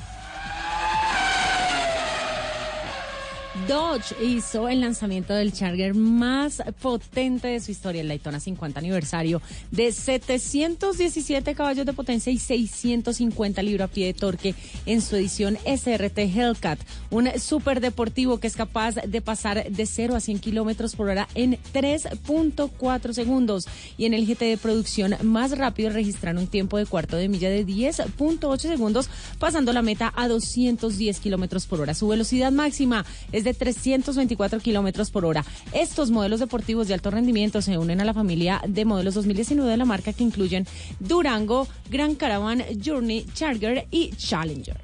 [3.65, 9.41] Dodge hizo el lanzamiento del Charger más potente de su historia, el Daytona 50 aniversario,
[9.71, 14.55] de 717 caballos de potencia y 650 libra-pie de torque
[14.85, 16.79] en su edición SRT Hellcat,
[17.09, 21.27] un super deportivo que es capaz de pasar de 0 a 100 kilómetros por hora
[21.33, 23.67] en 3.4 segundos.
[23.97, 27.49] Y en el GT de producción más rápido registraron un tiempo de cuarto de milla
[27.49, 29.09] de 10.8 segundos,
[29.39, 31.93] pasando la meta a 210 kilómetros por hora.
[31.93, 35.45] Su velocidad máxima es de 324 kilómetros por hora.
[35.73, 39.77] Estos modelos deportivos de alto rendimiento se unen a la familia de modelos 2019 de
[39.77, 40.65] la marca que incluyen
[40.99, 44.77] Durango, Gran Caravan, Journey, Charger y Challenger.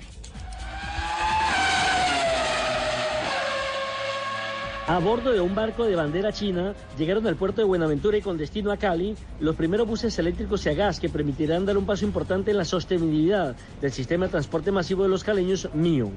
[4.85, 8.37] A bordo de un barco de bandera china, llegaron al puerto de Buenaventura y con
[8.37, 12.03] destino a Cali los primeros buses eléctricos y a gas que permitirán dar un paso
[12.03, 16.11] importante en la sostenibilidad del sistema de transporte masivo de los caleños MIO.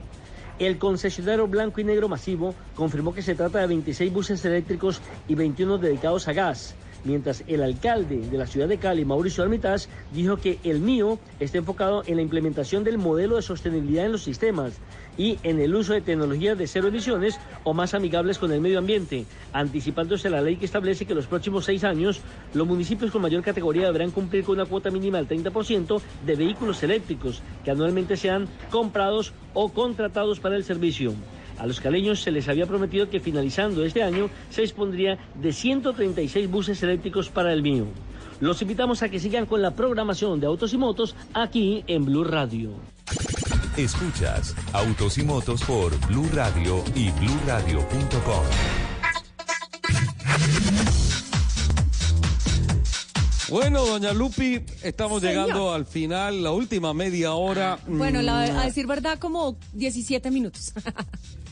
[0.59, 5.35] El concesionario blanco y negro masivo confirmó que se trata de 26 buses eléctricos y
[5.35, 10.37] 21 dedicados a gas mientras el alcalde de la ciudad de Cali, Mauricio Armitage, dijo
[10.37, 14.75] que el mío está enfocado en la implementación del modelo de sostenibilidad en los sistemas
[15.17, 18.79] y en el uso de tecnologías de cero emisiones o más amigables con el medio
[18.79, 22.21] ambiente, anticipándose a la ley que establece que los próximos seis años
[22.53, 26.83] los municipios con mayor categoría deberán cumplir con una cuota mínima del 30% de vehículos
[26.83, 31.15] eléctricos que anualmente sean comprados o contratados para el servicio.
[31.59, 36.51] A los caleños se les había prometido que finalizando este año se dispondría de 136
[36.51, 37.87] buses eléctricos para el mío.
[38.41, 42.25] Los invitamos a que sigan con la programación de Autos y Motos aquí en Blue
[42.25, 42.73] Radio.
[43.79, 48.45] Escuchas Autos y Motos por Blue Radio y bluradio.com.
[53.49, 55.47] Bueno, doña Lupi, estamos Señor.
[55.47, 57.79] llegando al final, la última media hora.
[57.87, 60.73] Bueno, la- Mm, a decir verdad, como 17 minutos.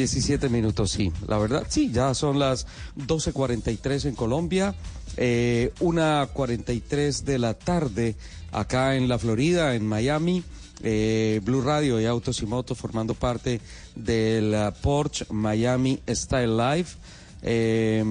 [0.00, 1.12] 17 minutos, sí.
[1.28, 2.66] La verdad, sí, ya son las
[2.96, 4.74] 12.43 en Colombia,
[5.16, 8.16] eh, 1.43 de la tarde
[8.52, 10.42] acá en la Florida, en Miami.
[10.82, 13.60] eh, Blue Radio y Autos y Motos formando parte
[13.94, 16.96] del uh, Porsche Miami Style Life.
[17.42, 18.02] eh,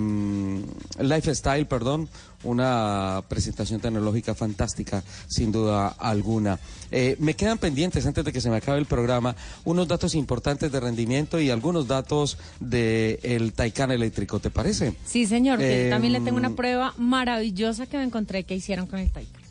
[0.99, 2.07] Lifestyle, perdón,
[2.43, 6.59] una presentación tecnológica fantástica, sin duda alguna.
[6.91, 9.35] Eh, me quedan pendientes, antes de que se me acabe el programa,
[9.65, 14.95] unos datos importantes de rendimiento y algunos datos del Taycan eléctrico, ¿te parece?
[15.05, 18.99] Sí, señor, Eh, también le tengo una prueba maravillosa que me encontré que hicieron con
[18.99, 19.41] el Taycan.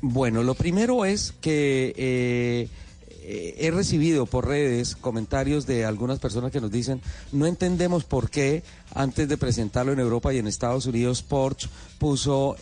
[0.00, 2.68] Bueno, lo primero es que eh,
[3.26, 7.00] eh, he recibido por redes comentarios de algunas personas que nos dicen,
[7.32, 8.62] no entendemos por qué
[8.94, 12.56] antes de presentarlo en Europa y en Estados Unidos, Porsche puso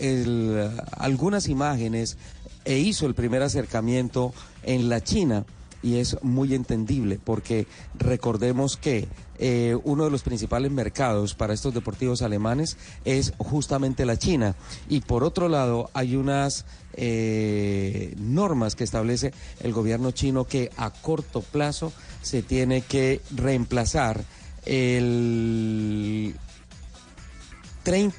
[0.96, 2.16] algunas imágenes
[2.64, 4.32] e hizo el primer acercamiento
[4.62, 5.44] en la China.
[5.82, 7.66] Y es muy entendible porque
[7.98, 9.08] recordemos que
[9.44, 14.54] eh, uno de los principales mercados para estos deportivos alemanes es justamente la China.
[14.88, 20.90] Y por otro lado, hay unas eh, normas que establece el gobierno chino que a
[20.90, 21.92] corto plazo
[22.22, 24.22] se tiene que reemplazar
[24.64, 26.36] el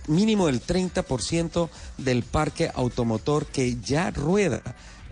[0.08, 1.70] mínimo del 30%
[2.00, 4.62] del parque automotor que ya rueda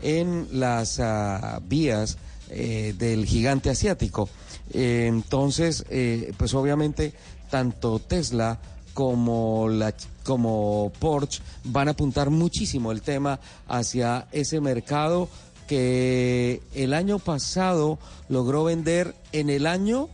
[0.01, 2.17] en las ah, vías
[2.53, 4.27] eh, del gigante asiático.
[4.73, 7.13] Eh, entonces, eh, pues obviamente,
[7.49, 8.59] tanto Tesla
[8.93, 15.29] como la como Porsche van a apuntar muchísimo el tema hacia ese mercado
[15.65, 17.97] que el año pasado
[18.27, 20.09] logró vender en el año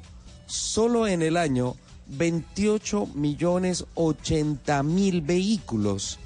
[0.46, 6.20] solo en el año 28 millones 80 mil vehículos.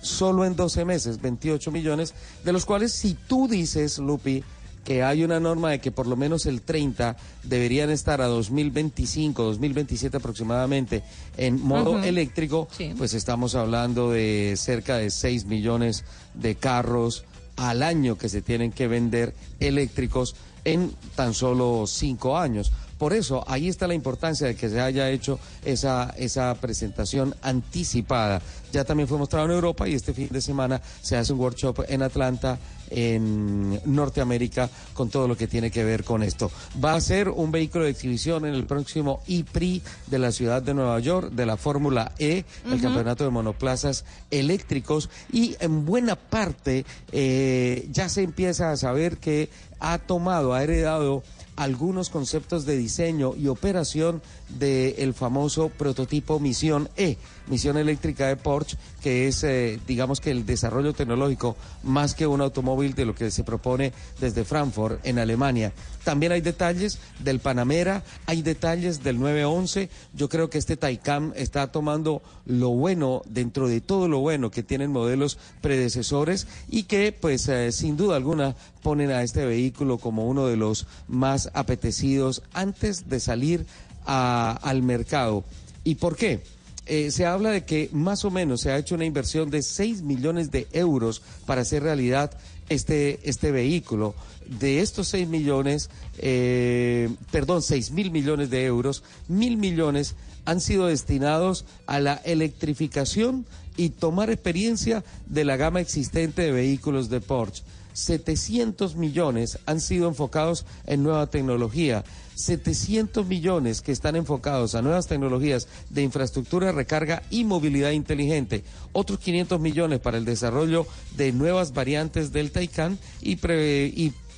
[0.00, 2.14] Solo en 12 meses, 28 millones,
[2.44, 4.44] de los cuales si tú dices, Lupi,
[4.88, 9.42] que hay una norma de que por lo menos el 30 deberían estar a 2025,
[9.42, 11.02] 2027 aproximadamente
[11.36, 12.94] en modo eléctrico, Sí.
[12.96, 18.72] pues estamos hablando de cerca de 6 millones de carros al año que se tienen
[18.72, 20.34] que vender eléctricos
[20.64, 22.72] en tan solo cinco años.
[22.98, 28.42] Por eso, ahí está la importancia de que se haya hecho esa, esa presentación anticipada.
[28.72, 31.84] Ya también fue mostrado en Europa y este fin de semana se hace un workshop
[31.88, 32.58] en Atlanta,
[32.90, 36.50] en Norteamérica, con todo lo que tiene que ver con esto.
[36.82, 40.74] Va a ser un vehículo de exhibición en el próximo IPRI de la ciudad de
[40.74, 46.84] Nueva York, de la Fórmula E, el campeonato de monoplazas eléctricos, y en buena parte
[47.12, 49.50] eh, ya se empieza a saber que
[49.80, 51.22] ha tomado, ha heredado
[51.58, 57.18] algunos conceptos de diseño y operación del famoso prototipo Misión E,
[57.48, 62.40] misión eléctrica de Porsche, que es, eh, digamos que el desarrollo tecnológico más que un
[62.40, 65.72] automóvil de lo que se propone desde Frankfurt, en Alemania.
[66.04, 69.90] También hay detalles del Panamera, hay detalles del 911.
[70.14, 74.62] Yo creo que este Taycan está tomando lo bueno dentro de todo lo bueno que
[74.62, 80.26] tienen modelos predecesores y que, pues, eh, sin duda alguna, ponen a este vehículo como
[80.26, 83.66] uno de los más apetecidos antes de salir
[84.06, 85.44] al mercado.
[85.84, 86.42] ¿Y por qué?
[86.90, 90.00] Eh, se habla de que más o menos se ha hecho una inversión de 6
[90.00, 92.30] millones de euros para hacer realidad
[92.70, 94.14] este, este vehículo.
[94.46, 100.14] De estos 6 millones, eh, perdón, 6 mil millones de euros, mil millones
[100.46, 103.44] han sido destinados a la electrificación
[103.76, 107.64] y tomar experiencia de la gama existente de vehículos de Porsche.
[107.92, 112.02] 700 millones han sido enfocados en nueva tecnología.
[112.38, 118.64] 700 millones que están enfocados a nuevas tecnologías de infraestructura recarga y movilidad inteligente.
[118.92, 120.86] Otros 500 millones para el desarrollo
[121.16, 123.36] de nuevas variantes del Taycan y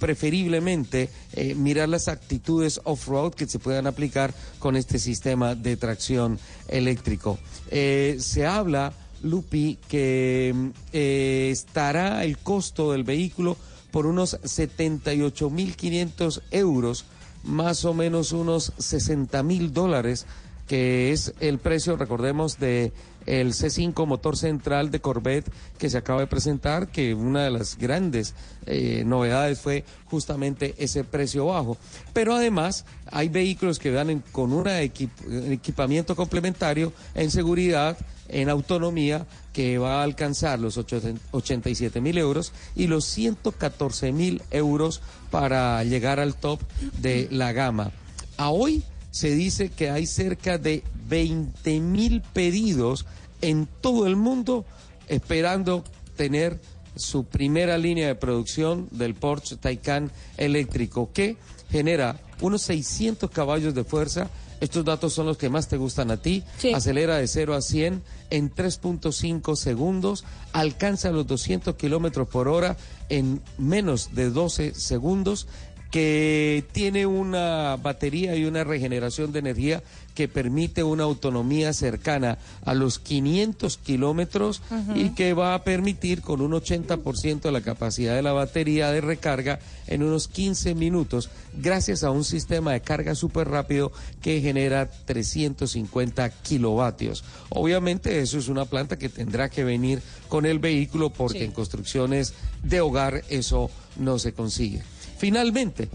[0.01, 6.41] preferiblemente eh, mirar las actitudes off-road que se puedan aplicar con este sistema de tracción
[6.67, 7.39] eléctrico.
[7.71, 13.57] Eh, se habla, Lupi, que mm, eh, estará el costo del vehículo
[13.93, 17.05] por unos 78.500 euros,
[17.45, 20.27] más o menos unos 60 mil dólares,
[20.67, 22.93] que es el precio, recordemos, de
[23.27, 27.77] el C5 motor central de Corvette que se acaba de presentar, que una de las
[27.77, 28.35] grandes
[28.67, 31.77] eh, novedades fue justamente ese precio bajo.
[32.13, 37.99] Pero además hay vehículos que van con un equipamiento complementario en seguridad,
[38.33, 45.01] en autonomía, que va a alcanzar los 87 mil euros y los 114 mil euros
[45.31, 46.61] para llegar al top
[46.99, 47.91] de la gama.
[48.37, 53.07] A hoy se dice que hay cerca de 20 mil pedidos
[53.43, 54.65] en todo el mundo
[55.09, 55.85] esperando
[56.17, 56.61] tener
[56.97, 61.37] su primera línea de producción del Porsche Taycan eléctrico que
[61.71, 64.29] genera unos 600 caballos de fuerza.
[64.61, 66.45] Estos datos son los que más te gustan a ti.
[66.59, 66.73] Sí.
[66.73, 70.25] Acelera de 0 a 100 en 3.5 segundos.
[70.53, 72.77] Alcanza los 200 kilómetros por hora
[73.09, 75.49] en menos de 12 segundos
[75.91, 79.83] que tiene una batería y una regeneración de energía
[80.15, 84.61] que permite una autonomía cercana a los 500 kilómetros
[84.95, 89.01] y que va a permitir con un 80% de la capacidad de la batería de
[89.01, 94.91] recarga en unos 15 minutos gracias a un sistema de carga súper rápido que genera
[94.91, 97.25] 350 kilovatios.
[97.49, 101.45] Obviamente eso es una planta que tendrá que venir con el vehículo porque Sí.
[101.45, 104.83] en construcciones de hogar eso no se consigue.
[105.21, 105.91] Finalmente,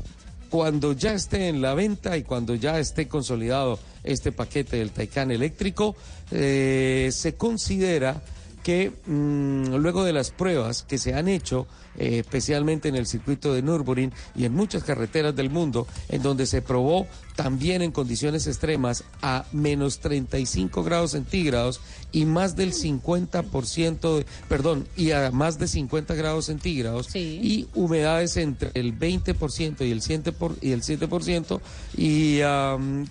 [0.52, 5.31] cuando ya esté en la venta y cuando ya esté consolidado este paquete del Taycan
[5.31, 5.95] eléctrico,
[6.30, 8.22] eh, se considera
[8.61, 11.65] que mm, luego de las pruebas que se han hecho,
[11.97, 16.45] eh, especialmente en el circuito de Nürburgring y en muchas carreteras del mundo, en donde
[16.45, 21.81] se probó también en condiciones extremas a menos 35 grados centígrados
[22.13, 27.09] y más del 50%, de- perdón, y a más de 50 grados centígrados
[27.43, 31.59] y humedades entre el 20% y el 7%, por- y el 7%
[31.97, 32.38] y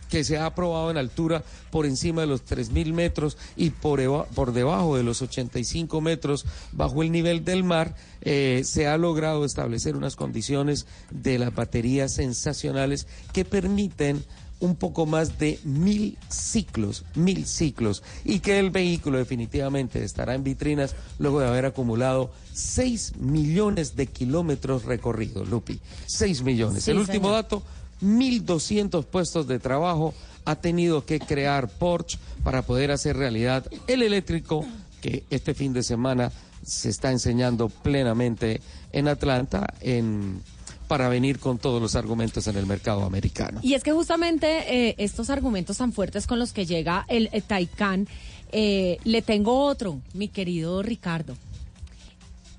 [0.08, 4.24] que se ha aprobado en altura por encima de los 3.000 metros y por, eva-
[4.34, 9.44] por debajo de los 85 metros bajo el nivel del mar, eh, se ha logrado
[9.44, 14.24] establecer unas condiciones de las baterías sensacionales que permiten
[14.58, 20.42] un poco más de mil ciclos, mil ciclos, y que el vehículo definitivamente estará en
[20.42, 25.78] vitrinas luego de haber acumulado 6 millones de kilómetros recorridos, Lupi.
[26.06, 26.82] 6 millones.
[26.82, 27.42] Sí, el último señor.
[27.42, 27.62] dato,
[28.02, 30.14] 1.200 puestos de trabajo
[30.44, 34.66] ha tenido que crear Porsche para poder hacer realidad el eléctrico
[35.00, 36.32] que este fin de semana
[36.64, 38.60] se está enseñando plenamente
[38.92, 40.40] en Atlanta en,
[40.88, 43.60] para venir con todos los argumentos en el mercado americano.
[43.62, 47.42] Y es que justamente eh, estos argumentos tan fuertes con los que llega el, el
[47.42, 48.08] Taycan,
[48.52, 51.36] eh, le tengo otro, mi querido Ricardo.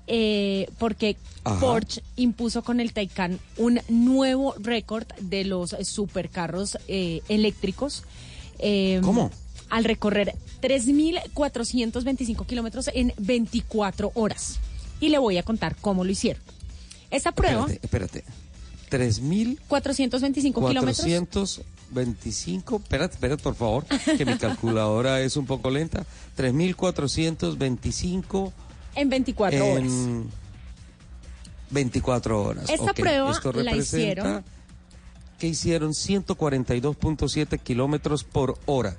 [0.08, 1.58] Eh, porque Ajá.
[1.58, 8.04] Porsche impuso con el Taycan un nuevo récord de los supercarros eh, eléctricos.
[8.58, 9.30] eh, ¿Cómo?
[9.70, 14.58] Al recorrer 3.425 kilómetros en 24 horas.
[15.00, 16.42] Y le voy a contar cómo lo hicieron.
[17.10, 18.24] Esta prueba, Espérate, espérate.
[19.20, 20.96] 3.000 425 kilómetros.
[20.98, 26.04] 425, espérate, espérate por favor, que mi calculadora es un poco lenta.
[26.36, 28.52] 3.425
[28.94, 29.78] En 24 horas.
[29.84, 30.30] en
[31.70, 32.70] 24 horas.
[32.70, 34.44] Esta Ok, prueba Esto la representa hicieron-
[35.38, 38.96] que hicieron 142.7 kilómetros por hora.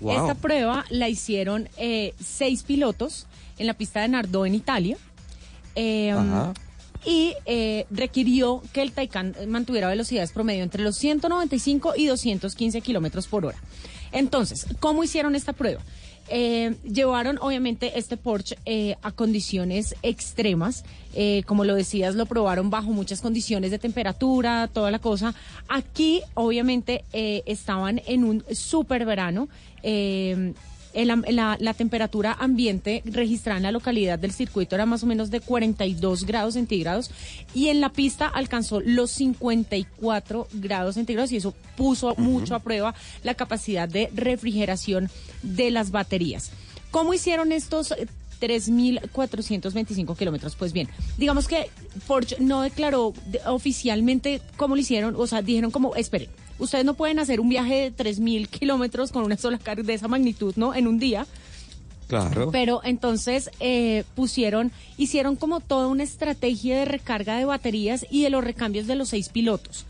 [0.00, 0.12] Wow.
[0.12, 3.26] Esta prueba la hicieron eh, seis pilotos
[3.58, 4.96] en la pista de Nardò en Italia.
[5.74, 6.14] Eh,
[7.04, 13.26] y eh, requirió que el Taycan mantuviera velocidades promedio entre los 195 y 215 kilómetros
[13.26, 13.58] por hora.
[14.12, 15.80] Entonces, ¿cómo hicieron esta prueba?
[16.32, 20.84] Eh, llevaron obviamente este Porsche eh, a condiciones extremas.
[21.12, 25.34] Eh, como lo decías, lo probaron bajo muchas condiciones de temperatura, toda la cosa.
[25.68, 29.48] Aquí obviamente estaban en un super verano.
[29.82, 30.54] Eh,
[30.92, 35.40] la, la, temperatura ambiente registrada en la localidad del circuito era más o menos de
[35.40, 37.12] 42 grados centígrados
[37.54, 42.94] y en la pista alcanzó los 54 grados centígrados y eso puso mucho a prueba
[43.22, 45.08] la capacidad de refrigeración
[45.42, 46.50] de las baterías.
[46.90, 47.94] ¿Cómo hicieron estos
[48.40, 50.56] 3.425 kilómetros.
[50.56, 50.88] Pues bien,
[51.18, 51.70] digamos que
[52.06, 53.12] Porsche no declaró
[53.46, 56.30] oficialmente cómo lo hicieron, o sea, dijeron como, esperen,
[56.60, 60.08] ustedes no pueden hacer un viaje de 3.000 kilómetros con una sola carga de esa
[60.08, 60.74] magnitud, ¿no?
[60.74, 61.26] En un día.
[62.06, 62.50] Claro.
[62.50, 68.30] Pero entonces eh, pusieron, hicieron como toda una estrategia de recarga de baterías y de
[68.30, 69.86] los recambios de los seis pilotos.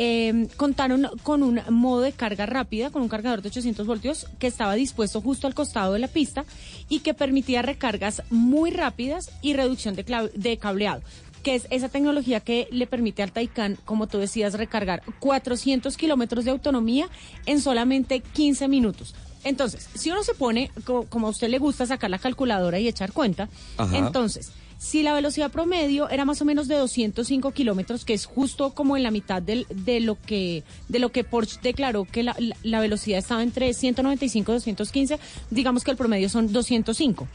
[0.00, 4.46] Eh, contaron con un modo de carga rápida, con un cargador de 800 voltios que
[4.46, 6.44] estaba dispuesto justo al costado de la pista
[6.88, 11.02] y que permitía recargas muy rápidas y reducción de, de cableado
[11.48, 16.44] que es esa tecnología que le permite al Taycan, como tú decías, recargar 400 kilómetros
[16.44, 17.08] de autonomía
[17.46, 19.14] en solamente 15 minutos.
[19.44, 23.12] Entonces, si uno se pone, como, a usted le gusta sacar la calculadora y echar
[23.12, 23.48] cuenta,
[23.94, 28.74] entonces, si la velocidad promedio era más o menos de 205 kilómetros, que es justo
[28.74, 32.36] como en la mitad del, de lo que de lo que Porsche declaró que la,
[32.62, 35.18] la, velocidad estaba entre 195 y 215,
[35.50, 37.26] digamos que el promedio son 205.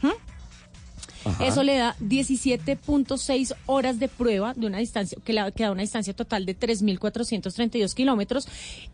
[1.40, 6.46] Eso le da 17.6 horas de prueba de una distancia, que, da una distancia total
[6.46, 8.48] de 3.432 kilómetros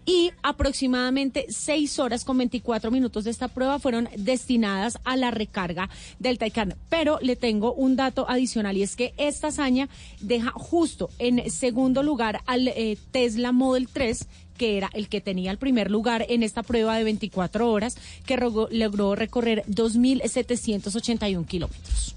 [0.07, 5.89] y aproximadamente 6 horas con 24 minutos de esta prueba fueron destinadas a la recarga
[6.19, 6.75] del Taycan.
[6.89, 9.89] Pero le tengo un dato adicional y es que esta hazaña
[10.21, 14.27] deja justo en segundo lugar al eh, Tesla Model 3
[14.61, 17.97] que era el que tenía el primer lugar en esta prueba de 24 horas,
[18.27, 22.15] que logró recorrer 2.781 kilómetros.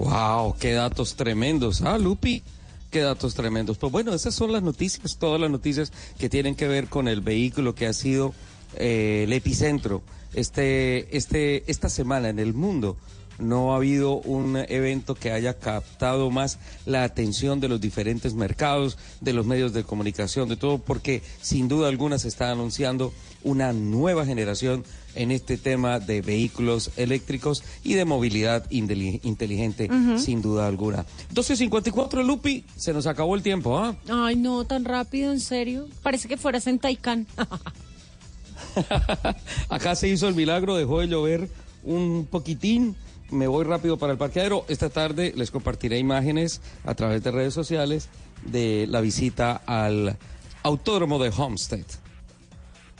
[0.00, 0.56] ¡Wow!
[0.58, 1.82] ¡Qué datos tremendos!
[1.82, 2.42] Ah, Lupi,
[2.90, 3.76] qué datos tremendos.
[3.76, 7.20] Pues bueno, esas son las noticias, todas las noticias que tienen que ver con el
[7.20, 8.32] vehículo que ha sido
[8.76, 10.02] eh, el epicentro
[10.32, 12.96] este, este, esta semana en el mundo
[13.38, 18.98] no ha habido un evento que haya captado más la atención de los diferentes mercados,
[19.20, 23.12] de los medios de comunicación, de todo, porque sin duda alguna se está anunciando
[23.42, 24.84] una nueva generación
[25.14, 29.88] en este tema de vehículos eléctricos y de movilidad inteligente,
[30.18, 31.06] sin duda alguna.
[31.34, 33.96] 12.54, Lupi, se nos acabó el tiempo, ¿ah?
[34.08, 35.88] Ay, no, tan rápido, en serio.
[36.02, 37.26] Parece que fueras en Taikán.
[39.68, 41.48] Acá se hizo el milagro, dejó de llover
[41.82, 42.94] un poquitín
[43.30, 44.64] me voy rápido para el parqueadero.
[44.68, 48.08] Esta tarde les compartiré imágenes a través de redes sociales
[48.44, 50.16] de la visita al
[50.62, 51.86] autódromo de Homestead.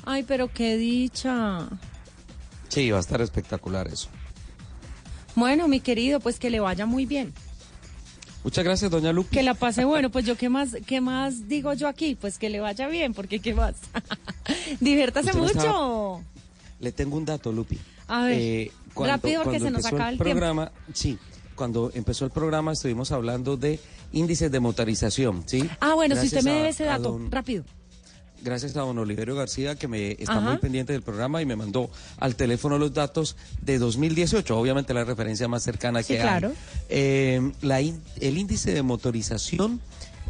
[0.04, 1.68] Ay, pero qué dicha.
[2.70, 4.08] Sí, va a estar espectacular eso.
[5.34, 7.32] Bueno, mi querido, pues que le vaya muy bien.
[8.42, 9.30] Muchas gracias, doña Lupe.
[9.30, 12.48] Que la pase bueno, pues yo qué más, qué más digo yo aquí, pues que
[12.48, 13.74] le vaya bien, porque qué más.
[14.80, 16.22] Diviértase mucho.
[16.78, 17.78] Le tengo un dato, Lupi.
[18.08, 18.40] A ver.
[18.40, 21.18] Eh, Rápido porque se nos acaba el, programa, Sí,
[21.54, 23.78] cuando empezó el programa estuvimos hablando de
[24.12, 25.68] índices de motorización, ¿sí?
[25.80, 27.64] Ah, bueno, si usted me debe ese dato, rápido.
[28.42, 31.90] Gracias a don Oliverio García, que me está muy pendiente del programa y me mandó
[32.18, 36.48] al teléfono los datos de 2018, obviamente la referencia más cercana que claro.
[36.48, 36.54] hay.
[36.88, 39.80] Eh, la, el índice de motorización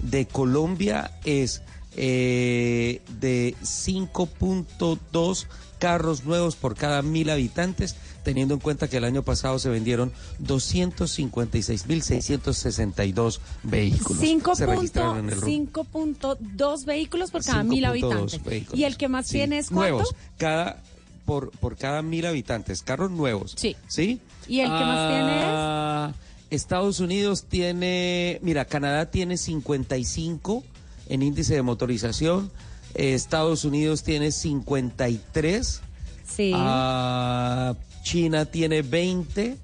[0.02, 1.62] de Colombia es
[1.96, 5.46] eh, de 5.2
[5.78, 10.12] carros nuevos por cada mil habitantes teniendo en cuenta que el año pasado se vendieron
[10.42, 14.22] 256.662 vehículos.
[14.22, 18.40] 5.2 vehículos por cada mil habitantes.
[18.72, 19.96] ¿Y el que más tiene es cuánto?
[19.96, 20.82] Nuevos, cada,
[21.24, 23.54] por, por cada mil habitantes, carros nuevos.
[23.56, 23.76] Sí.
[23.88, 24.20] ¿Sí?
[24.48, 25.44] ¿Y el que más tiene es?
[25.46, 26.12] Ah,
[26.50, 30.64] Estados Unidos tiene, mira, Canadá tiene 55
[31.08, 32.50] en índice de motorización.
[32.94, 35.80] Estados Unidos tiene 53.
[36.28, 36.52] Sí.
[36.54, 39.56] Ah, China tiene 20,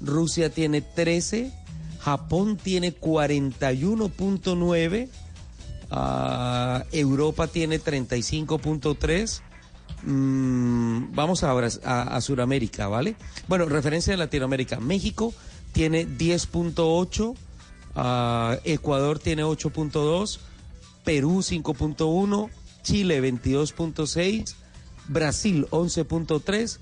[0.00, 1.52] Rusia tiene 13,
[2.00, 5.08] Japón tiene 41.9,
[5.90, 9.40] ah, Europa tiene 35.3.
[10.02, 13.16] Mm, vamos ahora a, a Sudamérica, ¿vale?
[13.48, 14.80] Bueno, referencia de Latinoamérica.
[14.80, 15.32] México
[15.72, 17.34] tiene 10.8,
[17.96, 20.40] ah, Ecuador tiene 8.2,
[21.04, 22.50] Perú 5.1,
[22.82, 24.54] Chile 22.6,
[25.08, 26.78] Brasil 11.3,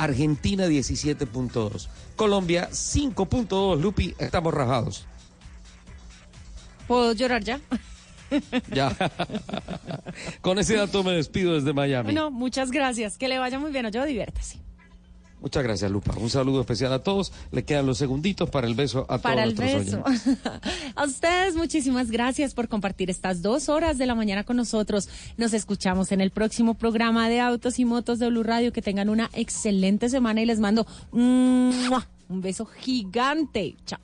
[0.00, 5.06] Argentina 17.2, Colombia 5.2, Lupi, estamos rajados.
[6.88, 7.60] ¿Puedo llorar ya?
[8.72, 8.96] Ya.
[10.40, 12.04] Con ese dato me despido desde Miami.
[12.04, 13.18] Bueno, muchas gracias.
[13.18, 13.90] Que le vaya muy bien.
[13.90, 14.60] Yo diviértase.
[15.40, 16.14] Muchas gracias, Lupa.
[16.18, 17.32] Un saludo especial a todos.
[17.50, 20.40] Le quedan los segunditos para el beso a Para todos el nuestros beso.
[20.94, 25.08] a ustedes, muchísimas gracias por compartir estas dos horas de la mañana con nosotros.
[25.36, 28.72] Nos escuchamos en el próximo programa de Autos y Motos de Blue Radio.
[28.72, 31.82] Que tengan una excelente semana y les mando un
[32.28, 33.76] beso gigante.
[33.86, 34.00] Chao.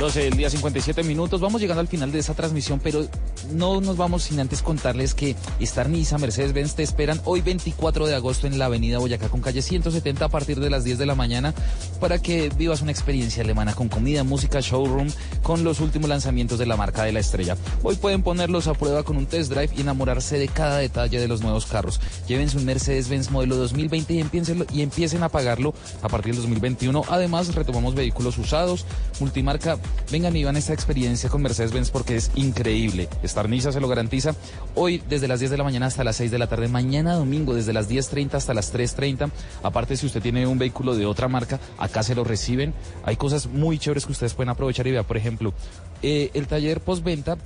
[0.00, 1.42] 12 del día 57 minutos.
[1.42, 3.06] Vamos llegando al final de esa transmisión, pero
[3.52, 8.14] no nos vamos sin antes contarles que Star Niza, Mercedes-Benz te esperan hoy 24 de
[8.14, 11.14] agosto en la avenida Boyacá con calle 170 a partir de las 10 de la
[11.14, 11.52] mañana
[12.00, 15.08] para que vivas una experiencia alemana con comida, música, showroom,
[15.42, 17.58] con los últimos lanzamientos de la marca de la estrella.
[17.82, 21.28] Hoy pueden ponerlos a prueba con un test drive y enamorarse de cada detalle de
[21.28, 22.00] los nuevos carros.
[22.26, 27.04] Llévense un Mercedes-Benz modelo 2020 y empiecen, y empiecen a pagarlo a partir del 2021.
[27.10, 28.86] Además, retomamos vehículos usados,
[29.20, 29.78] multimarca.
[30.10, 33.08] Vengan y vivan esta experiencia con Mercedes-Benz porque es increíble.
[33.22, 34.34] Star Niza se lo garantiza.
[34.74, 36.68] Hoy desde las 10 de la mañana hasta las 6 de la tarde.
[36.68, 39.30] Mañana domingo desde las 10.30 hasta las 3.30.
[39.62, 42.74] Aparte, si usted tiene un vehículo de otra marca, acá se lo reciben.
[43.04, 45.04] Hay cosas muy chéveres que ustedes pueden aprovechar y vean.
[45.04, 45.54] Por ejemplo,
[46.02, 47.38] eh, el taller postventa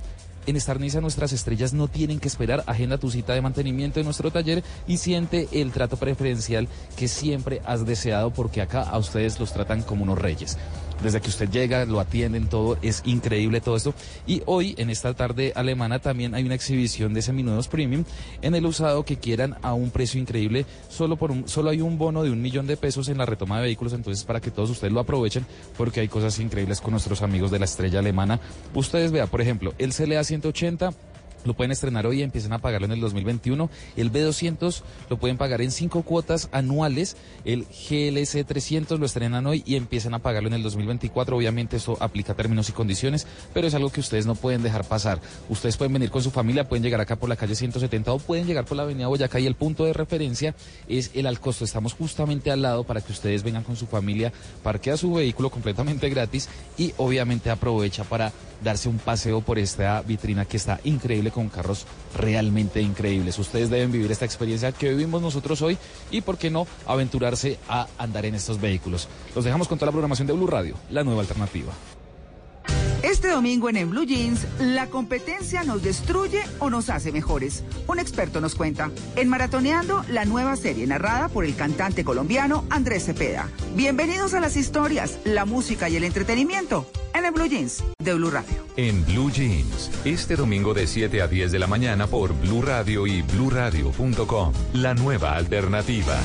[0.47, 2.63] en Star Niza nuestras estrellas no tienen que esperar.
[2.67, 7.61] Agenda tu cita de mantenimiento en nuestro taller y siente el trato preferencial que siempre
[7.65, 10.57] has deseado porque acá a ustedes los tratan como unos reyes.
[11.03, 13.93] Desde que usted llega, lo atienden todo, es increíble todo esto.
[14.25, 18.05] Y hoy, en esta tarde alemana, también hay una exhibición de seminuevos premium
[18.41, 20.65] en el usado que quieran a un precio increíble.
[20.89, 23.57] Solo, por un, solo hay un bono de un millón de pesos en la retoma
[23.57, 25.45] de vehículos, entonces para que todos ustedes lo aprovechen,
[25.77, 28.39] porque hay cosas increíbles con nuestros amigos de la estrella alemana.
[28.73, 30.93] Ustedes vean, por ejemplo, el CLA 180
[31.45, 33.69] lo pueden estrenar hoy y empiezan a pagarlo en el 2021.
[33.95, 37.15] El B200 lo pueden pagar en cinco cuotas anuales.
[37.45, 41.37] El GLC 300 lo estrenan hoy y empiezan a pagarlo en el 2024.
[41.37, 45.21] Obviamente eso aplica términos y condiciones, pero es algo que ustedes no pueden dejar pasar.
[45.49, 48.47] Ustedes pueden venir con su familia, pueden llegar acá por la calle 170 o pueden
[48.47, 50.55] llegar por la avenida Boyacá y el punto de referencia
[50.87, 51.63] es el Alcosto.
[51.63, 56.09] Estamos justamente al lado para que ustedes vengan con su familia, parquea su vehículo completamente
[56.09, 58.31] gratis y obviamente aprovecha para
[58.63, 61.85] darse un paseo por esta vitrina que está increíble con carros
[62.17, 63.37] realmente increíbles.
[63.37, 65.77] Ustedes deben vivir esta experiencia que vivimos nosotros hoy
[66.09, 69.09] y, por qué no, aventurarse a andar en estos vehículos.
[69.35, 71.73] Los dejamos con toda la programación de Blue Radio, la nueva alternativa.
[73.05, 77.63] Este domingo en En Blue Jeans, ¿la competencia nos destruye o nos hace mejores?
[77.85, 78.89] Un experto nos cuenta.
[79.15, 83.47] En Maratoneando, la nueva serie narrada por el cantante colombiano Andrés Cepeda.
[83.75, 88.31] Bienvenidos a las historias, la música y el entretenimiento en En Blue Jeans de Blue
[88.31, 88.65] Radio.
[88.75, 93.07] En Blue Jeans, este domingo de 7 a 10 de la mañana por Blue Radio
[93.07, 94.53] y bluradio.com.
[94.73, 96.17] La nueva alternativa.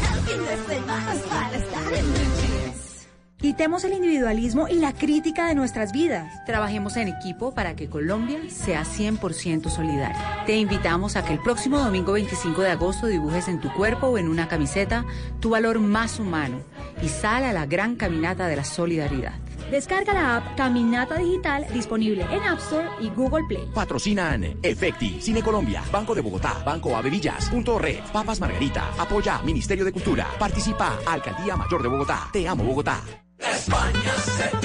[3.40, 6.44] Quitemos el individualismo y la crítica de nuestras vidas.
[6.44, 10.44] Trabajemos en equipo para que Colombia sea 100% solidaria.
[10.44, 14.18] Te invitamos a que el próximo domingo 25 de agosto dibujes en tu cuerpo o
[14.18, 15.06] en una camiseta
[15.40, 16.60] tu valor más humano
[17.02, 19.32] y sal a la gran caminata de la solidaridad.
[19.70, 23.70] Descarga la app Caminata Digital disponible en App Store y Google Play.
[23.72, 29.86] Patrocinan Efecti, Cine Colombia, Banco de Bogotá, Banco Avevillas, Punto Red, Papas Margarita, Apoya Ministerio
[29.86, 33.00] de Cultura, Participa Alcaldía Mayor de Bogotá, Te Amo Bogotá.
[33.40, 34.60] España se